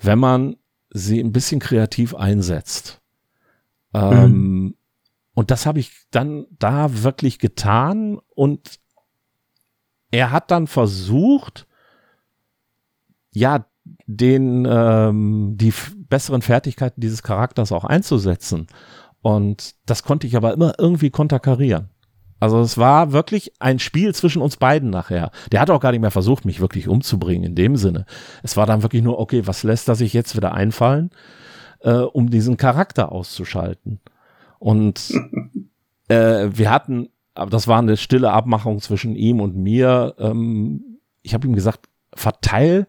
[0.00, 0.54] wenn man
[0.90, 3.00] sie ein bisschen kreativ einsetzt.
[3.92, 4.76] Mhm.
[5.34, 8.78] Und das habe ich dann da wirklich getan und
[10.12, 11.66] er hat dann versucht,
[13.32, 13.66] ja,
[14.06, 18.68] den, ähm, die besseren Fertigkeiten dieses Charakters auch einzusetzen.
[19.20, 21.90] Und das konnte ich aber immer irgendwie konterkarieren.
[22.40, 25.30] Also es war wirklich ein Spiel zwischen uns beiden nachher.
[25.52, 28.06] Der hat auch gar nicht mehr versucht, mich wirklich umzubringen in dem Sinne.
[28.42, 31.10] Es war dann wirklich nur, okay, was lässt er sich jetzt wieder einfallen?
[31.80, 34.00] äh, um diesen Charakter auszuschalten.
[34.58, 35.12] Und
[36.08, 40.14] äh, wir hatten, aber das war eine stille Abmachung zwischen ihm und mir.
[40.18, 42.86] Ähm, ich habe ihm gesagt, verteil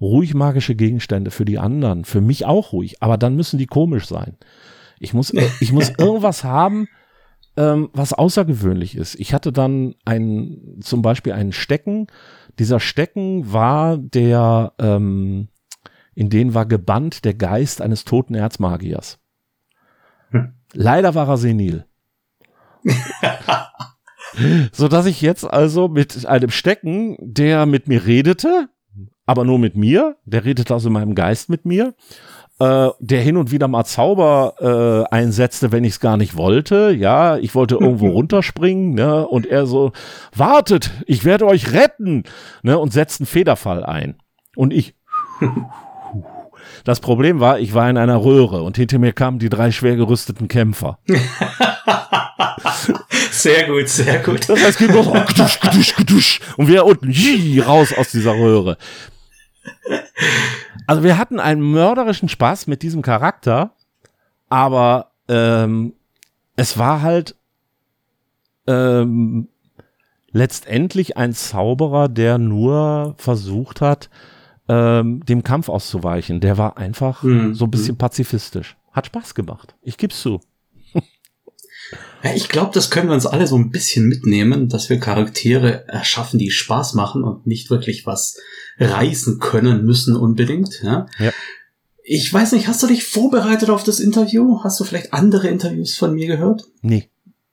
[0.00, 4.06] ruhig magische Gegenstände für die anderen, für mich auch ruhig, aber dann müssen die komisch
[4.06, 4.36] sein.
[4.98, 6.88] Ich muss, ich muss irgendwas haben,
[7.60, 9.16] ähm, was außergewöhnlich ist.
[9.16, 12.06] Ich hatte dann ein, zum Beispiel einen Stecken.
[12.58, 15.48] Dieser Stecken war der, ähm,
[16.14, 19.18] in denen war gebannt der Geist eines toten Erzmagiers.
[20.30, 20.54] Hm.
[20.72, 21.84] Leider war er senil.
[24.72, 28.70] so dass ich jetzt also mit einem Stecken, der mit mir redete,
[29.26, 31.94] aber nur mit mir, der redete also in meinem Geist mit mir,
[32.60, 36.94] äh, der hin und wieder mal Zauber äh, einsetzte, wenn ich es gar nicht wollte.
[36.96, 39.26] Ja, ich wollte irgendwo runterspringen, ne?
[39.26, 39.92] Und er so,
[40.34, 42.24] wartet, ich werde euch retten,
[42.62, 42.78] ne?
[42.78, 44.16] Und setzt einen Federfall ein.
[44.54, 44.94] Und ich.
[46.84, 49.96] Das Problem war, ich war in einer Röhre und hinter mir kamen die drei schwer
[49.96, 50.98] gerüsteten Kämpfer.
[53.30, 54.48] sehr gut, sehr gut.
[54.48, 57.12] Das heißt, geht so, gedusch, gedusch, gedusch, und wir unten
[57.60, 58.78] raus aus dieser Röhre.
[60.90, 63.76] Also wir hatten einen mörderischen Spaß mit diesem Charakter,
[64.48, 65.92] aber ähm,
[66.56, 67.36] es war halt
[68.66, 69.46] ähm,
[70.32, 74.10] letztendlich ein Zauberer, der nur versucht hat,
[74.66, 76.40] ähm, dem Kampf auszuweichen.
[76.40, 77.54] Der war einfach mhm.
[77.54, 78.76] so ein bisschen pazifistisch.
[78.90, 79.76] Hat Spaß gemacht.
[79.82, 80.40] Ich geb's zu.
[82.22, 85.88] Ja, ich glaube, das können wir uns alle so ein bisschen mitnehmen, dass wir Charaktere
[85.88, 88.36] erschaffen, die Spaß machen und nicht wirklich was
[88.78, 90.82] reißen können müssen unbedingt.
[90.82, 91.06] Ja?
[91.18, 91.30] ja.
[92.04, 94.62] Ich weiß nicht, hast du dich vorbereitet auf das Interview?
[94.62, 96.64] Hast du vielleicht andere Interviews von mir gehört?
[96.82, 97.08] Nee.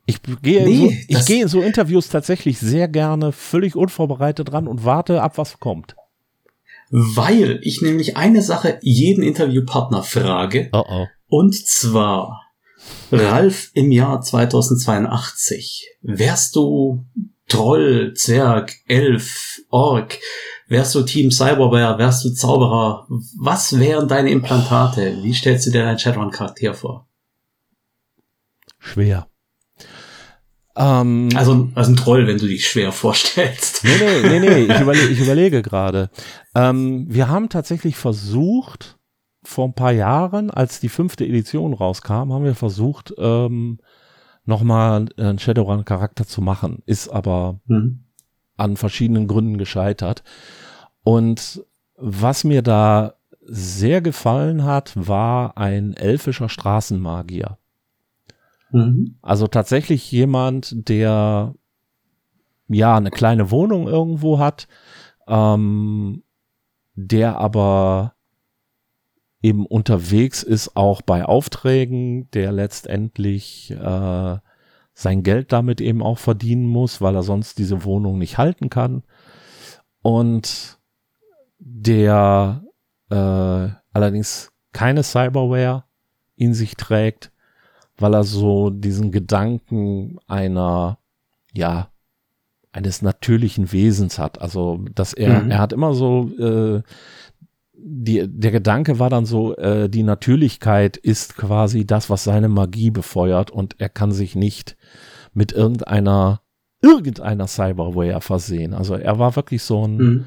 [0.06, 4.66] Ich gehe, nee, so, ich gehe in so Interviews tatsächlich sehr gerne völlig unvorbereitet dran
[4.66, 5.96] und warte ab, was kommt.
[6.90, 10.70] Weil ich nämlich eine Sache jeden Interviewpartner frage.
[10.72, 11.06] Oh oh.
[11.28, 12.47] Und zwar,
[13.10, 17.04] Ralf im Jahr 2082, wärst du
[17.48, 20.18] Troll, Zwerg, Elf, Ork,
[20.68, 23.06] wärst du Team Cyberware, wärst du Zauberer,
[23.38, 25.18] was wären deine Implantate?
[25.22, 27.08] Wie stellst du dir deinen Shadowrun-Charakter vor?
[28.78, 29.28] Schwer.
[30.76, 33.82] Ähm, also, also ein Troll, wenn du dich schwer vorstellst.
[33.82, 36.10] Nee, nee, nee, nee, ich, überle ich überlege gerade.
[36.54, 38.97] Ähm, wir haben tatsächlich versucht,
[39.48, 43.78] vor ein paar Jahren, als die fünfte Edition rauskam, haben wir versucht, ähm,
[44.44, 46.82] nochmal einen Shadowrun-Charakter zu machen.
[46.84, 48.04] Ist aber mhm.
[48.58, 50.22] an verschiedenen Gründen gescheitert.
[51.02, 51.64] Und
[51.96, 57.56] was mir da sehr gefallen hat, war ein elfischer Straßenmagier.
[58.70, 59.16] Mhm.
[59.22, 61.54] Also tatsächlich jemand, der
[62.68, 64.68] ja eine kleine Wohnung irgendwo hat,
[65.26, 66.22] ähm,
[66.94, 68.12] der aber
[69.42, 74.36] eben unterwegs ist, auch bei Aufträgen, der letztendlich äh,
[74.94, 79.04] sein Geld damit eben auch verdienen muss, weil er sonst diese Wohnung nicht halten kann.
[80.02, 80.78] Und
[81.58, 82.62] der
[83.10, 85.84] äh, allerdings keine Cyberware
[86.36, 87.32] in sich trägt,
[87.96, 90.98] weil er so diesen Gedanken einer,
[91.52, 91.90] ja,
[92.70, 94.40] eines natürlichen Wesens hat.
[94.40, 95.50] Also, dass er, mhm.
[95.50, 96.82] er hat immer so, äh,
[97.80, 102.90] die, der Gedanke war dann so, äh, die Natürlichkeit ist quasi das, was seine Magie
[102.90, 104.76] befeuert und er kann sich nicht
[105.32, 106.42] mit irgendeiner,
[106.82, 108.74] irgendeiner Cyberware versehen.
[108.74, 110.24] Also er war wirklich so ein mhm.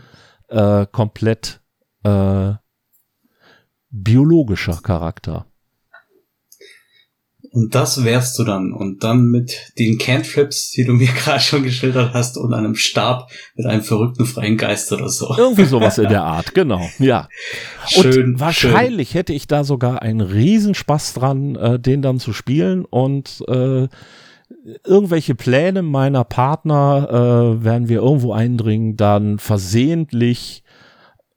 [0.47, 1.61] äh, komplett
[2.03, 2.53] äh,
[3.89, 5.45] biologischer Charakter.
[7.51, 8.71] Und das wärst du dann.
[8.71, 13.29] Und dann mit den Cantrips, die du mir gerade schon geschildert hast, und einem Stab
[13.55, 15.35] mit einem verrückten freien Geist oder so.
[15.37, 16.89] Irgendwie sowas in der Art, genau.
[16.97, 17.27] Ja.
[17.87, 18.33] Schön.
[18.33, 19.19] Und wahrscheinlich schön.
[19.19, 23.87] hätte ich da sogar einen Riesenspaß dran, äh, den dann zu spielen und äh,
[24.85, 30.63] irgendwelche Pläne meiner Partner äh, werden wir irgendwo eindringen, dann versehentlich,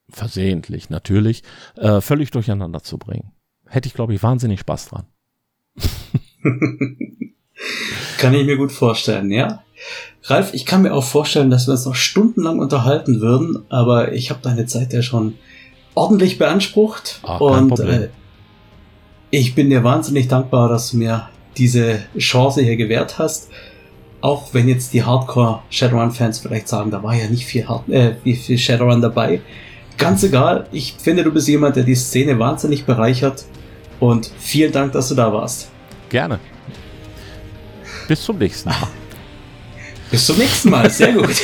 [0.08, 1.42] versehentlich natürlich,
[1.76, 3.32] äh, völlig durcheinander zu bringen.
[3.66, 5.06] Hätte ich, glaube ich, wahnsinnig Spaß dran.
[8.18, 9.62] kann ich mir gut vorstellen, ja.
[10.24, 14.30] Ralf, ich kann mir auch vorstellen, dass wir uns noch stundenlang unterhalten würden, aber ich
[14.30, 15.34] habe deine Zeit ja schon
[15.94, 18.08] ordentlich beansprucht ah, und äh,
[19.30, 23.50] ich bin dir wahnsinnig dankbar, dass du mir diese Chance hier gewährt hast.
[24.20, 28.14] Auch wenn jetzt die Hardcore Shadowrun-Fans vielleicht sagen, da war ja nicht viel, Hard äh,
[28.34, 29.42] viel Shadowrun dabei.
[29.98, 33.44] Ganz egal, ich finde, du bist jemand, der die Szene wahnsinnig bereichert
[34.04, 35.68] und vielen Dank, dass du da warst.
[36.08, 36.38] Gerne.
[38.06, 38.88] Bis zum nächsten Mal.
[40.10, 40.90] Bis zum nächsten Mal.
[40.90, 41.34] Sehr gut.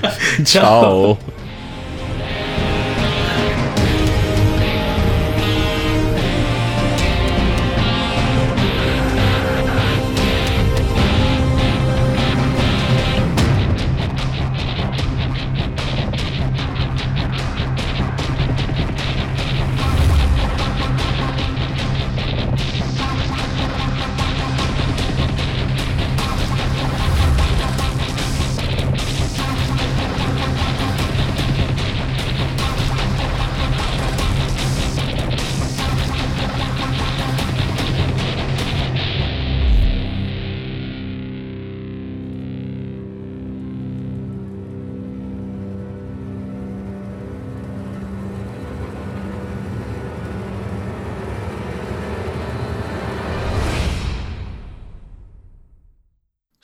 [0.44, 1.18] Ciao.